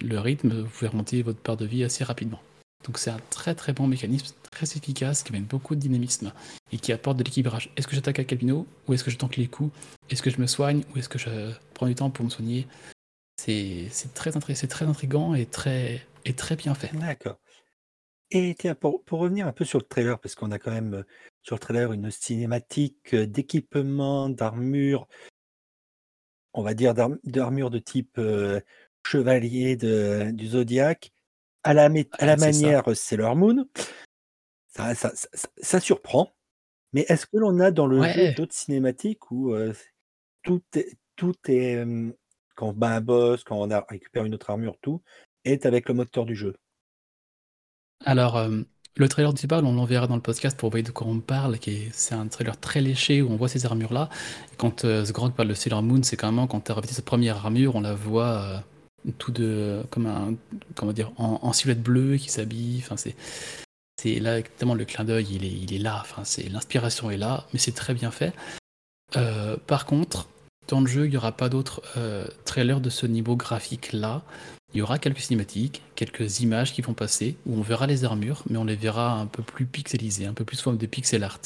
le 0.00 0.18
rythme, 0.18 0.62
vous 0.62 0.68
pouvez 0.68 0.88
remonter 0.88 1.22
votre 1.22 1.38
barre 1.44 1.58
de 1.58 1.66
vie 1.66 1.84
assez 1.84 2.02
rapidement. 2.02 2.40
Donc 2.84 2.98
c'est 2.98 3.10
un 3.10 3.20
très 3.30 3.54
très 3.54 3.72
bon 3.72 3.86
mécanisme, 3.86 4.34
très 4.50 4.66
efficace, 4.66 5.22
qui 5.22 5.30
amène 5.30 5.44
beaucoup 5.44 5.74
de 5.74 5.80
dynamisme 5.80 6.32
et 6.72 6.78
qui 6.78 6.92
apporte 6.92 7.18
de 7.18 7.22
l'équilibrage. 7.22 7.70
Est-ce 7.76 7.86
que 7.86 7.94
j'attaque 7.94 8.18
à 8.18 8.24
Calvino 8.24 8.66
ou 8.88 8.94
est-ce 8.94 9.04
que 9.04 9.10
je 9.10 9.18
tente 9.18 9.36
les 9.36 9.46
coups? 9.46 9.70
Est-ce 10.10 10.22
que 10.22 10.30
je 10.30 10.40
me 10.40 10.46
soigne 10.46 10.82
ou 10.92 10.98
est-ce 10.98 11.08
que 11.08 11.18
je 11.18 11.52
prends 11.74 11.86
du 11.86 11.94
temps 11.94 12.10
pour 12.10 12.24
me 12.24 12.30
soigner? 12.30 12.66
C'est 13.36 13.90
très, 14.14 14.30
très 14.30 14.86
intriguant 14.86 15.34
et 15.34 15.46
très, 15.46 16.06
et 16.24 16.32
très 16.32 16.56
bien 16.56 16.74
fait. 16.74 16.90
D'accord. 16.96 17.36
Et 18.34 18.54
tiens, 18.58 18.74
pour, 18.74 19.04
pour, 19.04 19.20
revenir 19.20 19.46
un 19.46 19.52
peu 19.52 19.66
sur 19.66 19.78
le 19.78 19.84
trailer, 19.84 20.18
parce 20.18 20.34
qu'on 20.34 20.52
a 20.52 20.58
quand 20.58 20.70
même 20.70 20.94
euh, 20.94 21.02
sur 21.42 21.56
le 21.56 21.60
trailer 21.60 21.92
une 21.92 22.10
cinématique 22.10 23.12
euh, 23.12 23.26
d'équipement, 23.26 24.30
d'armure, 24.30 25.06
on 26.54 26.62
va 26.62 26.72
dire 26.72 26.94
d'armure 26.94 27.68
de 27.68 27.78
type 27.78 28.16
euh, 28.16 28.58
chevalier 29.06 29.76
de, 29.76 30.30
du 30.32 30.46
Zodiac 30.46 31.12
à 31.62 31.74
la, 31.74 31.90
à 32.12 32.24
la 32.24 32.36
manière 32.38 32.96
Sailor 32.96 33.36
Moon. 33.36 33.68
Ça, 34.68 34.94
ça, 34.94 35.12
ça, 35.58 35.80
surprend. 35.80 36.32
Mais 36.94 37.04
est-ce 37.08 37.26
que 37.26 37.36
l'on 37.36 37.60
a 37.60 37.70
dans 37.70 37.86
le 37.86 38.02
jeu 38.02 38.32
d'autres 38.32 38.54
cinématiques 38.54 39.30
où 39.30 39.54
tout 40.42 40.62
est, 40.74 40.96
tout 41.16 41.34
est 41.48 41.84
quand 42.54 42.68
on 42.68 42.72
bat 42.72 42.96
un 42.96 43.00
boss, 43.02 43.44
quand 43.44 43.60
on 43.60 43.70
a, 43.70 43.84
récupère 43.90 44.24
une 44.24 44.34
autre 44.34 44.48
armure, 44.48 44.78
tout 44.80 45.02
est 45.44 45.66
avec 45.66 45.88
le 45.88 45.94
moteur 45.94 46.24
du 46.24 46.34
jeu? 46.34 46.56
Alors, 48.04 48.48
le 48.96 49.08
trailer 49.08 49.32
du 49.32 49.46
bal, 49.46 49.64
on 49.64 49.74
l'enverra 49.74 50.06
dans 50.06 50.16
le 50.16 50.22
podcast 50.22 50.56
pour 50.56 50.70
voir 50.70 50.82
de 50.82 50.90
quoi 50.90 51.06
on 51.06 51.20
parle. 51.20 51.56
C'est 51.92 52.14
un 52.14 52.26
trailer 52.26 52.58
très 52.60 52.82
léché 52.82 53.22
où 53.22 53.30
on 53.30 53.36
voit 53.36 53.48
ces 53.48 53.64
armures-là. 53.64 54.10
quand 54.58 54.84
euh, 54.84 55.04
Sgrog 55.04 55.32
parle 55.32 55.48
de 55.48 55.54
Sailor 55.54 55.82
Moon, 55.82 56.02
c'est 56.02 56.18
carrément 56.18 56.46
quand 56.46 56.60
tu 56.60 56.72
as 56.72 56.74
revêtu 56.74 56.92
sa 56.92 57.00
première 57.00 57.36
armure, 57.36 57.74
on 57.74 57.80
la 57.80 57.94
voit 57.94 58.62
tout 59.18 59.32
de 59.32 59.82
comme 59.90 60.06
un 60.06 60.34
comment 60.74 60.92
dire 60.92 61.10
en, 61.16 61.52
silhouette 61.52 61.82
bleue 61.82 62.16
qui 62.18 62.30
s'habille. 62.30 62.82
Enfin 62.84 62.96
c'est 62.96 64.20
là 64.20 64.42
tellement 64.42 64.74
le 64.74 64.84
clin 64.84 65.04
d'œil 65.04 65.26
il 65.40 65.74
est 65.74 65.78
là. 65.78 65.98
Enfin 66.02 66.24
c'est 66.24 66.50
l'inspiration 66.50 67.10
est 67.10 67.16
là, 67.16 67.46
mais 67.54 67.58
c'est 67.58 67.72
très 67.72 67.94
bien 67.94 68.10
fait. 68.10 68.34
Euh, 69.16 69.56
par 69.66 69.86
contre, 69.86 70.28
dans 70.68 70.80
le 70.80 70.86
jeu, 70.86 71.06
il 71.06 71.10
n'y 71.10 71.16
aura 71.16 71.32
pas 71.32 71.48
d'autres 71.48 71.82
euh, 71.96 72.26
trailers 72.44 72.80
de 72.80 72.90
ce 72.90 73.06
niveau 73.06 73.36
graphique 73.36 73.92
là. 73.94 74.22
Il 74.74 74.78
y 74.78 74.82
aura 74.82 74.98
quelques 74.98 75.20
cinématiques, 75.20 75.82
quelques 75.96 76.40
images 76.40 76.72
qui 76.72 76.80
vont 76.80 76.94
passer 76.94 77.36
où 77.44 77.58
on 77.58 77.60
verra 77.60 77.86
les 77.86 78.04
armures, 78.04 78.42
mais 78.48 78.56
on 78.56 78.64
les 78.64 78.76
verra 78.76 79.20
un 79.20 79.26
peu 79.26 79.42
plus 79.42 79.66
pixelisées, 79.66 80.24
un 80.24 80.32
peu 80.32 80.44
plus 80.44 80.60
forme 80.60 80.78
de 80.78 80.86
pixel 80.86 81.24
art. 81.24 81.40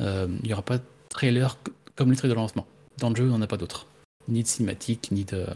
Euh, 0.00 0.26
il 0.42 0.46
n'y 0.46 0.52
aura 0.52 0.62
pas 0.62 0.78
de 0.78 0.84
trailer 1.08 1.56
comme 1.94 2.10
les 2.10 2.16
trailers 2.16 2.34
de 2.34 2.40
lancement. 2.40 2.66
Dans 2.98 3.10
le 3.10 3.16
jeu, 3.16 3.24
on 3.24 3.38
n'en 3.38 3.42
a 3.42 3.46
pas 3.46 3.56
d'autres. 3.56 3.86
Ni 4.26 4.42
de 4.42 4.48
cinématiques, 4.48 5.12
ni 5.12 5.24
de, 5.24 5.46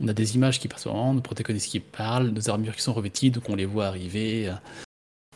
on 0.00 0.08
a 0.08 0.12
des 0.12 0.34
images 0.34 0.58
qui 0.58 0.66
passent 0.66 0.86
en 0.86 1.14
nos 1.14 1.20
protagonistes 1.20 1.70
qui 1.70 1.78
parlent, 1.78 2.30
nos 2.30 2.50
armures 2.50 2.74
qui 2.74 2.82
sont 2.82 2.94
revêties, 2.94 3.30
donc 3.30 3.48
on 3.48 3.54
les 3.54 3.66
voit 3.66 3.86
arriver. 3.86 4.52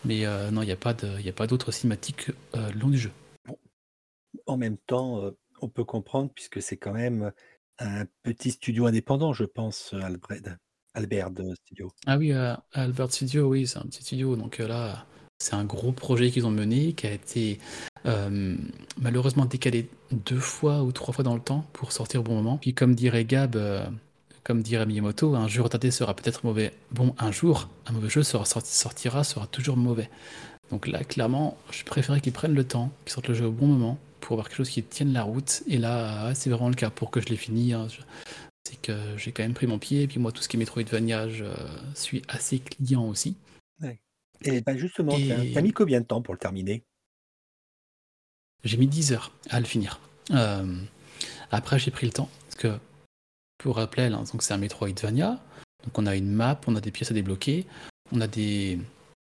Mais 0.04 0.26
euh, 0.26 0.50
non, 0.50 0.62
il 0.62 0.66
n'y 0.66 0.72
a 0.72 0.76
pas 0.76 1.46
d'autres 1.46 1.70
cinématiques 1.70 2.30
euh, 2.56 2.72
le 2.72 2.80
long 2.80 2.88
du 2.88 2.98
jeu. 2.98 3.12
En 4.46 4.56
même 4.56 4.78
temps, 4.78 5.30
on 5.60 5.68
peut 5.68 5.84
comprendre, 5.84 6.30
puisque 6.34 6.60
c'est 6.60 6.76
quand 6.76 6.92
même 6.92 7.30
un 7.78 8.04
petit 8.24 8.50
studio 8.50 8.86
indépendant, 8.86 9.32
je 9.32 9.44
pense, 9.44 9.94
Albert, 9.94 10.58
Albert 10.94 11.30
Studio. 11.64 11.92
Ah 12.06 12.16
oui, 12.16 12.32
Albert 12.72 13.12
Studio, 13.12 13.48
oui, 13.48 13.66
c'est 13.66 13.78
un 13.78 13.82
petit 13.82 14.02
studio. 14.02 14.36
Donc 14.36 14.58
là, 14.58 15.04
c'est 15.38 15.54
un 15.54 15.64
gros 15.64 15.92
projet 15.92 16.30
qu'ils 16.30 16.46
ont 16.46 16.50
mené, 16.50 16.92
qui 16.92 17.06
a 17.06 17.12
été 17.12 17.58
malheureusement 18.96 19.44
décalé 19.44 19.88
deux 20.12 20.38
fois 20.38 20.82
ou 20.82 20.92
trois 20.92 21.12
fois 21.12 21.24
dans 21.24 21.34
le 21.34 21.40
temps 21.40 21.66
pour 21.72 21.92
sortir 21.92 22.20
au 22.20 22.22
bon 22.22 22.36
moment. 22.36 22.58
Puis 22.58 22.74
comme 22.74 22.94
dirait 22.94 23.24
Gab, 23.24 23.58
comme 24.44 24.62
dirait 24.62 24.86
Miyamoto, 24.86 25.34
un 25.34 25.48
jeu 25.48 25.62
retardé 25.62 25.90
sera 25.90 26.14
peut-être 26.14 26.44
mauvais. 26.44 26.72
Bon, 26.90 27.14
un 27.18 27.32
jour, 27.32 27.68
un 27.86 27.92
mauvais 27.92 28.10
jeu 28.10 28.22
sortira, 28.22 29.24
sera 29.24 29.46
toujours 29.46 29.76
mauvais. 29.76 30.10
Donc 30.70 30.86
là, 30.86 31.02
clairement, 31.02 31.56
je 31.70 31.82
préférais 31.84 32.20
qu'ils 32.20 32.32
prennent 32.32 32.54
le 32.54 32.64
temps, 32.64 32.90
qu'ils 33.04 33.12
sortent 33.12 33.28
le 33.28 33.34
jeu 33.34 33.46
au 33.46 33.52
bon 33.52 33.66
moment, 33.66 33.98
pour 34.20 34.34
avoir 34.34 34.48
quelque 34.48 34.58
chose 34.58 34.70
qui 34.70 34.82
tienne 34.82 35.12
la 35.12 35.22
route. 35.22 35.62
Et 35.66 35.78
là, 35.78 36.34
c'est 36.34 36.50
vraiment 36.50 36.68
le 36.68 36.74
cas. 36.74 36.90
Pour 36.90 37.10
que 37.10 37.20
je 37.20 37.26
l'ai 37.26 37.36
fini, 37.36 37.72
hein, 37.72 37.88
c'est 38.68 38.80
que 38.80 39.16
j'ai 39.16 39.32
quand 39.32 39.42
même 39.42 39.54
pris 39.54 39.66
mon 39.66 39.78
pied. 39.78 40.02
Et 40.02 40.06
puis 40.06 40.18
moi, 40.18 40.32
tout 40.32 40.42
ce 40.42 40.48
qui 40.48 40.56
est 40.56 40.58
Metroidvania, 40.58 41.28
je 41.28 41.44
suis 41.94 42.22
assez 42.28 42.58
client 42.58 43.06
aussi. 43.06 43.36
Et 44.42 44.60
ben 44.60 44.76
justement, 44.76 45.16
t'as 45.54 45.62
mis 45.62 45.72
combien 45.72 46.00
de 46.00 46.06
temps 46.06 46.20
pour 46.20 46.34
le 46.34 46.38
terminer? 46.38 46.84
J'ai 48.62 48.76
mis 48.76 48.86
10 48.86 49.12
heures 49.12 49.32
à 49.50 49.60
le 49.60 49.66
finir. 49.66 50.00
Euh, 50.32 50.76
après, 51.50 51.78
j'ai 51.78 51.90
pris 51.90 52.06
le 52.06 52.12
temps, 52.12 52.28
parce 52.46 52.56
que 52.56 52.78
pour 53.58 53.76
rappeler, 53.76 54.04
hein, 54.04 54.24
c'est 54.40 54.52
un 54.52 54.58
Metroidvania. 54.58 55.40
Donc 55.84 55.98
on 55.98 56.06
a 56.06 56.16
une 56.16 56.32
map, 56.32 56.60
on 56.66 56.76
a 56.76 56.80
des 56.80 56.90
pièces 56.90 57.10
à 57.10 57.14
débloquer, 57.14 57.66
on 58.12 58.20
a 58.20 58.26
des 58.26 58.78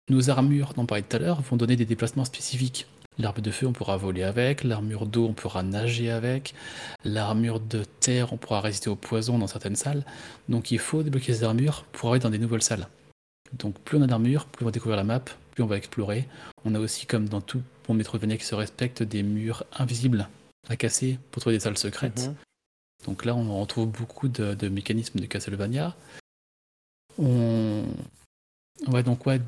nos 0.08 0.30
armures 0.30 0.74
dont 0.74 0.82
on 0.82 0.86
parlait 0.86 1.02
tout 1.02 1.16
à 1.16 1.20
l'heure 1.20 1.40
vont 1.42 1.56
donner 1.56 1.76
des 1.76 1.84
déplacements 1.84 2.24
spécifiques. 2.24 2.86
L'arme 3.18 3.40
de 3.40 3.50
feu, 3.50 3.66
on 3.66 3.72
pourra 3.72 3.96
voler 3.96 4.22
avec, 4.22 4.64
l'armure 4.64 5.06
d'eau, 5.06 5.26
on 5.26 5.32
pourra 5.32 5.62
nager 5.62 6.10
avec, 6.10 6.54
l'armure 7.04 7.60
de 7.60 7.84
terre, 8.00 8.32
on 8.32 8.36
pourra 8.36 8.60
résister 8.60 8.88
au 8.88 8.96
poison 8.96 9.38
dans 9.38 9.46
certaines 9.46 9.76
salles. 9.76 10.04
Donc 10.48 10.70
il 10.70 10.78
faut 10.78 11.02
débloquer 11.02 11.34
ces 11.34 11.44
armures 11.44 11.84
pour 11.92 12.10
aller 12.10 12.20
dans 12.20 12.30
des 12.30 12.38
nouvelles 12.38 12.62
salles. 12.62 12.88
Donc 13.52 13.78
plus 13.80 13.98
on 13.98 14.02
a 14.02 14.06
d'armures, 14.06 14.46
plus 14.46 14.64
on 14.64 14.66
va 14.66 14.72
découvrir 14.72 14.96
la 14.96 15.04
map, 15.04 15.20
plus 15.50 15.62
on 15.62 15.66
va 15.66 15.76
explorer. 15.76 16.28
On 16.64 16.74
a 16.74 16.78
aussi, 16.78 17.06
comme 17.06 17.28
dans 17.28 17.40
tout 17.40 17.62
bon 17.86 17.94
Metroidvania 17.94 18.36
qui 18.36 18.44
se 18.44 18.54
respecte, 18.54 19.02
des 19.02 19.22
murs 19.22 19.64
invisibles 19.78 20.28
à 20.68 20.76
casser 20.76 21.18
pour 21.30 21.40
trouver 21.40 21.56
des 21.56 21.60
salles 21.60 21.78
secrètes. 21.78 22.28
Mhm. 22.28 22.34
Donc 23.06 23.24
là, 23.24 23.34
on 23.34 23.60
retrouve 23.60 23.88
beaucoup 23.88 24.28
de, 24.28 24.68
mécanismes 24.68 25.20
de 25.20 25.26
Castlevania. 25.26 25.96
On... 27.18 27.84
Ouais, 28.88 29.02
donc 29.02 29.26
ouais, 29.26 29.40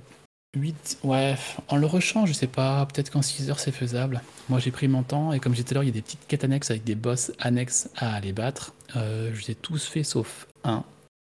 8, 0.54 0.98
ouais, 1.04 1.34
en 1.68 1.76
le 1.76 1.86
rushant, 1.86 2.26
je 2.26 2.32
sais 2.32 2.46
pas, 2.46 2.84
peut-être 2.86 3.10
qu'en 3.10 3.22
6 3.22 3.48
heures 3.48 3.58
c'est 3.58 3.72
faisable. 3.72 4.20
Moi 4.48 4.58
j'ai 4.58 4.70
pris 4.70 4.86
mon 4.86 5.02
temps 5.02 5.32
et 5.32 5.40
comme 5.40 5.54
j'étais 5.54 5.74
là, 5.74 5.82
il 5.82 5.86
y 5.86 5.90
a 5.90 5.92
des 5.92 6.02
petites 6.02 6.26
quêtes 6.26 6.44
annexes 6.44 6.70
avec 6.70 6.84
des 6.84 6.94
boss 6.94 7.32
annexes 7.38 7.88
à 7.96 8.14
aller 8.14 8.32
battre. 8.32 8.74
Euh, 8.96 9.30
je 9.34 9.40
les 9.40 9.50
ai 9.52 9.54
tous 9.54 9.86
fait 9.86 10.02
sauf 10.02 10.46
un, 10.64 10.84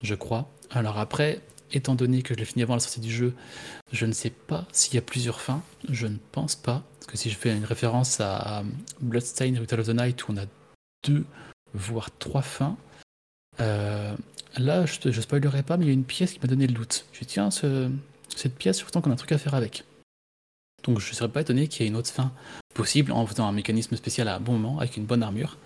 je 0.04 0.14
crois. 0.14 0.50
Alors 0.70 1.00
après, 1.00 1.42
étant 1.72 1.96
donné 1.96 2.22
que 2.22 2.34
je 2.34 2.40
l'ai 2.40 2.46
fini 2.46 2.62
avant 2.64 2.76
la 2.76 2.80
sortie 2.80 3.00
du 3.00 3.12
jeu, 3.12 3.34
je 3.92 4.06
ne 4.06 4.12
sais 4.12 4.30
pas 4.30 4.66
s'il 4.72 4.94
y 4.94 4.98
a 4.98 5.02
plusieurs 5.02 5.42
fins. 5.42 5.64
Je 5.90 6.08
ne 6.08 6.18
pense 6.32 6.56
pas. 6.56 6.84
Parce 7.00 7.12
que 7.12 7.18
si 7.18 7.30
je 7.30 7.38
fais 7.38 7.56
une 7.56 7.66
référence 7.66 8.20
à 8.22 8.64
Bloodstained 9.02 9.58
Ritual 9.58 9.80
of 9.80 9.88
the 9.88 9.96
Night 9.96 10.28
où 10.28 10.34
on 10.34 10.38
a 10.38 10.46
deux 11.04 11.26
voire 11.74 12.10
trois 12.18 12.42
fins. 12.42 12.78
Euh, 13.60 14.16
là, 14.58 14.86
je 14.86 15.08
ne 15.08 15.12
spoilerai 15.14 15.64
pas, 15.64 15.78
mais 15.78 15.86
il 15.86 15.88
y 15.88 15.92
a 15.92 15.94
une 15.94 16.04
pièce 16.04 16.34
qui 16.34 16.40
m'a 16.40 16.48
donné 16.48 16.68
le 16.68 16.74
doute. 16.74 17.06
Je 17.14 17.20
dis, 17.20 17.26
tiens, 17.26 17.50
cette 18.38 18.56
pièce, 18.56 18.82
pourtant 18.82 19.02
qu'on 19.02 19.10
a 19.10 19.14
un 19.14 19.18
truc 19.18 19.32
à 19.32 19.38
faire 19.38 19.56
avec. 19.56 19.84
Donc 20.84 21.00
je 21.00 21.10
ne 21.10 21.16
serais 21.16 21.32
pas 21.32 21.42
étonné 21.42 21.68
qu'il 21.68 21.84
y 21.84 21.86
ait 21.86 21.90
une 21.90 21.98
autre 21.98 22.10
fin 22.10 22.32
possible 22.74 23.12
en 23.12 23.26
faisant 23.26 23.48
un 23.48 23.52
mécanisme 23.52 23.96
spécial 23.96 24.28
à 24.28 24.36
un 24.36 24.40
bon 24.40 24.54
moment, 24.54 24.80
avec 24.80 24.98
une 24.98 25.06
bonne 25.06 25.24
armure. 25.24 25.58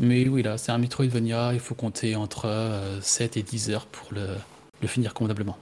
Mais 0.00 0.28
oui, 0.28 0.42
là, 0.42 0.58
c'est 0.58 0.72
un 0.72 0.78
Metroidvania, 0.78 1.54
il 1.54 1.60
faut 1.60 1.76
compter 1.76 2.16
entre 2.16 2.98
7 3.00 3.36
euh, 3.36 3.40
et 3.40 3.42
10 3.44 3.70
heures 3.70 3.86
pour 3.86 4.12
le, 4.12 4.36
le 4.82 4.88
finir 4.88 5.14
convenablement. 5.14 5.56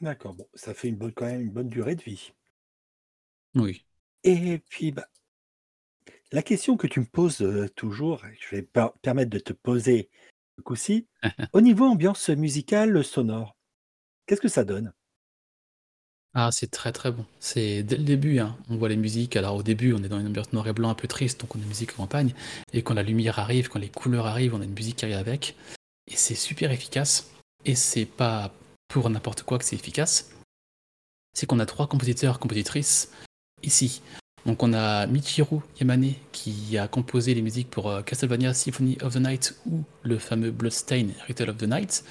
D'accord, 0.00 0.34
bon, 0.34 0.48
ça 0.54 0.74
fait 0.74 0.88
une 0.88 0.96
bonne, 0.96 1.12
quand 1.12 1.26
même 1.26 1.42
une 1.42 1.52
bonne 1.52 1.68
durée 1.68 1.94
de 1.94 2.02
vie. 2.02 2.32
Oui. 3.54 3.84
Et 4.24 4.58
puis, 4.68 4.90
bah, 4.90 5.06
la 6.32 6.42
question 6.42 6.76
que 6.76 6.86
tu 6.86 7.00
me 7.00 7.06
poses, 7.06 7.46
toujours 7.76 8.22
je 8.40 8.56
vais 8.56 8.62
permettre 9.02 9.30
de 9.30 9.38
te 9.38 9.52
poser 9.52 10.10
ce 10.56 10.62
coup-ci. 10.62 11.06
Au 11.52 11.60
niveau 11.60 11.84
ambiance 11.84 12.30
musicale, 12.30 13.04
sonore, 13.04 13.56
qu'est-ce 14.26 14.40
que 14.40 14.48
ça 14.48 14.64
donne? 14.64 14.92
Ah, 16.34 16.50
c'est 16.50 16.70
très 16.70 16.92
très 16.92 17.10
bon. 17.12 17.26
C'est 17.40 17.82
dès 17.82 17.96
le 17.96 18.04
début, 18.04 18.38
hein, 18.38 18.56
on 18.70 18.76
voit 18.76 18.88
les 18.88 18.96
musiques. 18.96 19.36
Alors 19.36 19.56
au 19.56 19.62
début, 19.62 19.92
on 19.92 20.02
est 20.02 20.08
dans 20.08 20.18
une 20.18 20.28
ambiance 20.28 20.52
noir 20.52 20.66
et 20.66 20.72
blanc 20.72 20.88
un 20.88 20.94
peu 20.94 21.06
triste, 21.06 21.40
donc 21.40 21.54
on 21.54 21.58
a 21.58 21.62
une 21.62 21.68
musique 21.68 21.94
campagne. 21.94 22.34
Et 22.72 22.82
quand 22.82 22.94
la 22.94 23.02
lumière 23.02 23.38
arrive, 23.38 23.68
quand 23.68 23.78
les 23.78 23.90
couleurs 23.90 24.26
arrivent, 24.26 24.54
on 24.54 24.60
a 24.62 24.64
une 24.64 24.72
musique 24.72 24.96
qui 24.96 25.04
arrive 25.04 25.18
avec. 25.18 25.56
Et 26.10 26.16
c'est 26.16 26.34
super 26.34 26.70
efficace. 26.70 27.30
Et 27.66 27.74
c'est 27.74 28.06
pas 28.06 28.52
pour 28.88 29.08
n'importe 29.10 29.42
quoi 29.42 29.58
que 29.58 29.64
c'est 29.64 29.76
efficace. 29.76 30.30
C'est 31.34 31.46
qu'on 31.46 31.60
a 31.60 31.66
trois 31.66 31.86
compositeurs, 31.86 32.38
compositrices 32.38 33.10
ici. 33.62 34.00
Donc 34.46 34.62
on 34.62 34.72
a 34.72 35.06
Michiru 35.06 35.60
Yamane 35.80 36.14
qui 36.32 36.76
a 36.78 36.88
composé 36.88 37.34
les 37.34 37.42
musiques 37.42 37.70
pour 37.70 37.90
euh, 37.90 38.02
Castlevania 38.02 38.54
Symphony 38.54 38.98
of 39.02 39.14
the 39.14 39.18
Night 39.18 39.54
ou 39.66 39.84
le 40.02 40.18
fameux 40.18 40.50
Bloodstain 40.50 41.08
Ritual 41.26 41.50
of 41.50 41.58
the 41.58 41.68
Night. 41.68 42.04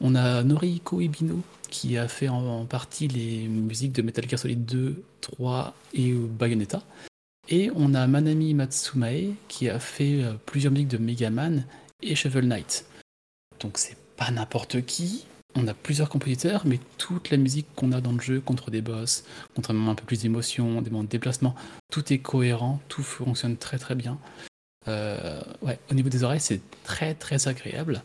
On 0.00 0.14
a 0.14 0.42
Noriko 0.42 1.00
Ibino 1.00 1.42
qui 1.68 1.96
a 1.96 2.08
fait 2.08 2.28
en, 2.28 2.64
partie 2.64 3.08
les 3.08 3.46
musiques 3.46 3.92
de 3.92 4.02
Metal 4.02 4.28
Gear 4.28 4.38
Solid 4.38 4.64
2, 4.64 5.02
3 5.20 5.74
et 5.94 6.12
Bayonetta. 6.12 6.82
Et 7.48 7.70
on 7.74 7.94
a 7.94 8.06
Manami 8.06 8.54
Matsumae 8.54 9.34
qui 9.48 9.68
a 9.68 9.78
fait 9.78 10.22
euh, 10.22 10.34
plusieurs 10.46 10.72
musiques 10.72 10.88
de 10.88 10.98
Mega 10.98 11.30
Man 11.30 11.64
et 12.02 12.14
Shovel 12.14 12.46
Knight. 12.46 12.86
Donc 13.60 13.78
c'est 13.78 13.96
pas 14.16 14.30
n'importe 14.30 14.84
qui, 14.84 15.26
on 15.54 15.66
a 15.66 15.74
plusieurs 15.74 16.08
compositeurs, 16.08 16.62
mais 16.64 16.78
toute 16.96 17.30
la 17.30 17.36
musique 17.36 17.66
qu'on 17.74 17.92
a 17.92 18.00
dans 18.00 18.12
le 18.12 18.20
jeu 18.20 18.40
contre 18.40 18.70
des 18.70 18.80
boss, 18.80 19.24
contre 19.54 19.70
un 19.70 19.74
moment 19.74 19.92
un 19.92 19.94
peu 19.96 20.04
plus 20.04 20.22
d'émotion, 20.22 20.80
des 20.80 20.90
moments 20.90 21.04
de 21.04 21.08
déplacement, 21.08 21.54
tout 21.90 22.12
est 22.12 22.18
cohérent, 22.18 22.80
tout 22.88 23.02
fonctionne 23.02 23.56
très 23.56 23.78
très 23.78 23.94
bien. 23.94 24.18
Euh, 24.88 25.42
ouais, 25.62 25.78
au 25.90 25.94
niveau 25.94 26.08
des 26.08 26.22
oreilles, 26.22 26.40
c'est 26.40 26.60
très 26.84 27.14
très 27.14 27.48
agréable. 27.48 28.02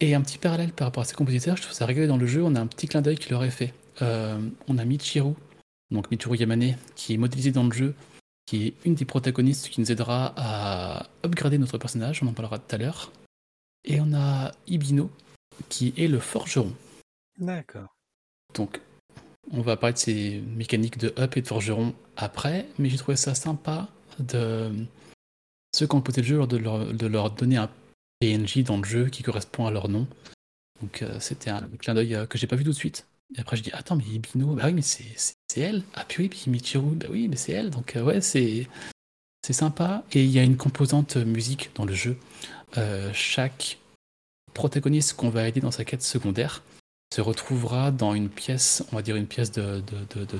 Et 0.00 0.14
un 0.14 0.20
petit 0.20 0.38
parallèle 0.38 0.72
par 0.72 0.86
rapport 0.86 1.02
à 1.02 1.04
ces 1.04 1.14
compositeurs, 1.14 1.56
je 1.56 1.62
trouve 1.62 1.74
ça 1.74 1.84
rigolo 1.84 2.06
dans 2.06 2.16
le 2.16 2.26
jeu, 2.26 2.42
on 2.44 2.54
a 2.54 2.60
un 2.60 2.66
petit 2.66 2.86
clin 2.86 3.02
d'œil 3.02 3.16
qui 3.16 3.30
leur 3.30 3.42
est 3.42 3.50
fait. 3.50 3.74
Euh, 4.00 4.38
on 4.68 4.78
a 4.78 4.84
Michiru, 4.84 5.34
donc 5.90 6.10
Michiru 6.10 6.36
Yamane, 6.36 6.76
qui 6.94 7.14
est 7.14 7.16
modélisé 7.16 7.50
dans 7.50 7.64
le 7.64 7.72
jeu, 7.72 7.94
qui 8.46 8.68
est 8.68 8.74
une 8.84 8.94
des 8.94 9.04
protagonistes 9.04 9.68
qui 9.68 9.80
nous 9.80 9.90
aidera 9.90 10.32
à 10.36 11.08
upgrader 11.24 11.58
notre 11.58 11.78
personnage, 11.78 12.22
on 12.22 12.28
en 12.28 12.32
parlera 12.32 12.58
tout 12.58 12.74
à 12.74 12.78
l'heure. 12.78 13.12
Et 13.84 14.00
on 14.00 14.12
a 14.14 14.52
Ibino, 14.68 15.10
qui 15.68 15.92
est 15.96 16.06
le 16.06 16.20
forgeron. 16.20 16.72
D'accord. 17.38 17.88
Donc, 18.54 18.80
on 19.50 19.62
va 19.62 19.76
parler 19.76 19.94
de 19.94 19.98
ces 19.98 20.42
mécaniques 20.56 20.98
de 20.98 21.12
up 21.18 21.36
et 21.36 21.42
de 21.42 21.46
forgeron 21.48 21.92
après, 22.16 22.68
mais 22.78 22.88
j'ai 22.88 22.98
trouvé 22.98 23.16
ça 23.16 23.34
sympa 23.34 23.88
de 24.20 24.70
ceux 25.74 25.86
qui 25.86 25.94
ont 25.94 26.00
posé 26.00 26.22
le 26.22 26.26
jeu, 26.26 26.46
de 26.46 26.56
leur, 26.56 26.92
de 26.92 27.06
leur 27.06 27.30
donner 27.30 27.56
un 27.56 27.70
PNJ 28.20 28.64
dans 28.64 28.76
le 28.76 28.84
jeu 28.84 29.08
qui 29.08 29.22
correspond 29.22 29.66
à 29.66 29.70
leur 29.70 29.88
nom. 29.88 30.06
Donc, 30.80 31.02
euh, 31.02 31.18
c'était 31.20 31.50
un 31.50 31.68
clin 31.78 31.94
d'œil 31.94 32.14
euh, 32.14 32.26
que 32.26 32.38
j'ai 32.38 32.46
pas 32.46 32.56
vu 32.56 32.64
tout 32.64 32.70
de 32.70 32.76
suite. 32.76 33.06
Et 33.36 33.40
après, 33.40 33.56
je 33.56 33.62
dis, 33.62 33.72
attends, 33.72 33.96
mais 33.96 34.04
Ibino, 34.04 34.54
bah 34.54 34.64
oui, 34.66 34.72
mais 34.72 34.82
c'est 34.82 35.14
elle. 35.56 35.82
Ah, 35.94 36.04
puis 36.06 36.24
oui, 36.24 36.28
puis 36.28 36.44
Michiru, 36.46 36.94
bah 36.94 37.08
oui, 37.10 37.28
mais 37.28 37.36
c'est 37.36 37.52
elle. 37.52 37.70
Donc, 37.70 37.96
euh, 37.96 38.02
ouais, 38.02 38.20
c'est 38.20 38.66
sympa. 39.50 40.04
Et 40.12 40.24
il 40.24 40.30
y 40.30 40.38
a 40.38 40.42
une 40.42 40.56
composante 40.56 41.16
musique 41.16 41.70
dans 41.74 41.84
le 41.84 41.94
jeu. 41.94 42.18
chaque 43.14 43.78
protagoniste 44.52 45.14
qu'on 45.14 45.30
va 45.30 45.48
aider 45.48 45.60
dans 45.60 45.70
sa 45.70 45.84
quête 45.84 46.02
secondaire 46.02 46.62
se 47.14 47.22
retrouvera 47.22 47.90
dans 47.90 48.12
une 48.14 48.28
pièce, 48.28 48.84
on 48.92 48.96
va 48.96 49.02
dire 49.02 49.16
une 49.16 49.26
pièce 49.26 49.50
de, 49.52 49.80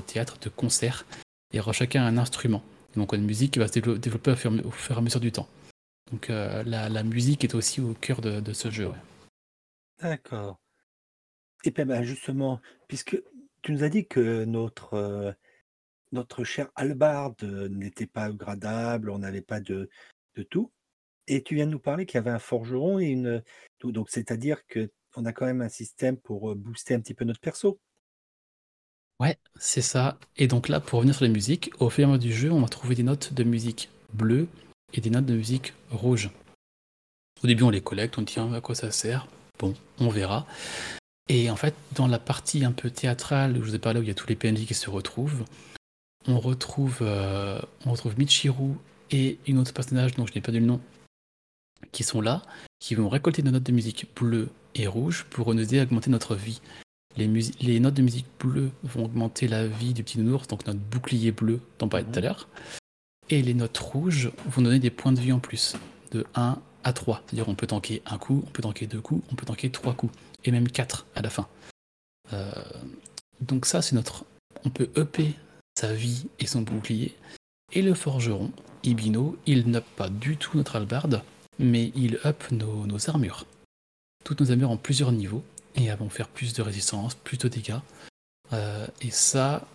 théâtre, 0.05 0.37
de 0.39 0.49
concert, 0.49 1.05
et 1.51 1.59
aura 1.59 1.73
chacun 1.73 2.05
un 2.05 2.17
instrument. 2.17 2.61
Donc 2.95 3.13
une 3.13 3.23
musique 3.23 3.53
qui 3.53 3.59
va 3.59 3.67
se 3.67 3.79
développer 3.79 4.31
au 4.31 4.35
fur, 4.35 4.53
et 4.53 4.93
à 4.97 5.01
mesure 5.01 5.19
du 5.19 5.31
temps. 5.31 5.47
Donc 6.11 6.29
euh, 6.29 6.63
la, 6.63 7.03
musique 7.03 7.43
est 7.43 7.55
aussi 7.55 7.81
au 7.81 7.93
cœur 7.93 8.21
de, 8.21 8.53
ce 8.53 8.69
jeu. 8.69 8.91
D'accord. 9.99 10.59
Et 11.63 11.71
bien 11.71 11.85
bah, 11.85 12.03
justement, 12.03 12.61
puisque 12.87 13.21
tu 13.61 13.73
nous 13.73 13.83
as 13.83 13.89
dit 13.89 14.07
que 14.07 14.45
notre, 14.45 14.93
euh, 14.93 15.31
notre 16.11 16.43
cher 16.43 16.69
Albard 16.75 17.35
n'était 17.41 18.07
pas 18.07 18.31
gradable, 18.31 19.09
on 19.09 19.19
n'avait 19.19 19.41
pas 19.41 19.59
de, 19.59 19.89
de 20.35 20.43
tout, 20.43 20.71
et 21.27 21.43
tu 21.43 21.55
viens 21.55 21.65
de 21.65 21.71
nous 21.71 21.79
parler 21.79 22.05
qu'il 22.05 22.15
y 22.15 22.19
avait 22.19 22.29
un 22.31 22.39
forgeron 22.39 22.99
et 22.99 23.07
une. 23.07 23.43
Donc, 23.83 24.09
c'est-à-dire 24.09 24.65
qu'on 24.67 25.25
a 25.25 25.33
quand 25.33 25.45
même 25.45 25.61
un 25.61 25.69
système 25.69 26.17
pour 26.17 26.55
booster 26.55 26.95
un 26.95 27.01
petit 27.01 27.13
peu 27.13 27.25
notre 27.25 27.41
perso. 27.41 27.79
Ouais, 29.19 29.37
c'est 29.57 29.81
ça. 29.81 30.17
Et 30.37 30.47
donc 30.47 30.69
là, 30.69 30.79
pour 30.79 30.99
revenir 30.99 31.13
sur 31.13 31.25
les 31.25 31.31
musiques, 31.31 31.71
au 31.79 31.89
fur 31.89 32.01
et 32.01 32.03
à 32.05 32.07
mesure 32.07 32.19
du 32.19 32.33
jeu, 32.33 32.51
on 32.51 32.61
va 32.61 32.69
trouver 32.69 32.95
des 32.95 33.03
notes 33.03 33.33
de 33.33 33.43
musique 33.43 33.89
bleues 34.13 34.47
et 34.93 35.01
des 35.01 35.09
notes 35.09 35.25
de 35.25 35.35
musique 35.35 35.73
rouges. 35.91 36.29
Au 37.43 37.47
début, 37.47 37.63
on 37.63 37.69
les 37.69 37.81
collecte, 37.81 38.17
on 38.17 38.21
dit 38.21 38.35
à 38.39 38.61
quoi 38.61 38.75
ça 38.75 38.91
sert. 38.91 39.27
Bon, 39.59 39.73
on 39.99 40.09
verra. 40.09 40.45
Et 41.29 41.49
en 41.49 41.55
fait, 41.55 41.75
dans 41.95 42.07
la 42.07 42.19
partie 42.19 42.65
un 42.65 42.71
peu 42.71 42.89
théâtrale, 42.89 43.57
où 43.57 43.61
je 43.63 43.69
vous 43.69 43.75
ai 43.75 43.79
parlé, 43.79 43.99
où 43.99 44.03
il 44.03 44.07
y 44.07 44.11
a 44.11 44.15
tous 44.15 44.27
les 44.27 44.35
PNJ 44.35 44.65
qui 44.65 44.73
se 44.73 44.89
retrouvent, 44.89 45.45
on 46.27 46.39
retrouve, 46.39 46.99
euh, 47.01 47.59
on 47.85 47.91
retrouve 47.91 48.17
Michiru 48.17 48.73
et 49.11 49.37
une 49.47 49.59
autre 49.59 49.73
personnage 49.73 50.15
dont 50.15 50.25
je 50.25 50.33
n'ai 50.33 50.41
pas 50.41 50.51
dit 50.51 50.59
le 50.59 50.65
nom, 50.65 50.81
qui 51.91 52.03
sont 52.03 52.21
là, 52.21 52.41
qui 52.79 52.95
vont 52.95 53.09
récolter 53.09 53.43
nos 53.43 53.51
notes 53.51 53.63
de 53.63 53.71
musique 53.71 54.07
bleues 54.15 54.49
et 54.75 54.87
rouges 54.87 55.25
pour 55.29 55.53
nous 55.53 55.61
aider 55.61 55.79
à 55.79 55.83
augmenter 55.83 56.09
notre 56.09 56.35
vie. 56.35 56.61
Les, 57.17 57.27
les, 57.61 57.79
notes 57.79 57.95
de 57.95 58.01
musique 58.01 58.27
bleues 58.39 58.71
vont 58.83 59.05
augmenter 59.05 59.47
la 59.47 59.67
vie 59.67 59.93
du 59.93 60.03
petit 60.03 60.19
nounours, 60.19 60.47
donc 60.47 60.65
notre 60.67 60.79
bouclier 60.79 61.31
bleu 61.31 61.59
dont 61.79 61.87
on 61.87 61.89
parlait 61.89 62.05
tout 62.05 62.17
à 62.17 62.21
l'heure. 62.21 62.47
Et 63.29 63.41
les 63.41 63.53
notes 63.53 63.77
rouges 63.77 64.31
vont 64.47 64.61
donner 64.61 64.79
des 64.79 64.89
points 64.89 65.11
de 65.11 65.19
vie 65.19 65.31
en 65.31 65.39
plus, 65.39 65.75
de 66.11 66.25
1 66.35 66.59
à 66.83 66.93
3. 66.93 67.21
C'est-à-dire 67.25 67.47
on 67.47 67.55
peut 67.55 67.67
tanker 67.67 68.01
un 68.05 68.17
coup, 68.17 68.43
on 68.47 68.49
peut 68.49 68.63
tanker 68.63 68.87
deux 68.87 69.01
coups, 69.01 69.23
on 69.31 69.35
peut 69.35 69.45
tanker 69.45 69.69
trois 69.69 69.93
coups, 69.93 70.13
et 70.43 70.51
même 70.51 70.67
quatre 70.67 71.05
à 71.15 71.21
la 71.21 71.29
fin. 71.29 71.47
Euh, 72.33 72.51
donc 73.41 73.65
ça, 73.65 73.81
c'est 73.81 73.95
notre... 73.95 74.25
On 74.65 74.69
peut 74.69 74.89
upper 74.97 75.33
sa 75.79 75.93
vie 75.93 76.27
et 76.39 76.47
son 76.47 76.61
bouclier. 76.61 77.15
Et 77.71 77.81
le 77.81 77.93
forgeron, 77.93 78.51
Ibino, 78.83 79.37
il 79.45 79.67
n'up 79.69 79.85
pas 79.95 80.09
du 80.09 80.37
tout 80.37 80.57
notre 80.57 80.75
albarde, 80.75 81.21
mais 81.59 81.91
il 81.95 82.19
up 82.25 82.43
nos, 82.51 83.09
armures. 83.09 83.45
Toutes 84.23 84.41
nos 84.41 84.51
armures 84.51 84.71
en 84.71 84.77
plusieurs 84.77 85.11
niveaux, 85.11 85.43
et 85.75 85.85
elles 85.85 85.97
vont 85.97 86.09
faire 86.09 86.27
plus 86.27 86.53
de 86.53 86.61
résistance, 86.61 87.13
plus 87.15 87.37
de 87.37 87.47
dégâts. 87.47 87.79
Euh, 88.53 88.87
et 89.01 89.11
ça, 89.11 89.67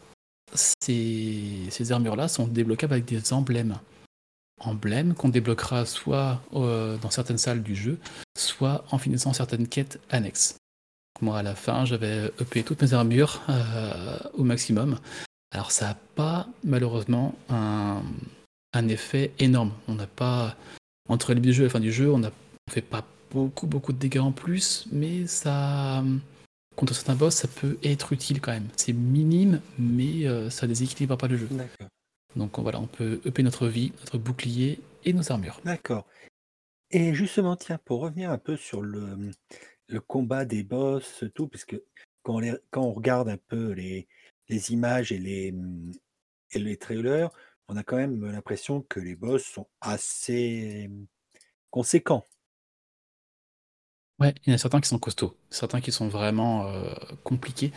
ces, 0.54 1.92
armures-là 1.92 2.28
sont 2.28 2.46
débloquables 2.46 2.92
avec 2.92 3.04
des 3.04 3.32
emblèmes. 3.32 3.78
Emblèmes 4.60 5.14
qu'on 5.14 5.28
débloquera 5.28 5.84
soit 5.84 6.40
euh, 6.54 6.96
dans 6.98 7.10
certaines 7.10 7.38
salles 7.38 7.62
du 7.62 7.74
jeu, 7.74 7.98
soit 8.38 8.84
en 8.90 8.98
finissant 8.98 9.32
certaines 9.32 9.68
quêtes 9.68 10.00
annexes. 10.10 10.56
Moi, 11.20 11.38
à 11.38 11.42
la 11.42 11.54
fin, 11.54 11.84
j'avais 11.84 12.30
upé 12.40 12.62
toutes 12.62 12.82
mes 12.82 12.94
armures 12.94 13.42
euh, 13.48 14.18
au 14.34 14.44
maximum. 14.44 14.98
Alors, 15.52 15.70
ça 15.70 15.88
n'a 15.88 15.98
pas, 16.14 16.48
malheureusement, 16.64 17.34
un, 17.50 18.02
un 18.72 18.88
effet 18.88 19.32
énorme. 19.38 19.72
On 19.88 19.94
n'a 19.94 20.06
pas 20.06 20.56
entre 21.08 21.30
le 21.30 21.36
début 21.36 21.48
du 21.48 21.54
jeu 21.54 21.62
et 21.62 21.66
la 21.66 21.70
fin 21.70 21.80
du 21.80 21.92
jeu, 21.92 22.12
on 22.12 22.18
ne 22.18 22.28
fait 22.70 22.80
pas 22.80 23.04
beaucoup, 23.30 23.66
beaucoup 23.66 23.92
de 23.92 23.98
dégâts 23.98 24.18
en 24.18 24.32
plus, 24.32 24.86
mais 24.92 25.26
ça. 25.26 26.02
Contre 26.76 26.94
certains 26.94 27.14
boss, 27.14 27.36
ça 27.36 27.48
peut 27.48 27.78
être 27.82 28.12
utile 28.12 28.40
quand 28.40 28.52
même. 28.52 28.68
C'est 28.76 28.92
minime, 28.92 29.60
mais 29.78 30.26
euh, 30.26 30.50
ça 30.50 30.66
déséquilibre 30.66 31.16
pas 31.16 31.28
le 31.28 31.36
jeu. 31.36 31.48
Donc 32.36 32.58
voilà, 32.58 32.80
on 32.80 32.86
peut 32.86 33.20
upper 33.24 33.42
notre 33.42 33.68
vie, 33.68 33.92
notre 34.00 34.18
bouclier 34.18 34.80
et 35.04 35.12
nos 35.12 35.30
armures. 35.30 35.60
D'accord. 35.64 36.06
Et 36.90 37.14
justement, 37.14 37.56
tiens, 37.56 37.78
pour 37.84 38.00
revenir 38.00 38.30
un 38.30 38.38
peu 38.38 38.56
sur 38.56 38.82
le, 38.82 39.30
le 39.88 40.00
combat 40.00 40.44
des 40.44 40.64
boss, 40.64 41.24
tout, 41.34 41.48
puisque 41.48 41.80
quand 42.22 42.42
on, 42.42 42.58
quand 42.70 42.82
on 42.82 42.92
regarde 42.92 43.28
un 43.28 43.36
peu 43.36 43.70
les, 43.70 44.08
les 44.48 44.72
images 44.72 45.12
et 45.12 45.18
les, 45.18 45.54
et 46.52 46.58
les 46.58 46.76
trailers, 46.76 47.30
on 47.68 47.76
a 47.76 47.82
quand 47.82 47.96
même 47.96 48.24
l'impression 48.30 48.82
que 48.82 49.00
les 49.00 49.16
boss 49.16 49.44
sont 49.44 49.68
assez 49.80 50.90
conséquents. 51.70 52.26
Ouais, 54.24 54.34
il 54.46 54.48
y 54.48 54.52
en 54.52 54.54
a 54.54 54.58
certains 54.58 54.80
qui 54.80 54.88
sont 54.88 54.98
costauds, 54.98 55.36
certains 55.50 55.82
qui 55.82 55.92
sont 55.92 56.08
vraiment 56.08 56.72
compliqués. 57.24 57.72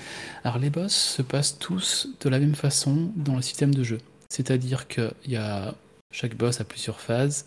Alors 0.45 0.59
les 0.59 0.69
boss 0.69 0.93
se 0.93 1.21
passent 1.21 1.59
tous 1.59 2.07
de 2.21 2.29
la 2.29 2.39
même 2.39 2.55
façon 2.55 3.11
dans 3.17 3.35
le 3.35 3.41
système 3.41 3.75
de 3.75 3.83
jeu. 3.83 3.97
C'est-à-dire 4.29 4.87
que 4.87 5.13
y 5.25 5.35
a 5.35 5.75
chaque 6.13 6.37
boss 6.37 6.61
a 6.61 6.63
plusieurs 6.63 7.01
phases. 7.01 7.45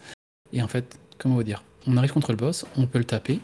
Et 0.52 0.60
en 0.60 0.68
fait, 0.68 0.98
comment 1.16 1.36
vous 1.36 1.44
dire? 1.44 1.64
On 1.86 1.96
arrive 1.96 2.12
contre 2.12 2.32
le 2.32 2.36
boss, 2.36 2.66
on 2.76 2.86
peut 2.86 2.98
le 2.98 3.06
taper. 3.06 3.40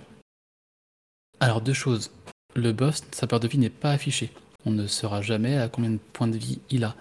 Alors 1.41 1.63
deux 1.63 1.73
choses. 1.73 2.11
Le 2.55 2.73
boss, 2.73 3.03
sa 3.13 3.27
part 3.27 3.41
de 3.41 3.49
vie 3.49 3.57
n'est 3.57 3.71
pas 3.71 3.93
affichée. 3.93 4.31
On 4.67 4.73
ne 4.73 4.87
saura 4.87 5.23
jamais 5.23 5.57
à 5.57 5.71
combien 5.71 5.91
de 5.91 6.01
points 6.13 6.29
de 6.29 6.37
vie 6.37 6.59
il 6.69 6.85
a. 6.85 6.97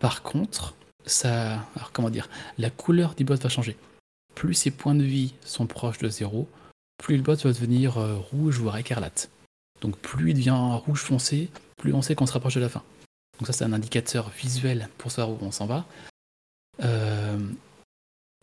Par 0.00 0.20
contre, 0.20 0.74
ça, 1.06 1.64
comment 1.94 2.10
dire, 2.10 2.28
la 2.58 2.68
couleur 2.68 3.14
du 3.14 3.24
boss 3.24 3.40
va 3.40 3.48
changer. 3.48 3.78
Plus 4.34 4.52
ses 4.52 4.70
points 4.70 4.94
de 4.94 5.02
vie 5.02 5.32
sont 5.46 5.66
proches 5.66 5.96
de 5.96 6.10
zéro, 6.10 6.46
plus 6.98 7.16
le 7.16 7.22
boss 7.22 7.44
va 7.44 7.52
devenir 7.52 7.98
euh, 7.98 8.16
rouge 8.16 8.58
voire 8.58 8.76
écarlate. 8.76 9.30
Donc 9.80 9.96
plus 9.98 10.30
il 10.30 10.34
devient 10.34 10.56
rouge 10.86 11.00
foncé, 11.00 11.50
plus 11.76 11.92
on 11.92 12.02
sait 12.02 12.14
qu'on 12.14 12.26
se 12.26 12.32
rapproche 12.32 12.54
de 12.54 12.60
la 12.60 12.68
fin. 12.68 12.82
Donc 13.38 13.46
ça 13.46 13.52
c'est 13.52 13.64
un 13.64 13.72
indicateur 13.72 14.30
visuel 14.30 14.88
pour 14.98 15.10
savoir 15.10 15.36
où 15.36 15.44
on 15.44 15.50
s'en 15.50 15.66
va. 15.66 15.84
Euh, 16.82 17.38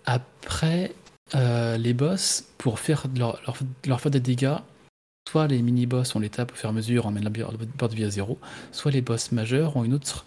après, 0.05 0.93
euh, 1.35 1.77
les 1.77 1.93
boss, 1.93 2.45
pour 2.57 2.79
faire 2.79 3.05
leur, 3.15 3.41
leur, 3.85 4.01
faire 4.01 4.11
des 4.11 4.19
dégâts, 4.19 4.57
soit 5.29 5.47
les 5.47 5.61
mini-boss, 5.61 6.15
on 6.15 6.19
les 6.19 6.29
tape 6.29 6.51
au 6.51 6.55
fur 6.55 6.69
et 6.69 6.71
à 6.71 6.73
mesure, 6.73 7.05
on 7.05 7.11
met 7.11 7.21
la 7.21 7.29
barre 7.29 7.89
de 7.89 7.95
vie 7.95 8.03
à 8.03 8.09
zéro, 8.09 8.37
soit 8.71 8.91
les 8.91 9.01
boss 9.01 9.31
majeurs 9.31 9.77
ont 9.77 9.83
une 9.83 9.93
autre, 9.93 10.25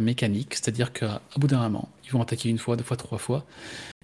mécanique, 0.00 0.54
c'est-à-dire 0.54 0.92
qu'au 0.92 1.38
bout 1.38 1.46
d'un 1.46 1.60
moment, 1.60 1.90
ils 2.04 2.10
vont 2.10 2.22
attaquer 2.22 2.48
une 2.48 2.58
fois, 2.58 2.76
deux 2.76 2.84
fois, 2.84 2.96
trois 2.96 3.18
fois, 3.18 3.44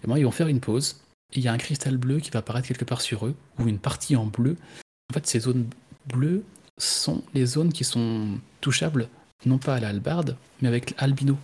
et 0.05 0.07
moi, 0.07 0.19
ils 0.19 0.25
vont 0.25 0.31
faire 0.31 0.49
une 0.49 0.61
pause, 0.61 1.01
il 1.35 1.43
y 1.43 1.49
a 1.49 1.53
un 1.53 1.59
cristal 1.59 1.97
bleu 1.97 2.21
qui 2.21 2.31
va 2.31 2.41
apparaître 2.41 2.69
quelque 2.69 2.85
part 2.85 3.01
sur 3.01 3.27
eux, 3.27 3.35
ou 3.59 3.69
une 3.69 3.79
partie 3.79 4.17
en 4.17 4.27
bleu. 4.27 4.57
En 5.11 5.15
fait, 5.15 5.27
ces 5.27 5.41
zones 5.41 5.67
bleues 6.07 6.45
sont 6.79 7.23
les 7.35 7.47
zones 7.47 7.73
qui 7.73 7.85
sont 7.85 8.39
touchables, 8.61 9.09
non 9.45 9.59
pas 9.59 9.77
à 9.77 9.81
la 9.81 9.89
hallebarde, 9.89 10.37
mais 10.61 10.69
avec 10.69 10.95
Albino, 10.99 11.39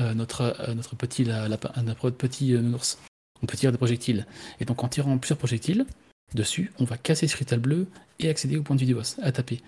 euh, 0.00 0.14
notre, 0.14 0.56
euh, 0.60 0.74
notre 0.74 0.96
petit, 0.96 1.24
la, 1.24 1.48
la- 1.48 1.58
notre 1.82 2.10
petit 2.10 2.54
euh, 2.54 2.72
ours. 2.72 2.98
On 3.42 3.46
peut 3.46 3.56
tirer 3.56 3.72
des 3.72 3.78
projectiles. 3.78 4.26
Et 4.60 4.64
donc, 4.64 4.82
en 4.84 4.88
tirant 4.88 5.16
plusieurs 5.18 5.38
projectiles 5.38 5.86
dessus, 6.34 6.72
on 6.78 6.84
va 6.84 6.96
casser 6.96 7.28
ce 7.28 7.34
cristal 7.34 7.60
bleu 7.60 7.86
et 8.18 8.28
accéder 8.28 8.56
au 8.56 8.62
point 8.62 8.76
de 8.76 8.80
vue 8.80 8.86
du 8.86 8.94
boss, 8.94 9.16
à 9.22 9.32
taper. 9.32 9.60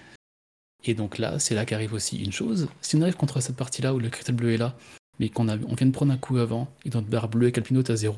Et 0.85 0.95
donc 0.95 1.19
là, 1.19 1.39
c'est 1.39 1.55
là 1.55 1.65
qu'arrive 1.65 1.93
aussi 1.93 2.23
une 2.23 2.33
chose. 2.33 2.69
Si 2.81 2.97
on 2.97 3.03
arrive 3.03 3.17
contre 3.17 3.41
cette 3.41 3.57
partie-là 3.57 3.95
où 3.95 3.99
le 3.99 4.09
cristal 4.09 4.35
bleu 4.35 4.53
est 4.53 4.57
là, 4.57 4.77
mais 5.19 5.29
qu'on 5.29 5.49
on 5.49 5.75
vient 5.75 5.87
de 5.87 5.93
prendre 5.93 6.13
un 6.13 6.19
coup 6.19 6.39
avant, 6.39 6.69
et 6.85 6.91
notre 6.91 7.09
barre 7.09 7.29
bleue 7.29 7.47
avec 7.47 7.59
Alpino 7.59 7.81
est 7.81 7.91
à 7.91 7.97
zéro, 7.97 8.17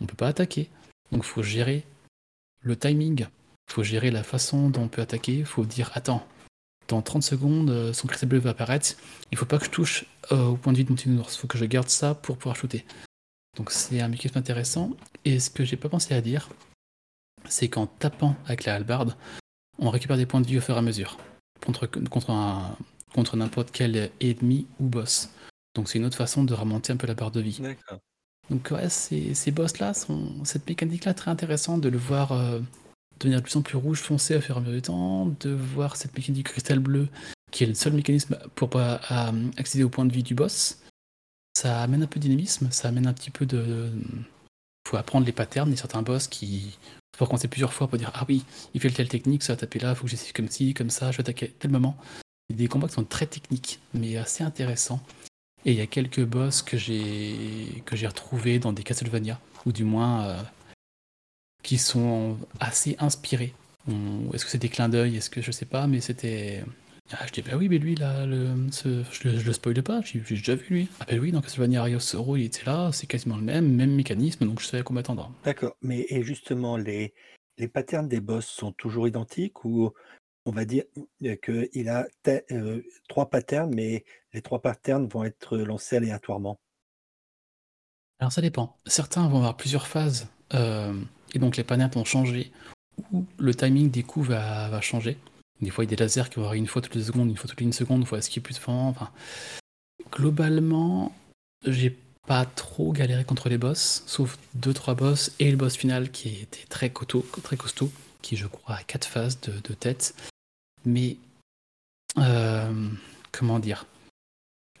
on 0.00 0.06
peut 0.06 0.14
pas 0.16 0.28
attaquer. 0.28 0.70
Donc 1.12 1.24
faut 1.24 1.42
gérer 1.42 1.84
le 2.60 2.76
timing, 2.76 3.26
faut 3.70 3.82
gérer 3.82 4.10
la 4.10 4.22
façon 4.22 4.70
dont 4.70 4.82
on 4.82 4.88
peut 4.88 5.02
attaquer, 5.02 5.44
faut 5.44 5.64
dire 5.64 5.90
attends, 5.94 6.26
dans 6.88 7.02
30 7.02 7.22
secondes, 7.22 7.70
euh, 7.70 7.92
son 7.92 8.06
cristal 8.06 8.28
bleu 8.28 8.38
va 8.38 8.50
apparaître, 8.50 8.96
il 9.32 9.38
faut 9.38 9.46
pas 9.46 9.58
que 9.58 9.64
je 9.64 9.70
touche 9.70 10.04
euh, 10.32 10.46
au 10.46 10.56
point 10.56 10.72
de 10.72 10.78
vue 10.78 10.84
de 10.84 10.90
mon 10.90 10.96
il 10.96 11.24
faut 11.24 11.46
que 11.46 11.58
je 11.58 11.64
garde 11.64 11.88
ça 11.88 12.14
pour 12.14 12.36
pouvoir 12.36 12.56
shooter. 12.56 12.84
Donc 13.56 13.70
c'est 13.70 14.00
un 14.00 14.08
mécanisme 14.08 14.38
intéressant, 14.38 14.90
et 15.24 15.40
ce 15.40 15.50
que 15.50 15.64
j'ai 15.64 15.76
pas 15.76 15.88
pensé 15.88 16.14
à 16.14 16.20
dire, 16.20 16.48
c'est 17.48 17.68
qu'en 17.68 17.86
tapant 17.86 18.36
avec 18.46 18.64
la 18.64 18.74
hallebarde, 18.74 19.16
on 19.78 19.90
récupère 19.90 20.16
des 20.16 20.26
points 20.26 20.40
de 20.40 20.46
vie 20.46 20.58
au 20.58 20.60
fur 20.60 20.74
et 20.76 20.78
à 20.78 20.82
mesure, 20.82 21.18
contre, 21.64 21.86
contre, 21.86 23.36
n'importe 23.36 23.70
quel 23.72 24.10
ennemi 24.20 24.66
ou 24.80 24.86
boss. 24.86 25.30
Donc 25.74 25.88
c'est 25.88 25.98
une 25.98 26.04
autre 26.04 26.16
façon 26.16 26.44
de 26.44 26.54
remonter 26.54 26.92
un 26.92 26.96
peu 26.96 27.06
la 27.06 27.14
barre 27.14 27.30
de 27.30 27.40
vie. 27.40 27.60
Donc 28.50 28.68
ouais, 28.70 28.88
ces, 28.88 29.50
boss-là, 29.50 29.92
cette 30.44 30.68
mécanique-là 30.68 31.14
très 31.14 31.30
intéressante 31.30 31.80
de 31.80 31.88
le 31.88 31.98
voir 31.98 32.32
euh, 32.32 32.60
devenir 33.18 33.40
de 33.40 33.44
plus 33.44 33.56
en 33.56 33.62
plus 33.62 33.76
rouge 33.76 34.00
foncé 34.00 34.36
au 34.36 34.40
fur 34.40 34.56
et 34.56 34.58
à 34.58 34.60
mesure 34.60 34.74
du 34.74 34.82
temps, 34.82 35.26
de 35.40 35.50
voir 35.50 35.96
cette 35.96 36.16
mécanique 36.16 36.48
cristal 36.48 36.78
bleu, 36.78 37.08
qui 37.50 37.64
est 37.64 37.66
le 37.66 37.74
seul 37.74 37.92
mécanisme 37.92 38.38
pour 38.54 38.70
pas 38.70 39.00
accéder 39.56 39.84
au 39.84 39.88
point 39.88 40.04
de 40.04 40.12
vie 40.12 40.22
du 40.22 40.34
boss. 40.34 40.78
Ça 41.56 41.82
amène 41.82 42.02
un 42.02 42.06
peu 42.06 42.20
de 42.20 42.24
dynamisme, 42.24 42.70
ça 42.70 42.88
amène 42.88 43.06
un 43.06 43.14
petit 43.14 43.30
peu 43.30 43.46
de... 43.46 43.90
faut 44.86 44.96
apprendre 44.96 45.26
les 45.26 45.32
patterns, 45.32 45.70
il 45.70 45.74
a 45.74 45.76
certains 45.76 46.02
boss 46.02 46.28
qui... 46.28 46.78
faut 47.16 47.24
recommencer 47.24 47.48
plusieurs 47.48 47.72
fois 47.72 47.88
pour 47.88 47.98
dire 47.98 48.12
«Ah 48.14 48.26
oui, 48.28 48.44
il 48.74 48.80
fait 48.80 48.90
telle 48.90 49.08
technique, 49.08 49.42
ça 49.42 49.54
va 49.54 49.56
taper 49.56 49.78
là, 49.78 49.94
faut 49.94 50.04
que 50.04 50.10
j'essaie 50.10 50.32
comme 50.32 50.48
ci, 50.48 50.74
comme 50.74 50.90
ça, 50.90 51.10
je 51.10 51.16
vais 51.16 51.22
attaquer 51.22 51.46
à 51.46 51.50
tel 51.58 51.70
moment.» 51.70 51.96
Il 52.48 52.56
des 52.56 52.68
combats 52.68 52.86
qui 52.86 52.94
sont 52.94 53.04
très 53.04 53.26
techniques, 53.26 53.80
mais 53.92 54.16
assez 54.16 54.44
intéressants. 54.44 55.00
Et 55.66 55.72
il 55.72 55.78
y 55.78 55.80
a 55.80 55.86
quelques 55.88 56.24
boss 56.24 56.62
que 56.62 56.76
j'ai 56.76 57.82
que 57.86 57.96
j'ai 57.96 58.06
retrouvés 58.06 58.60
dans 58.60 58.72
des 58.72 58.84
Castlevania, 58.84 59.40
ou 59.66 59.72
du 59.72 59.82
moins 59.82 60.24
euh, 60.24 60.42
qui 61.64 61.76
sont 61.76 62.38
assez 62.60 62.94
inspirés. 63.00 63.52
Est-ce 64.32 64.44
que 64.44 64.50
c'est 64.50 64.58
des 64.58 64.68
clins 64.68 64.88
d'œil 64.88 65.16
Est-ce 65.16 65.28
que 65.28 65.42
je 65.42 65.50
sais 65.50 65.66
pas 65.66 65.88
Mais 65.88 66.00
c'était. 66.00 66.64
Ah, 67.12 67.26
je 67.26 67.32
dis 67.32 67.42
bah 67.42 67.56
oui, 67.56 67.68
mais 67.68 67.78
lui 67.78 67.96
là, 67.96 68.26
je, 68.26 68.88
le, 69.28 69.42
le 69.44 69.52
spoile 69.52 69.82
pas. 69.82 70.02
J'ai 70.02 70.20
déjà 70.20 70.54
vu 70.54 70.66
lui. 70.70 70.88
Ah 71.00 71.04
bah 71.08 71.16
oui, 71.20 71.32
dans 71.32 71.40
Castlevania 71.40 71.82
Rio 71.82 71.98
Zoro, 71.98 72.36
il 72.36 72.44
était 72.44 72.64
là. 72.64 72.90
C'est 72.92 73.08
quasiment 73.08 73.36
le 73.36 73.42
même, 73.42 73.68
même 73.68 73.92
mécanisme, 73.92 74.46
donc 74.46 74.60
je 74.60 74.66
savais 74.66 74.82
à 74.82 74.84
quoi 74.84 74.94
m'attendre. 74.94 75.32
D'accord. 75.44 75.76
Mais 75.82 76.06
et 76.10 76.22
justement, 76.22 76.76
les, 76.76 77.12
les 77.58 77.66
patterns 77.66 78.06
des 78.06 78.20
boss 78.20 78.46
sont 78.46 78.70
toujours 78.70 79.08
identiques 79.08 79.64
ou 79.64 79.90
on 80.46 80.52
va 80.52 80.64
dire 80.64 80.84
qu'il 81.42 81.88
a 81.88 82.06
trois 83.08 83.28
patterns, 83.28 83.74
mais 83.74 84.04
les 84.32 84.40
trois 84.40 84.62
patterns 84.62 85.06
vont 85.06 85.24
être 85.24 85.58
lancés 85.58 85.96
aléatoirement. 85.96 86.58
Alors 88.18 88.32
ça 88.32 88.40
dépend. 88.40 88.78
Certains 88.86 89.28
vont 89.28 89.38
avoir 89.38 89.56
plusieurs 89.56 89.86
phases, 89.86 90.28
et 90.52 91.38
donc 91.38 91.56
les 91.56 91.64
panneaux 91.64 91.88
vont 91.92 92.04
changer, 92.04 92.52
ou 93.12 93.26
le 93.38 93.54
timing 93.54 93.90
des 93.90 94.02
coups 94.02 94.28
va, 94.28 94.80
changer. 94.80 95.18
Des 95.60 95.70
fois, 95.70 95.84
il 95.84 95.90
y 95.90 95.92
a 95.92 95.96
des 95.96 96.02
lasers 96.02 96.28
qui 96.30 96.36
vont 96.36 96.42
avoir 96.42 96.54
une 96.54 96.66
fois 96.66 96.82
toutes 96.82 96.94
les 96.94 97.04
secondes, 97.04 97.28
une 97.28 97.36
fois 97.36 97.48
toutes 97.48 97.60
les 97.60 97.66
une 97.66 97.72
seconde, 97.72 98.02
il 98.02 98.06
faut 98.06 98.16
esquiver 98.16 98.42
plus 98.42 98.54
souvent. 98.54 98.88
Enfin, 98.88 99.10
globalement, 100.10 101.12
j'ai 101.64 101.96
pas 102.26 102.44
trop 102.44 102.92
galéré 102.92 103.24
contre 103.24 103.48
les 103.48 103.58
boss, 103.58 104.02
sauf 104.06 104.38
deux 104.54 104.74
trois 104.74 104.94
boss 104.94 105.32
et 105.38 105.50
le 105.50 105.56
boss 105.56 105.76
final 105.76 106.10
qui 106.10 106.42
était 106.42 106.66
très 106.68 106.90
costaud, 106.90 107.24
très 107.42 107.56
costaud 107.56 107.90
qui 108.22 108.36
je 108.36 108.46
crois 108.46 108.76
a 108.76 108.82
quatre 108.82 109.06
phases 109.06 109.40
de, 109.40 109.52
de 109.60 109.74
tête. 109.74 110.14
Mais 110.86 111.16
euh, 112.16 112.88
comment 113.32 113.58
dire 113.58 113.86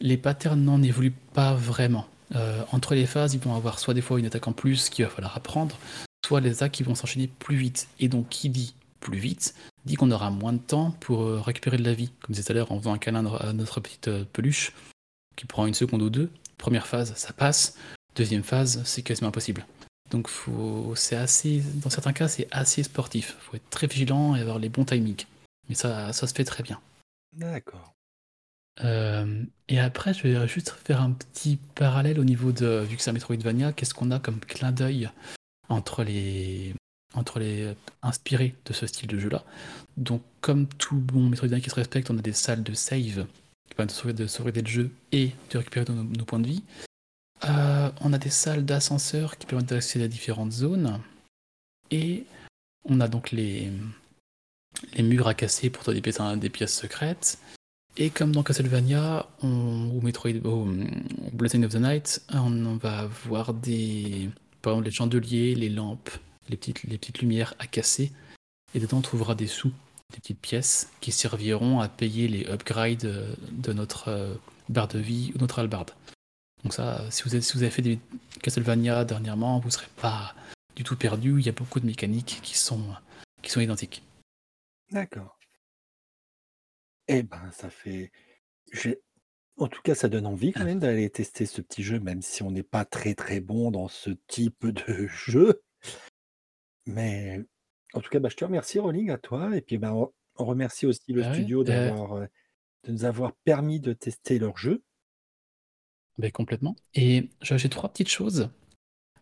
Les 0.00 0.16
patterns 0.16 0.62
n'en 0.62 0.82
évoluent 0.82 1.12
pas 1.34 1.54
vraiment. 1.54 2.06
Euh, 2.34 2.62
entre 2.72 2.94
les 2.94 3.06
phases, 3.06 3.34
ils 3.34 3.40
vont 3.40 3.54
avoir 3.54 3.78
soit 3.78 3.92
des 3.92 4.00
fois 4.00 4.18
une 4.18 4.26
attaque 4.26 4.48
en 4.48 4.52
plus 4.52 4.88
qu'il 4.88 5.04
va 5.04 5.10
falloir 5.10 5.36
apprendre, 5.36 5.76
soit 6.24 6.40
les 6.40 6.50
attaques 6.50 6.72
qui 6.72 6.82
vont 6.82 6.94
s'enchaîner 6.94 7.26
plus 7.26 7.56
vite. 7.56 7.88
Et 8.00 8.08
donc, 8.08 8.28
qui 8.28 8.48
dit 8.48 8.74
plus 9.00 9.18
vite, 9.18 9.54
dit 9.84 9.96
qu'on 9.96 10.10
aura 10.10 10.30
moins 10.30 10.52
de 10.52 10.58
temps 10.58 10.92
pour 11.00 11.22
euh, 11.22 11.40
récupérer 11.40 11.76
de 11.76 11.84
la 11.84 11.92
vie. 11.92 12.10
Comme 12.20 12.34
je 12.34 12.40
disais 12.40 12.44
tout 12.44 12.52
à 12.52 12.54
l'heure, 12.54 12.72
en 12.72 12.78
faisant 12.78 12.94
un 12.94 12.98
câlin 12.98 13.26
à 13.36 13.52
notre 13.52 13.80
petite 13.80 14.10
peluche, 14.32 14.72
qui 15.34 15.46
prend 15.46 15.66
une 15.66 15.74
seconde 15.74 16.02
ou 16.02 16.10
deux. 16.10 16.30
Première 16.56 16.86
phase, 16.86 17.14
ça 17.16 17.32
passe. 17.32 17.76
Deuxième 18.14 18.42
phase, 18.42 18.82
c'est 18.84 19.02
quasiment 19.02 19.28
impossible. 19.28 19.66
Donc, 20.10 20.30
c'est 20.94 21.16
assez, 21.16 21.62
dans 21.74 21.90
certains 21.90 22.12
cas, 22.12 22.28
c'est 22.28 22.46
assez 22.52 22.84
sportif. 22.84 23.36
Il 23.38 23.44
faut 23.44 23.56
être 23.56 23.70
très 23.70 23.88
vigilant 23.88 24.36
et 24.36 24.40
avoir 24.40 24.58
les 24.58 24.68
bons 24.68 24.84
timings. 24.84 25.26
Mais 25.68 25.74
ça, 25.74 26.12
ça 26.12 26.26
se 26.26 26.34
fait 26.34 26.44
très 26.44 26.62
bien. 26.62 26.80
D'accord. 27.32 27.94
Euh, 28.84 29.44
et 29.68 29.80
après, 29.80 30.12
je 30.12 30.22
vais 30.22 30.48
juste 30.48 30.70
faire 30.70 31.00
un 31.00 31.12
petit 31.12 31.58
parallèle 31.74 32.20
au 32.20 32.24
niveau 32.24 32.52
de, 32.52 32.84
vu 32.88 32.96
que 32.96 33.02
c'est 33.02 33.10
un 33.10 33.14
Metroidvania, 33.14 33.72
qu'est-ce 33.72 33.94
qu'on 33.94 34.10
a 34.10 34.18
comme 34.18 34.40
clin 34.40 34.72
d'œil 34.72 35.10
entre 35.68 36.04
les, 36.04 36.74
entre 37.14 37.38
les 37.38 37.74
inspirés 38.02 38.54
de 38.64 38.72
ce 38.72 38.86
style 38.86 39.08
de 39.08 39.18
jeu-là? 39.18 39.44
Donc, 39.96 40.22
comme 40.40 40.66
tout 40.66 40.96
bon 40.96 41.28
Metroidvania 41.28 41.62
qui 41.62 41.70
se 41.70 41.74
respecte, 41.74 42.10
on 42.10 42.18
a 42.18 42.22
des 42.22 42.32
salles 42.32 42.62
de 42.62 42.74
save 42.74 43.26
qui 43.68 43.74
permettent 43.74 43.94
de 43.94 43.94
sauvegarder, 43.94 44.22
de 44.22 44.28
sauvegarder 44.28 44.62
le 44.62 44.68
jeu 44.68 44.90
et 45.12 45.32
de 45.50 45.58
récupérer 45.58 45.86
nos, 45.92 46.04
nos 46.04 46.24
points 46.24 46.40
de 46.40 46.48
vie. 46.48 46.62
Euh, 47.44 47.90
on 48.00 48.12
a 48.12 48.18
des 48.18 48.30
salles 48.30 48.64
d'ascenseur 48.64 49.36
qui 49.38 49.46
permettent 49.46 49.70
d'accéder 49.70 50.04
à 50.04 50.08
différentes 50.08 50.52
zones. 50.52 51.00
Et 51.90 52.24
on 52.84 53.00
a 53.00 53.08
donc 53.08 53.30
les, 53.30 53.70
les 54.94 55.02
murs 55.02 55.28
à 55.28 55.34
casser 55.34 55.70
pour 55.70 55.82
trouver 55.82 56.00
des 56.00 56.50
pièces, 56.50 56.74
secrètes. 56.74 57.38
Et 57.96 58.10
comme 58.10 58.32
dans 58.32 58.42
Castlevania 58.42 59.26
on, 59.42 59.90
ou 59.94 60.00
Metroid, 60.02 60.44
ou 60.44 60.68
Blessing 61.32 61.64
of 61.64 61.72
the 61.72 61.76
Night, 61.76 62.22
on 62.32 62.76
va 62.76 62.98
avoir 62.98 63.54
des, 63.54 64.28
par 64.60 64.74
exemple 64.74 64.86
les 64.86 64.94
chandeliers, 64.94 65.54
les 65.54 65.70
lampes, 65.70 66.10
les 66.48 66.56
petites, 66.56 66.82
les 66.84 66.98
petites 66.98 67.20
lumières 67.20 67.54
à 67.58 67.66
casser. 67.66 68.12
Et 68.74 68.80
dedans 68.80 68.98
on 68.98 69.02
trouvera 69.02 69.34
des 69.34 69.46
sous, 69.46 69.72
des 70.12 70.18
petites 70.20 70.40
pièces 70.40 70.90
qui 71.00 71.10
serviront 71.10 71.80
à 71.80 71.88
payer 71.88 72.28
les 72.28 72.46
upgrades 72.46 73.36
de 73.50 73.72
notre 73.72 74.08
euh, 74.08 74.34
barre 74.68 74.88
de 74.88 74.98
vie 74.98 75.32
ou 75.34 75.38
notre 75.38 75.58
hallebarde. 75.58 75.92
Donc 76.64 76.74
ça, 76.74 77.04
si 77.10 77.22
vous, 77.22 77.34
avez, 77.34 77.70
fait 77.70 77.98
Castlevania 78.42 79.04
dernièrement, 79.04 79.58
vous 79.60 79.68
ne 79.68 79.72
serez 79.72 79.88
pas 80.00 80.34
du 80.74 80.84
tout 80.84 80.96
perdu. 80.96 81.36
Il 81.38 81.46
y 81.46 81.48
a 81.48 81.52
beaucoup 81.52 81.80
de 81.80 81.86
mécaniques 81.86 82.40
qui 82.42 82.58
sont, 82.58 82.82
qui 83.42 83.50
sont 83.50 83.60
identiques. 83.60 84.02
D'accord. 84.90 85.30
Eh 87.08 87.22
ben, 87.22 87.50
ça 87.52 87.68
fait. 87.70 88.10
j'ai- 88.72 89.00
En 89.58 89.68
tout 89.68 89.82
cas, 89.82 89.94
ça 89.94 90.08
donne 90.08 90.26
envie 90.26 90.52
quand 90.52 90.64
même 90.64 90.80
d'aller 90.80 91.10
tester 91.10 91.46
ce 91.46 91.60
petit 91.62 91.82
jeu, 91.84 92.00
même 92.00 92.22
si 92.22 92.42
on 92.44 92.50
n'est 92.52 92.62
pas 92.64 92.84
très 92.86 93.14
très 93.14 93.40
bon 93.40 93.70
dans 93.72 93.88
ce 93.88 94.10
type 94.28 94.66
de 94.88 95.06
jeu. 95.08 95.62
Mais 96.86 97.44
en 97.92 98.00
tout 98.00 98.10
cas, 98.10 98.18
bah, 98.18 98.28
je 98.30 98.36
te 98.36 98.44
remercie, 98.44 98.78
Rolling, 98.78 99.10
à 99.10 99.18
toi. 99.18 99.54
Et 99.56 99.60
puis, 99.60 99.78
bah, 99.78 99.94
on, 99.94 100.12
on 100.36 100.44
remercie 100.44 100.86
aussi 100.86 101.12
le 101.12 101.22
Ah 101.22 101.30
ouais, 101.32 101.34
studio 101.34 101.64
euh, 101.68 101.90
d'avoir, 101.90 102.12
euh, 102.14 102.26
de 102.84 102.92
nous 102.92 103.04
avoir 103.04 103.34
permis 103.44 103.80
de 103.80 103.92
tester 103.94 104.38
leur 104.38 104.56
jeu. 104.58 104.82
Ben, 106.18 106.30
complètement. 106.30 106.76
Et 106.94 107.30
j'ai 107.42 107.58
j'ai 107.58 107.68
trois 107.68 107.88
petites 107.90 108.08
choses. 108.10 108.50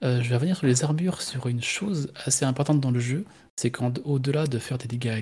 Euh, 0.03 0.23
je 0.23 0.29
vais 0.29 0.37
revenir 0.37 0.57
sur 0.57 0.67
les 0.67 0.85
armures, 0.85 1.23
sur 1.23 1.47
une 1.47 1.63
chose 1.63 2.13
assez 2.25 2.45
importante 2.45 2.81
dans 2.81 2.91
le 2.91 3.01
jeu, 3.01 3.25
c'est 3.57 3.71
qu'au-delà 3.71 4.47
de 4.47 4.59
faire 4.59 4.79
des 4.79 4.89
dégâts 4.89 5.21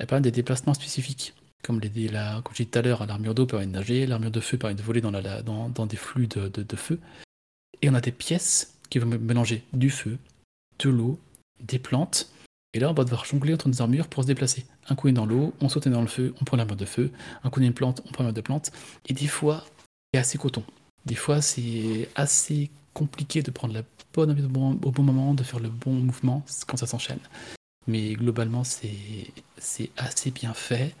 a 0.00 0.06
pas 0.06 0.16
mal 0.16 0.22
des 0.22 0.30
déplacements 0.30 0.74
spécifiques. 0.74 1.34
Comme, 1.64 1.80
les, 1.80 2.08
la, 2.08 2.40
comme 2.44 2.54
je 2.54 2.62
tout 2.62 2.78
à 2.78 2.82
l'heure, 2.82 3.04
l'armure 3.04 3.34
d'eau 3.34 3.44
permet 3.44 3.66
de 3.66 3.72
nager, 3.72 4.06
l'armure 4.06 4.30
de 4.30 4.40
feu 4.40 4.56
permet 4.56 4.76
de 4.76 4.82
voler 4.82 5.00
dans, 5.00 5.86
des 5.86 5.96
flux 5.96 6.28
de 6.28 6.76
feu. 6.76 7.00
Et 7.82 7.90
on 7.90 7.94
a 7.94 8.00
des 8.00 8.12
pièces 8.12 8.78
qui 8.90 8.98
vont 8.98 9.06
mélanger 9.06 9.64
du 9.72 9.90
feu, 9.90 10.18
de 10.78 10.88
l'eau, 10.88 11.18
des 11.60 11.78
plantes. 11.78 12.30
Et 12.74 12.80
là, 12.80 12.90
on 12.90 12.94
va 12.94 13.04
devoir 13.04 13.24
jongler 13.24 13.54
entre 13.54 13.68
nos 13.68 13.82
armures 13.82 14.08
pour 14.08 14.22
se 14.22 14.28
déplacer. 14.28 14.66
Un 14.88 14.94
coup 14.94 15.08
on 15.08 15.10
est 15.10 15.14
dans 15.14 15.26
l'eau, 15.26 15.54
on 15.60 15.68
saute 15.68 15.88
dans 15.88 16.00
le 16.00 16.06
feu, 16.06 16.34
on 16.40 16.44
prend 16.44 16.56
l'armure 16.56 16.76
de 16.76 16.84
feu. 16.84 17.10
Un 17.44 17.50
coup 17.50 17.60
on 17.60 17.62
est 17.62 17.66
une 17.66 17.74
plante, 17.74 18.02
on 18.06 18.12
prend 18.12 18.24
l'armure 18.24 18.34
de 18.34 18.40
plante. 18.40 18.70
Et 19.06 19.14
des 19.14 19.26
fois, 19.26 19.64
c'est 20.12 20.20
assez 20.20 20.38
coton. 20.38 20.64
Des 21.06 21.14
fois, 21.14 21.40
c'est 21.40 22.08
assez 22.14 22.70
compliqué 22.98 23.42
de 23.42 23.50
prendre 23.50 23.74
la 23.74 23.82
bonne 24.12 24.30
armure 24.30 24.46
au 24.84 24.90
bon, 24.90 25.02
moment, 25.02 25.34
de 25.34 25.44
faire 25.44 25.60
le 25.60 25.68
bon 25.68 25.92
mouvement 25.92 26.44
quand 26.66 26.76
ça 26.76 26.86
s'enchaîne. 26.86 27.20
mais 27.86 28.14
globalement 28.14 28.64
c'est 28.64 29.90
assez 29.96 30.30
bien 30.30 30.52
fait. 30.54 30.94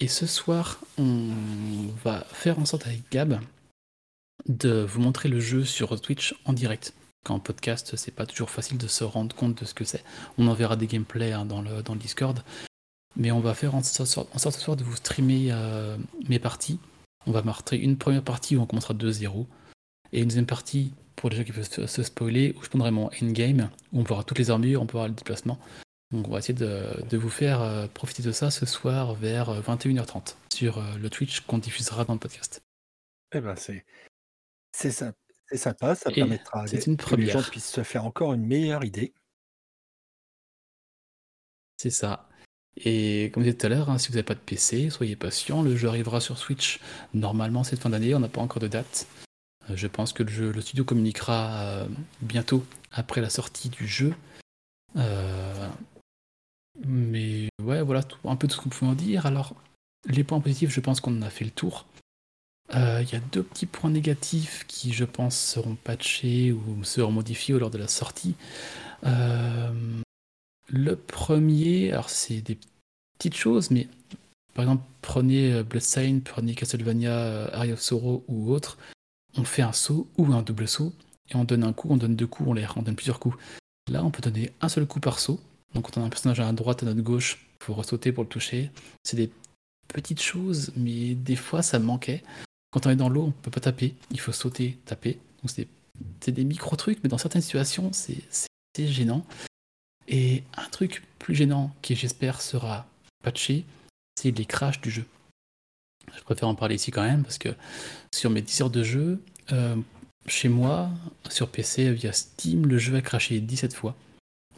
Et 0.00 0.08
ce 0.08 0.26
soir, 0.26 0.80
on 0.98 1.30
va 2.04 2.26
faire 2.32 2.58
en 2.58 2.66
sorte 2.66 2.86
avec 2.86 3.00
Gab 3.10 3.40
de 4.46 4.82
vous 4.82 5.00
montrer 5.00 5.28
le 5.28 5.40
jeu 5.40 5.64
sur 5.64 5.98
Twitch 6.00 6.34
en 6.44 6.52
direct. 6.52 6.92
Quand 7.24 7.38
podcast, 7.40 7.96
c'est 7.96 8.14
pas 8.14 8.26
toujours 8.26 8.50
facile 8.50 8.78
de 8.78 8.86
se 8.88 9.04
rendre 9.04 9.34
compte 9.34 9.60
de 9.60 9.64
ce 9.64 9.74
que 9.74 9.84
c'est. 9.84 10.04
On 10.38 10.48
enverra 10.48 10.76
des 10.76 10.86
gameplays 10.86 11.32
hein, 11.32 11.46
dans, 11.46 11.62
le, 11.62 11.82
dans 11.82 11.94
le 11.94 11.98
Discord. 11.98 12.42
Mais 13.16 13.30
on 13.30 13.40
va 13.40 13.54
faire 13.54 13.74
en 13.74 13.82
sorte, 13.82 14.28
en 14.34 14.38
sorte 14.38 14.56
ce 14.56 14.60
soir 14.60 14.76
de 14.76 14.84
vous 14.84 14.96
streamer 14.96 15.48
euh, 15.50 15.96
mes 16.28 16.38
parties. 16.38 16.78
On 17.26 17.32
va 17.32 17.42
montrer 17.42 17.78
une 17.78 17.96
première 17.96 18.22
partie 18.22 18.56
où 18.56 18.60
on 18.60 18.66
commencera 18.66 18.94
2-0. 18.94 19.46
Et 20.12 20.20
une 20.20 20.28
deuxième 20.28 20.46
partie 20.46 20.92
pour 21.14 21.30
les 21.30 21.36
gens 21.36 21.44
qui 21.44 21.52
veulent 21.52 21.88
se 21.88 22.02
spoiler, 22.02 22.54
où 22.58 22.62
je 22.62 22.68
prendrai 22.68 22.90
mon 22.90 23.10
endgame, 23.22 23.70
où 23.92 24.00
on 24.00 24.02
verra 24.02 24.24
toutes 24.24 24.38
les 24.38 24.50
armures, 24.50 24.82
on 24.82 24.86
pourra 24.86 25.08
le 25.08 25.14
déplacement. 25.14 25.58
Donc 26.12 26.28
on 26.28 26.30
va 26.30 26.38
essayer 26.38 26.54
de, 26.54 27.16
vous 27.16 27.30
faire 27.30 27.62
euh, 27.62 27.86
profiter 27.88 28.22
de 28.22 28.30
ça 28.30 28.50
ce 28.50 28.64
soir 28.64 29.14
vers 29.14 29.60
21h30 29.60 30.16
euh, 30.16 30.34
sur 30.54 30.82
le 30.98 31.10
Twitch 31.10 31.40
qu'on 31.40 31.58
diffusera 31.58 32.04
dans 32.04 32.12
le 32.12 32.20
podcast. 32.20 32.62
Eh 33.34 33.40
ben 33.40 33.56
c'est 33.56 33.84
c'est 34.72 34.92
ça, 34.92 35.12
c'est 35.48 35.56
sympa, 35.56 35.94
ça 35.94 36.10
permettra 36.10 36.64
que 36.66 37.16
les 37.16 37.26
gens 37.26 37.42
puissent 37.42 37.70
se 37.70 37.82
faire 37.82 38.04
encore 38.04 38.34
une 38.34 38.46
meilleure 38.46 38.84
idée. 38.84 39.14
C'est 41.76 41.90
ça. 41.90 42.28
Et 42.76 43.30
comme 43.32 43.42
je 43.42 43.48
disais 43.48 43.58
tout 43.58 43.66
à 43.66 43.68
l'heure, 43.70 43.90
hein, 43.90 43.98
si 43.98 44.08
vous 44.08 44.14
n'avez 44.14 44.22
pas 44.22 44.34
de 44.34 44.40
PC, 44.40 44.90
soyez 44.90 45.16
patient, 45.16 45.62
le 45.62 45.76
jeu 45.76 45.88
arrivera 45.88 46.20
sur 46.20 46.36
Switch 46.36 46.80
normalement 47.14 47.64
cette 47.64 47.80
fin 47.80 47.90
d'année, 47.90 48.14
on 48.14 48.20
n'a 48.20 48.28
pas 48.28 48.42
encore 48.42 48.60
de 48.60 48.68
date. 48.68 49.06
Euh, 49.70 49.76
je 49.76 49.86
pense 49.86 50.12
que 50.12 50.22
le, 50.22 50.60
studio 50.60 50.84
communiquera 50.84 51.60
euh, 51.60 51.86
bientôt 52.20 52.64
après 52.92 53.20
la 53.20 53.30
sortie 53.30 53.68
du 53.68 53.86
jeu. 53.86 54.14
Euh, 54.96 55.68
mais 56.86 57.48
ouais, 57.62 57.82
voilà 57.82 58.02
un 58.24 58.36
peu 58.36 58.48
tout 58.48 58.56
ce 58.56 58.60
qu'on 58.60 58.68
pouvait 58.68 58.90
en 58.90 58.94
dire. 58.94 59.26
Alors, 59.26 59.54
les 60.06 60.24
points 60.24 60.40
positifs, 60.40 60.70
je 60.70 60.80
pense 60.80 61.00
qu'on 61.00 61.16
en 61.18 61.22
a 61.22 61.30
fait 61.30 61.44
le 61.44 61.50
tour. 61.50 61.86
Il 62.72 63.08
y 63.12 63.14
a 63.14 63.20
deux 63.32 63.44
petits 63.44 63.66
points 63.66 63.90
négatifs 63.90 64.64
qui, 64.66 64.92
je 64.92 65.04
pense, 65.04 65.38
seront 65.38 65.76
patchés 65.76 66.50
ou 66.52 66.82
seront 66.82 67.12
modifiés 67.12 67.56
lors 67.56 67.70
de 67.70 67.78
la 67.78 67.86
sortie. 67.86 68.34
Le 70.68 70.96
premier, 70.96 71.92
alors 71.92 72.10
c'est 72.10 72.40
des 72.40 72.58
petites 73.16 73.36
choses, 73.36 73.70
mais 73.70 73.86
par 74.52 74.64
exemple, 74.64 74.82
prenez 75.00 75.62
Bloodstained, 75.62 76.24
prenez 76.24 76.54
Castlevania, 76.54 77.46
Area 77.54 77.74
of 77.74 77.80
Sorrow 77.80 78.24
ou 78.26 78.50
autre, 78.52 78.78
on 79.36 79.44
fait 79.44 79.62
un 79.62 79.72
saut 79.72 80.08
ou 80.16 80.32
un 80.32 80.42
double 80.42 80.68
saut, 80.68 80.92
et 81.30 81.36
on 81.36 81.44
donne 81.44 81.64
un 81.64 81.72
coup, 81.72 81.88
on 81.90 81.96
donne 81.96 82.16
deux 82.16 82.26
coups, 82.26 82.48
on 82.48 82.52
l'air, 82.52 82.74
on 82.76 82.82
donne 82.82 82.96
plusieurs 82.96 83.18
coups. 83.18 83.36
Là, 83.90 84.04
on 84.04 84.10
peut 84.10 84.22
donner 84.22 84.52
un 84.60 84.68
seul 84.68 84.86
coup 84.86 85.00
par 85.00 85.18
saut. 85.18 85.40
Donc, 85.74 85.86
quand 85.86 86.00
on 86.00 86.02
a 86.02 86.06
un 86.06 86.10
personnage 86.10 86.40
à 86.40 86.50
droite, 86.52 86.82
à 86.82 86.86
notre 86.86 87.02
gauche, 87.02 87.46
il 87.60 87.64
faut 87.64 87.74
ressauter 87.74 88.12
pour 88.12 88.24
le 88.24 88.28
toucher. 88.28 88.70
C'est 89.04 89.16
des 89.16 89.30
petites 89.88 90.22
choses, 90.22 90.72
mais 90.76 91.14
des 91.14 91.36
fois, 91.36 91.62
ça 91.62 91.78
manquait. 91.78 92.22
Quand 92.70 92.86
on 92.86 92.90
est 92.90 92.96
dans 92.96 93.08
l'eau, 93.08 93.24
on 93.24 93.30
peut 93.30 93.50
pas 93.50 93.60
taper, 93.60 93.94
il 94.10 94.20
faut 94.20 94.32
sauter, 94.32 94.78
taper. 94.84 95.18
Donc 95.42 95.66
c'est 96.20 96.32
des 96.32 96.44
micro-trucs, 96.44 96.98
mais 97.02 97.08
dans 97.08 97.18
certaines 97.18 97.42
situations, 97.42 97.90
c'est 97.92 98.22
gênant. 98.76 99.24
Et 100.08 100.42
un 100.56 100.68
truc 100.68 101.02
plus 101.18 101.34
gênant 101.34 101.74
qui, 101.82 101.94
j'espère, 101.96 102.40
sera 102.42 102.86
patché, 103.24 103.64
c'est 104.20 104.30
les 104.30 104.44
crashs 104.44 104.80
du 104.80 104.90
jeu. 104.90 105.04
Je 106.14 106.22
préfère 106.22 106.48
en 106.48 106.54
parler 106.54 106.76
ici 106.76 106.90
quand 106.90 107.02
même, 107.02 107.22
parce 107.22 107.38
que 107.38 107.50
sur 108.14 108.30
mes 108.30 108.42
10 108.42 108.62
heures 108.62 108.70
de 108.70 108.82
jeu, 108.82 109.22
euh, 109.52 109.76
chez 110.26 110.48
moi, 110.48 110.90
sur 111.28 111.48
PC, 111.48 111.92
via 111.92 112.12
Steam, 112.12 112.66
le 112.66 112.78
jeu 112.78 112.94
a 112.96 113.00
craché 113.00 113.40
17 113.40 113.74
fois. 113.74 113.94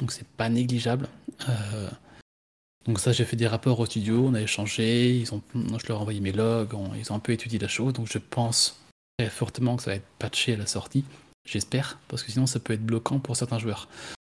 Donc 0.01 0.13
c'est 0.13 0.27
pas 0.27 0.49
négligeable. 0.49 1.09
Euh, 1.49 1.89
donc 2.87 3.01
ça, 3.01 3.13
j'ai 3.13 3.25
fait 3.25 3.37
des 3.37 3.47
rapports 3.47 3.79
au 3.81 3.87
studio, 3.87 4.25
on 4.27 4.35
a 4.35 4.41
échangé, 4.41 5.19
ils 5.19 5.35
ont, 5.35 5.43
je 5.55 5.87
leur 5.89 5.99
ai 5.99 6.01
envoyé 6.01 6.21
mes 6.21 6.33
logs, 6.33 6.75
ils 6.97 7.13
ont 7.13 7.17
un 7.17 7.21
peu 7.21 7.33
étudié 7.33 7.59
la 7.59 7.69
chose, 7.69 7.93
donc 7.93 8.09
je 8.11 8.19
pense 8.19 8.81
très 9.19 9.29
fortement 9.29 9.77
que 9.77 9.83
ça 9.83 9.91
va 9.91 9.97
être 9.97 10.07
patché 10.19 10.55
à 10.55 10.57
la 10.57 10.67
sortie. 10.67 11.05
J'espère, 11.47 11.99
parce 12.09 12.23
que 12.23 12.31
sinon 12.31 12.47
ça 12.47 12.61
peut 12.61 12.73
être 12.73 12.85
bloquant 12.85 13.19
pour 13.19 13.37
certains 13.37 13.59
joueurs. 13.59 13.89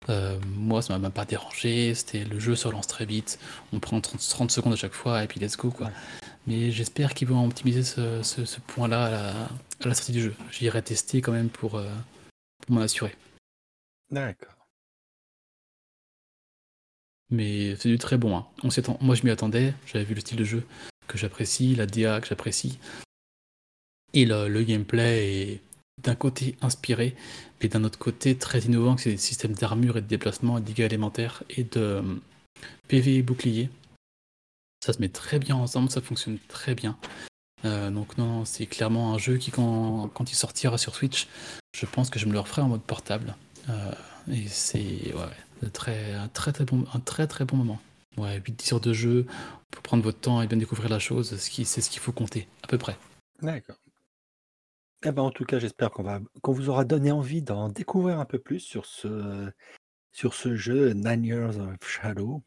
Euh, 0.09 0.37
moi, 0.55 0.81
ça 0.81 0.93
m'a 0.93 0.99
même 0.99 1.11
pas 1.11 1.25
dérangé, 1.25 1.93
c'était 1.93 2.23
le 2.23 2.39
jeu 2.39 2.55
se 2.55 2.67
relance 2.67 2.87
très 2.87 3.05
vite, 3.05 3.39
on 3.73 3.79
prend 3.79 4.01
30, 4.01 4.49
secondes 4.51 4.73
à 4.73 4.77
chaque 4.77 4.93
fois 4.93 5.23
et 5.23 5.27
puis 5.27 5.39
let's 5.39 5.55
go 5.55 5.69
quoi. 5.69 5.91
Mais 6.47 6.71
j'espère 6.71 7.13
qu'ils 7.13 7.27
vont 7.27 7.45
optimiser 7.45 7.83
ce, 7.83 8.59
point-là 8.67 9.05
à 9.05 9.87
la, 9.87 9.93
sortie 9.93 10.11
du 10.11 10.21
jeu. 10.21 10.35
J'irai 10.51 10.81
tester 10.81 11.21
quand 11.21 11.31
même 11.31 11.49
pour, 11.49 11.75
euh, 11.75 11.89
pour 12.61 12.75
m'en 12.75 12.81
assurer. 12.81 13.15
D'accord. 14.09 14.59
Mais 17.29 17.75
c'est 17.77 17.89
du 17.89 17.97
très 17.97 18.17
bon. 18.17 18.35
Hein. 18.37 18.47
On 18.63 18.69
Moi, 19.01 19.15
je 19.15 19.23
m'y 19.23 19.29
attendais. 19.29 19.73
J'avais 19.85 20.05
vu 20.05 20.15
le 20.15 20.21
style 20.21 20.37
de 20.37 20.43
jeu 20.43 20.63
que 21.07 21.17
j'apprécie, 21.17 21.75
la 21.75 21.85
DA 21.85 22.19
que 22.21 22.27
j'apprécie. 22.27 22.79
Et 24.13 24.25
le, 24.25 24.63
gameplay 24.63 25.41
est 25.41 25.61
d'un 26.01 26.15
côté 26.15 26.55
inspiré, 26.61 27.15
mais 27.61 27.67
d'un 27.67 27.83
autre 27.83 27.99
côté 27.99 28.35
très 28.35 28.59
innovant, 28.61 28.95
que 28.95 29.01
c'est 29.01 29.11
des 29.11 29.17
systèmes 29.17 29.53
d'armure 29.53 29.97
et 29.97 30.01
de 30.01 30.07
déplacement, 30.07 30.57
et 30.57 30.61
de 30.61 30.65
dégâts 30.65 30.85
élémentaires 30.85 31.43
et 31.49 31.63
de 31.63 31.79
euh, 31.79 32.01
PV 32.87 33.17
et 33.17 33.21
bouclier. 33.21 33.69
Ça 34.79 34.93
se 34.93 34.99
met 34.99 35.09
très 35.09 35.39
bien 35.39 35.55
ensemble, 35.55 35.89
ça 35.89 36.01
fonctionne 36.01 36.37
très 36.47 36.75
bien. 36.75 36.97
Euh, 37.65 37.91
donc 37.91 38.17
non, 38.17 38.45
c'est 38.45 38.65
clairement 38.65 39.13
un 39.13 39.17
jeu 39.17 39.37
qui, 39.37 39.51
quand, 39.51 40.09
il 40.31 40.35
sortira 40.35 40.77
sur 40.77 40.95
Switch, 40.95 41.27
je 41.75 41.85
pense 41.85 42.09
que 42.09 42.19
je 42.19 42.25
me 42.25 42.31
le 42.31 42.39
referai 42.39 42.61
en 42.61 42.69
mode 42.69 42.83
portable. 42.83 43.35
Euh, 43.69 43.91
et 44.31 44.47
c'est 44.47 45.13
un, 45.63 45.69
très, 45.69 46.51
très 46.53 46.65
bon, 46.65 46.85
un 46.93 46.99
très 46.99 47.27
très 47.27 47.45
bon 47.45 47.57
moment. 47.57 47.79
Ouais, 48.17 48.39
8-10 48.39 48.73
heures 48.73 48.79
de 48.79 48.93
jeu 48.93 49.25
pour 49.71 49.81
prendre 49.83 50.03
votre 50.03 50.19
temps 50.19 50.41
et 50.41 50.47
bien 50.47 50.57
découvrir 50.57 50.89
la 50.89 50.99
chose, 50.99 51.35
c'est 51.37 51.81
ce 51.81 51.89
qu'il 51.89 52.01
faut 52.01 52.11
compter, 52.11 52.47
à 52.63 52.67
peu 52.67 52.77
près. 52.77 52.97
D'accord. 53.41 53.77
Eh 55.05 55.11
ben, 55.11 55.21
en 55.21 55.31
tout 55.31 55.45
cas, 55.45 55.59
j'espère 55.59 55.91
qu'on 55.91 56.03
va 56.03 56.19
vous 56.43 56.69
aura 56.69 56.83
donné 56.83 57.11
envie 57.11 57.41
d'en 57.41 57.69
découvrir 57.69 58.19
un 58.19 58.25
peu 58.25 58.39
plus 58.39 58.59
sur 58.59 58.85
ce, 58.85 59.49
sur 60.11 60.33
ce 60.33 60.55
jeu 60.55 60.91
Nine 60.91 61.23
Years 61.23 61.57
of 61.57 61.77
Shadow. 61.87 62.43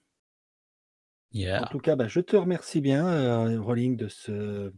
En 1.35 1.67
tout 1.67 1.79
cas, 1.79 1.97
bah, 1.97 2.09
je 2.09 2.21
te 2.21 2.37
remercie 2.37 2.81
bien, 2.81 3.07
euh, 3.07 3.61
Rolling, 3.61 3.97
de 3.97 4.09
ce, 4.09 4.73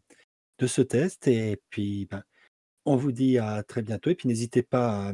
de 0.59 0.67
ce 0.67 0.83
test. 0.83 1.27
Et 1.27 1.61
puis, 1.71 2.07
bah, 2.11 2.23
on 2.87 2.97
vous 2.97 3.13
dit 3.13 3.39
à 3.39 3.63
très 3.63 3.83
bientôt 3.83 4.11
et 4.11 4.15
puis 4.15 4.29
n'hésitez 4.29 4.63
pas 4.63 5.13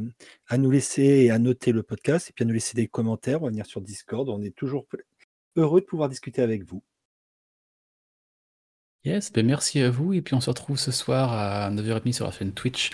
à, 0.48 0.59
nous 0.59 0.70
laisser 0.70 1.03
et 1.03 1.31
à 1.31 1.38
noter 1.38 1.72
le 1.72 1.83
podcast 1.83 2.29
et 2.29 2.33
puis 2.33 2.42
à 2.42 2.46
nous 2.46 2.55
laisser 2.55 2.74
des 2.74 2.88
commentaires, 2.88 3.42
on 3.42 3.44
va 3.44 3.50
venir 3.50 3.66
sur 3.66 3.81
Discord, 3.81 4.29
on 4.29 4.42
est 4.42 4.55
toujours 4.55 4.87
heureux 5.57 5.81
de 5.81 5.87
pouvoir 5.87 6.09
discuter 6.09 6.42
avec 6.42 6.64
vous. 6.64 6.83
Yes, 9.05 9.33
ben 9.33 9.46
merci 9.46 9.81
à 9.81 9.88
vous 9.88 10.12
et 10.12 10.20
puis 10.20 10.35
on 10.35 10.40
se 10.40 10.50
retrouve 10.50 10.76
ce 10.76 10.90
soir 10.90 11.33
à 11.33 11.70
9h30 11.70 12.12
sur 12.12 12.26
la 12.26 12.33
chaîne 12.33 12.53
Twitch. 12.53 12.90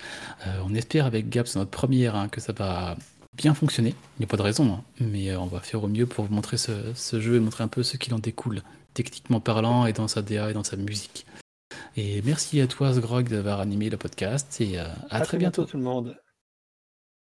Euh, 0.46 0.60
on 0.64 0.72
espère 0.74 1.06
avec 1.06 1.28
Gab, 1.28 1.46
c'est 1.46 1.58
notre 1.58 1.72
première, 1.72 2.14
hein, 2.14 2.28
que 2.28 2.40
ça 2.40 2.52
va 2.52 2.96
bien 3.36 3.54
fonctionner. 3.54 3.90
Il 4.16 4.20
n'y 4.20 4.24
a 4.24 4.28
pas 4.28 4.36
de 4.36 4.42
raison, 4.42 4.72
hein, 4.72 4.84
mais 5.00 5.30
euh, 5.30 5.40
on 5.40 5.46
va 5.46 5.60
faire 5.60 5.84
au 5.84 5.88
mieux 5.88 6.06
pour 6.06 6.24
vous 6.24 6.34
montrer 6.34 6.56
ce, 6.56 6.72
ce 6.94 7.20
jeu 7.20 7.36
et 7.36 7.40
montrer 7.40 7.64
un 7.64 7.68
peu 7.68 7.82
ce 7.82 7.96
qu'il 7.96 8.14
en 8.14 8.18
découle, 8.18 8.62
techniquement 8.94 9.40
parlant 9.40 9.86
et 9.86 9.92
dans 9.92 10.08
sa 10.08 10.22
DA 10.22 10.50
et 10.50 10.54
dans 10.54 10.64
sa 10.64 10.76
musique. 10.76 11.26
Et 11.96 12.22
merci 12.22 12.60
à 12.60 12.66
toi, 12.66 12.92
Sgrog, 12.92 13.28
d'avoir 13.28 13.60
animé 13.60 13.88
le 13.88 13.96
podcast. 13.96 14.60
Et 14.60 14.78
euh, 14.78 14.84
à, 15.10 15.20
très, 15.20 15.38
bientôt. 15.38 15.64
tout 15.64 15.76
le 15.76 15.82
monde. 15.82 16.16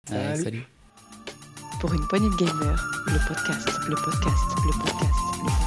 Salut. 0.08 0.44
salut. 0.44 0.68
Pour 1.80 1.94
une 1.94 2.08
poignée 2.08 2.30
de 2.30 2.36
gamers, 2.36 2.90
le 3.08 3.28
podcast, 3.28 3.68
le 3.88 3.96
podcast, 3.96 4.44
le 4.66 4.72
podcast, 4.72 5.12
le 5.44 5.52
podcast. 5.52 5.65